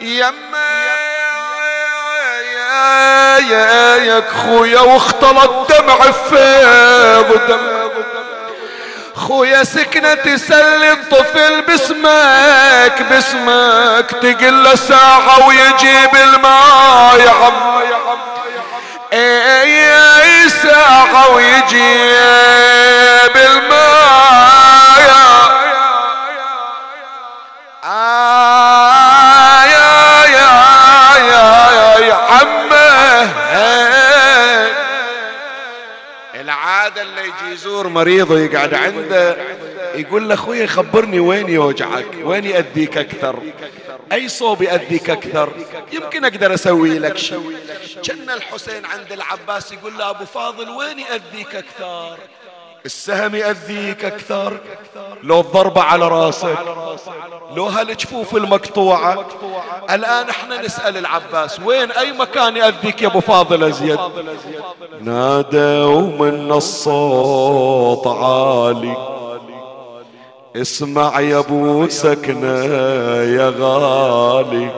يمه 0.00 0.58
يا 4.06 4.22
خويا 4.30 4.80
واختلط 4.80 5.72
دمع 5.72 6.10
فيض 6.10 7.46
دمع 7.48 7.81
خويا 9.32 9.64
سكنة 9.64 10.14
تسلم 10.14 10.98
طفل 11.10 11.62
باسمك 11.62 13.02
باسمك 13.10 14.10
تقل 14.22 14.78
ساعة 14.78 15.46
ويجيب 15.46 16.10
الماء 16.14 17.20
يا 17.20 17.30
عم 17.30 17.82
اي 19.12 20.48
ساعة 20.48 21.30
ويجيب 21.34 21.76
الماء. 23.36 23.91
يزور 37.52 37.88
مريض 37.88 38.30
ويقعد 38.30 38.74
عنده 38.74 39.36
يقول 39.94 40.28
له 40.28 40.34
أخوي 40.34 40.66
خبرني 40.66 41.20
وين 41.20 41.48
يوجعك؟ 41.48 42.06
وين 42.24 42.44
يأذيك 42.44 42.98
أكثر؟ 42.98 43.42
أي 44.12 44.28
صوب 44.28 44.62
يأذيك 44.62 45.10
أكثر؟ 45.10 45.52
يمكن 45.92 46.24
أقدر 46.24 46.54
أسوي 46.54 46.98
لك 46.98 47.16
شيء. 47.16 47.56
كأن 48.04 48.30
الحسين 48.30 48.84
عند 48.84 49.12
العباس 49.12 49.72
يقول 49.72 49.98
له 49.98 50.10
أبو 50.10 50.24
فاضل 50.24 50.68
وين 50.70 50.98
يأذيك 50.98 51.54
أكثر؟ 51.54 52.18
السهم 52.86 53.34
يأذيك 53.34 54.04
أكثر. 54.04 54.60
لو 55.22 55.40
الضربة 55.40 55.80
على 55.80 56.08
راسك. 56.08 56.58
لو 57.56 57.66
هالجفوف 57.66 58.36
المقطوعة. 58.36 59.26
الآن 59.90 60.28
إحنا 60.28 60.62
نسأل 60.62 60.96
العباس 60.96 61.60
وين 61.60 61.90
أي 61.90 62.12
مكان 62.12 62.56
يأذيك 62.56 63.02
يا 63.02 63.08
أبو 63.08 63.20
فاضل 63.20 63.64
أزيد؟ 63.64 63.98
نادوا 65.00 66.00
من 66.00 66.52
الصوت 66.52 68.06
عالي. 68.06 68.96
اسمع 70.56 71.20
يا 71.20 71.38
أبو 71.38 71.88
سكنة 71.88 72.64
يا 73.22 73.52
غالي. 73.58 74.70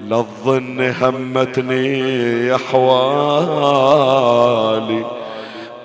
لا 0.00 0.24
تظن 0.42 0.94
همتني 1.00 1.98
يا 2.46 2.56
حوالي. 2.56 3.78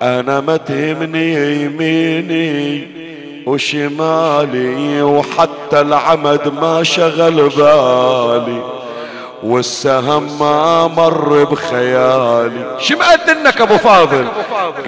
أنا 0.02 0.40
ما 0.40 0.56
تهمني 0.56 1.62
يميني 1.62 2.88
وشمالي 3.46 5.02
وحتى 5.02 5.80
العمد 5.80 6.52
ما 6.60 6.82
شغل 6.82 7.48
بالي 7.48 8.62
والسهم 9.42 10.38
ما 10.40 10.86
مر 10.86 11.44
بخيالي. 11.44 12.76
شو 12.78 12.96
مأذنك 12.96 13.60
أبو 13.60 13.76
فاضل؟ 13.76 14.28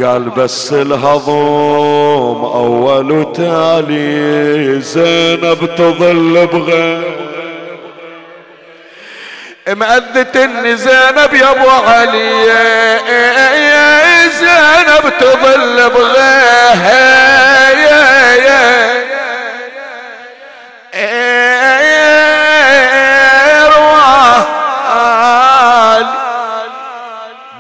قال 0.03 0.31
بس 0.31 0.73
الهضوم 0.73 2.45
أول 2.45 3.13
وتالي 3.13 4.81
زينب 4.81 5.75
تظل 5.77 6.47
بغير. 6.47 7.17
مأذتني 9.69 10.77
زينب 10.77 11.35
يا 11.35 11.51
أبو 11.51 11.71
علي. 11.71 12.47
زينب 14.31 15.13
تظل 15.21 15.91
بغير 15.91 16.37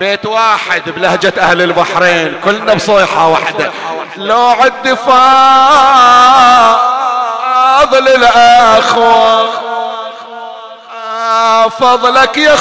بيت 0.00 0.26
واحد 0.26 0.90
بلهجة 0.90 1.32
أهل 1.38 1.62
البحرين 1.62 2.40
كلنا 2.44 2.74
بصيحة 2.74 3.26
واحدة. 3.28 3.70
لو 4.16 4.46
عد 4.48 4.94
فاضل 4.94 5.18
الأخوة 8.08 9.50
فضلك 11.80 12.36
يا 12.36 12.56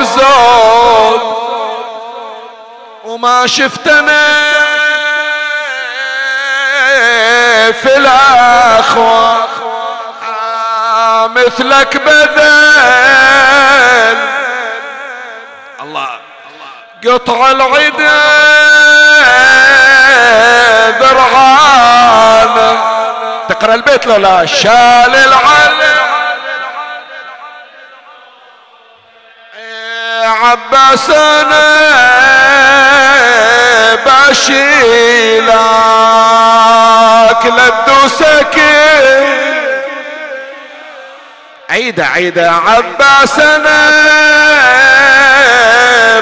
بزود 0.00 1.20
وما 3.04 3.46
شفت 3.46 3.88
في 7.82 7.96
الاخوة 7.96 9.48
مثلك 11.26 11.96
بذل. 11.96 12.40
الله. 15.80 16.08
قطع 17.06 17.50
العدا 17.50 18.20
ذرعانه 21.00 22.78
تقرأ 23.48 23.74
البيت 23.74 24.06
لو 24.06 24.16
لا 24.16 24.46
شال 24.46 25.14
العلم. 25.14 26.09
عباس 30.30 31.10
أنا 31.10 31.80
بشيلك 36.50 37.44
لدوسك 37.46 38.60
عيدة 41.70 42.06
عيدة 42.06 42.50
عباس 42.50 43.38
أنا 43.38 43.90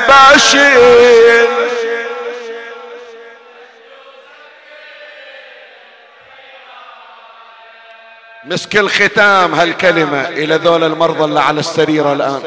بشيل 0.09 1.49
مسك 8.51 8.77
الختام 8.77 9.55
هالكلمة 9.55 10.29
إلى 10.29 10.55
ذول 10.55 10.85
المرضى 10.85 11.25
اللي 11.25 11.41
على 11.41 11.61
السرير 11.61 12.13
الآن. 12.13 12.41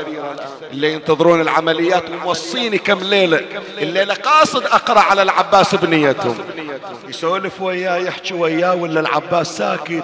اللي 0.71 0.93
ينتظرون 0.93 1.41
العمليات 1.41 2.03
وموصيني 2.09 2.77
كم 2.77 2.99
ليلة. 2.99 3.41
الليلة 3.77 4.13
قاصد 4.13 4.63
أقرأ 4.63 4.99
على 4.99 5.21
العباس 5.21 5.75
بنيتهم. 5.75 6.35
يسولف 7.09 7.61
وياه 7.61 7.97
يحكي 7.97 8.33
وياه 8.33 8.75
ولا 8.75 8.99
العباس 8.99 9.57
ساكت؟ 9.57 10.03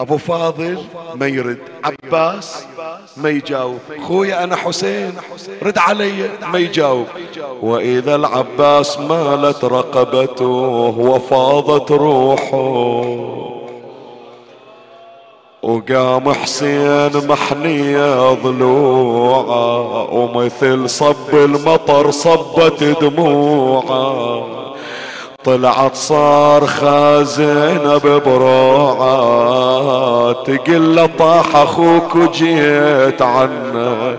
أبو 0.00 0.16
فاضل 0.16 0.84
ما 1.14 1.26
يرد. 1.26 1.58
عباس 1.84 2.64
ما 3.16 3.30
يجاوب. 3.30 3.80
خويا 4.08 4.44
أنا 4.44 4.56
حسين 4.56 5.12
رد 5.62 5.78
علي 5.78 6.30
ما 6.42 6.58
يجاوب. 6.58 7.06
وإذا 7.62 8.14
العباس 8.14 8.98
مالت 8.98 9.64
رقبته 9.64 10.44
وفاضت 10.98 11.90
روحه 11.90 13.49
وقام 15.62 16.32
حسين 16.32 17.26
محنية 17.28 18.32
ضلوعه 18.34 20.14
ومثل 20.14 20.90
صب 20.90 21.34
المطر 21.34 22.10
صبت 22.10 22.84
دموعه 22.84 24.46
طلعت 25.44 25.96
صار 25.96 26.66
خازن 26.66 27.98
ببروعة 28.04 29.12
تقل 30.32 31.08
طاح 31.18 31.56
أخوك 31.56 32.16
وجيت 32.16 33.22
عنه. 33.22 34.16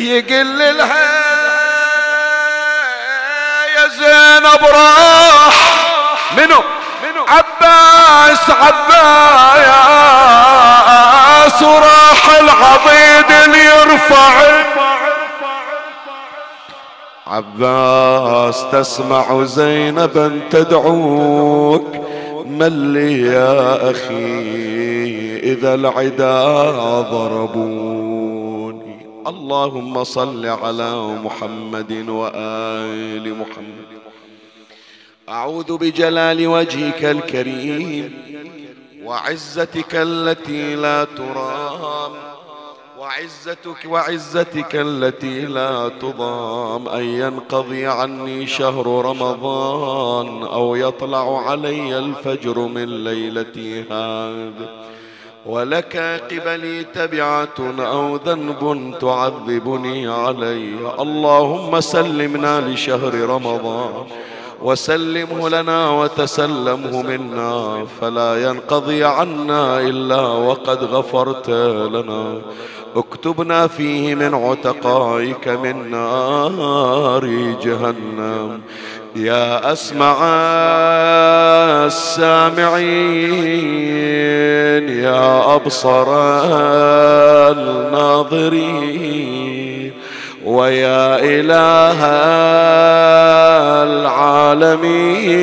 يقل 0.00 0.58
لها 0.76 1.20
يا 3.76 3.88
زينب 3.88 4.64
راح. 4.74 5.56
منو؟ 6.36 6.79
عباس 7.62 8.50
عباس 8.50 9.52
وراح 11.62 12.30
العضيد 12.40 13.30
اللي 13.44 13.64
يرفع. 13.64 14.32
عباس 17.26 18.64
تسمع 18.72 19.44
زينبا 19.44 20.40
تدعوك. 20.50 21.86
من 22.46 22.92
لي 22.92 23.22
يا 23.26 23.90
أخي 23.90 25.40
إذا 25.52 25.74
العدا 25.74 26.70
ضربوني. 27.00 28.20
اللهم 29.26 30.04
صل 30.04 30.46
على 30.46 30.94
محمد 31.24 32.08
وآل 32.08 33.34
محمد. 33.40 33.99
أعوذ 35.30 35.76
بجلال 35.76 36.46
وجهك 36.46 37.04
الكريم 37.04 38.14
وعزتك 39.04 39.94
التي 39.94 40.74
لا 40.74 41.04
ترام 41.04 42.12
وعزتك 42.98 43.84
وعزتك 43.86 44.76
التي 44.76 45.46
لا 45.46 45.88
تضام. 46.00 46.88
أن 46.88 47.04
ينقضي 47.04 47.86
عني 47.86 48.46
شهر 48.46 48.86
رمضان 48.86 50.42
أو 50.42 50.74
يطلع 50.76 51.50
علي 51.50 51.98
الفجر 51.98 52.58
من 52.58 53.04
ليلتي 53.04 53.80
هذه 53.80 54.68
ولك 55.46 55.96
قبلي 56.30 56.84
تبعة 56.84 57.58
أو 57.78 58.16
ذنب 58.16 58.94
تعذبني 59.00 60.08
عليه 60.08 61.02
اللهم 61.02 61.80
سلمنا 61.80 62.60
لشهر 62.60 63.14
رمضان. 63.14 64.06
وسلمه 64.62 65.48
لنا 65.48 65.90
وتسلمه 65.90 67.02
منا 67.02 67.86
فلا 68.00 68.42
ينقضي 68.42 69.04
عنا 69.04 69.80
إلا 69.80 70.20
وقد 70.20 70.84
غفرت 70.84 71.50
لنا. 71.94 72.38
اكتبنا 72.96 73.66
فيه 73.66 74.14
من 74.14 74.34
عتقائك 74.34 75.48
من 75.48 75.90
نار 75.90 77.26
جهنم. 77.64 78.60
يا 79.16 79.72
أسمع 79.72 80.16
السامعين 81.86 82.88
يا 84.88 85.54
أبصر 85.54 86.08
الناظرين. 87.50 89.49
ويا 90.44 91.16
إله 91.20 92.00
العالمين 93.82 95.40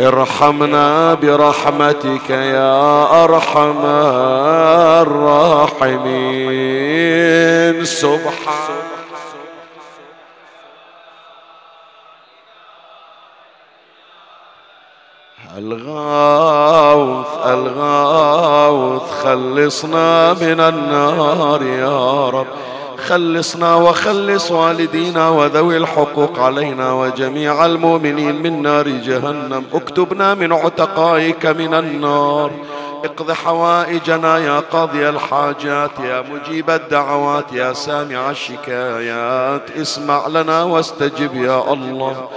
ارحمنا 0.00 1.14
برحمتك 1.14 2.30
يا 2.30 3.24
أرحم 3.24 3.84
الراحمين. 5.06 6.64
سبحان 7.84 8.80
الغاوث 15.58 17.26
الغاوث 17.46 19.10
خلصنا 19.24 20.32
من 20.32 20.60
النار 20.60 21.62
يا 21.62 22.28
رب. 22.28 22.46
خلصنا 23.00 23.74
وخلص 23.74 24.50
والدينا 24.50 25.28
وذوي 25.28 25.76
الحقوق 25.76 26.38
علينا 26.38 26.92
وجميع 26.92 27.66
المؤمنين 27.66 28.42
من 28.42 28.62
نار 28.62 28.88
جهنم. 28.88 29.64
اكتبنا 29.74 30.34
من 30.34 30.52
عتقائك 30.52 31.46
من 31.46 31.74
النار. 31.74 32.50
اقض 33.04 33.32
حوائجنا 33.32 34.38
يا 34.38 34.60
قاضي 34.60 35.08
الحاجات 35.08 35.90
يا 36.04 36.24
مجيب 36.30 36.70
الدعوات 36.70 37.52
يا 37.52 37.72
سامع 37.72 38.30
الشكايات. 38.30 39.70
اسمع 39.70 40.26
لنا 40.26 40.62
واستجب 40.62 41.34
يا 41.34 41.72
الله. 41.72 42.28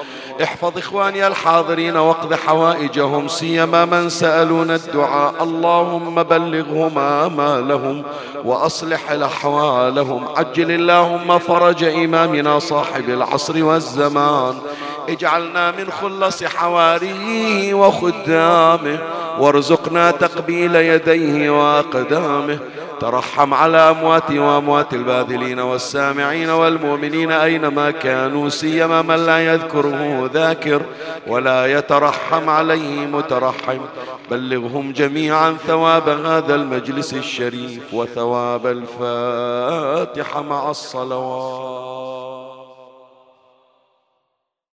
احفظ 0.41 0.77
إخواني 0.77 1.27
الحاضرين 1.27 1.97
واقض 1.97 2.33
حوائجهم 2.33 3.27
سيما 3.27 3.85
من 3.85 4.09
سألون 4.09 4.71
الدعاء. 4.71 5.43
اللهم 5.43 6.23
بلغهما 6.23 7.27
ما 7.27 7.61
لهم 7.61 8.03
وأصلح 8.45 9.11
الأحوالهم. 9.11 10.25
عجل 10.37 10.71
اللهم 10.71 11.39
فرج 11.39 11.83
إمامنا 11.83 12.59
صاحب 12.59 13.09
العصر 13.09 13.63
والزمان. 13.63 14.55
اجعلنا 15.09 15.71
من 15.71 15.91
خلص 15.91 16.43
حواريه 16.43 17.73
وخدامه 17.73 18.99
وارزقنا 19.39 20.11
تقبيل 20.11 20.75
يديه 20.75 21.49
وأقدامه. 21.49 22.59
ترحم 22.99 23.53
على 23.53 23.77
أمواتي 23.77 24.39
وأموات 24.39 24.93
الباذلين 24.93 25.59
والسامعين 25.59 26.49
والمؤمنين 26.49 27.31
أينما 27.31 27.91
كانوا 27.91 28.49
سيما 28.49 29.01
من 29.01 29.25
لا 29.25 29.39
يذكره 29.53 30.29
ذاكر 30.33 30.81
ولا 31.27 31.65
يترحم 31.65 32.49
عليه 32.49 33.05
مترحم. 33.05 33.79
بلغهم 34.31 34.93
جميعا 34.93 35.57
ثواب 35.67 36.09
هذا 36.09 36.55
المجلس 36.55 37.13
الشريف 37.13 37.93
وثواب 37.93 38.67
الفاتحة 38.67 40.41
مع 40.41 40.69
الصلوات. 40.69 42.42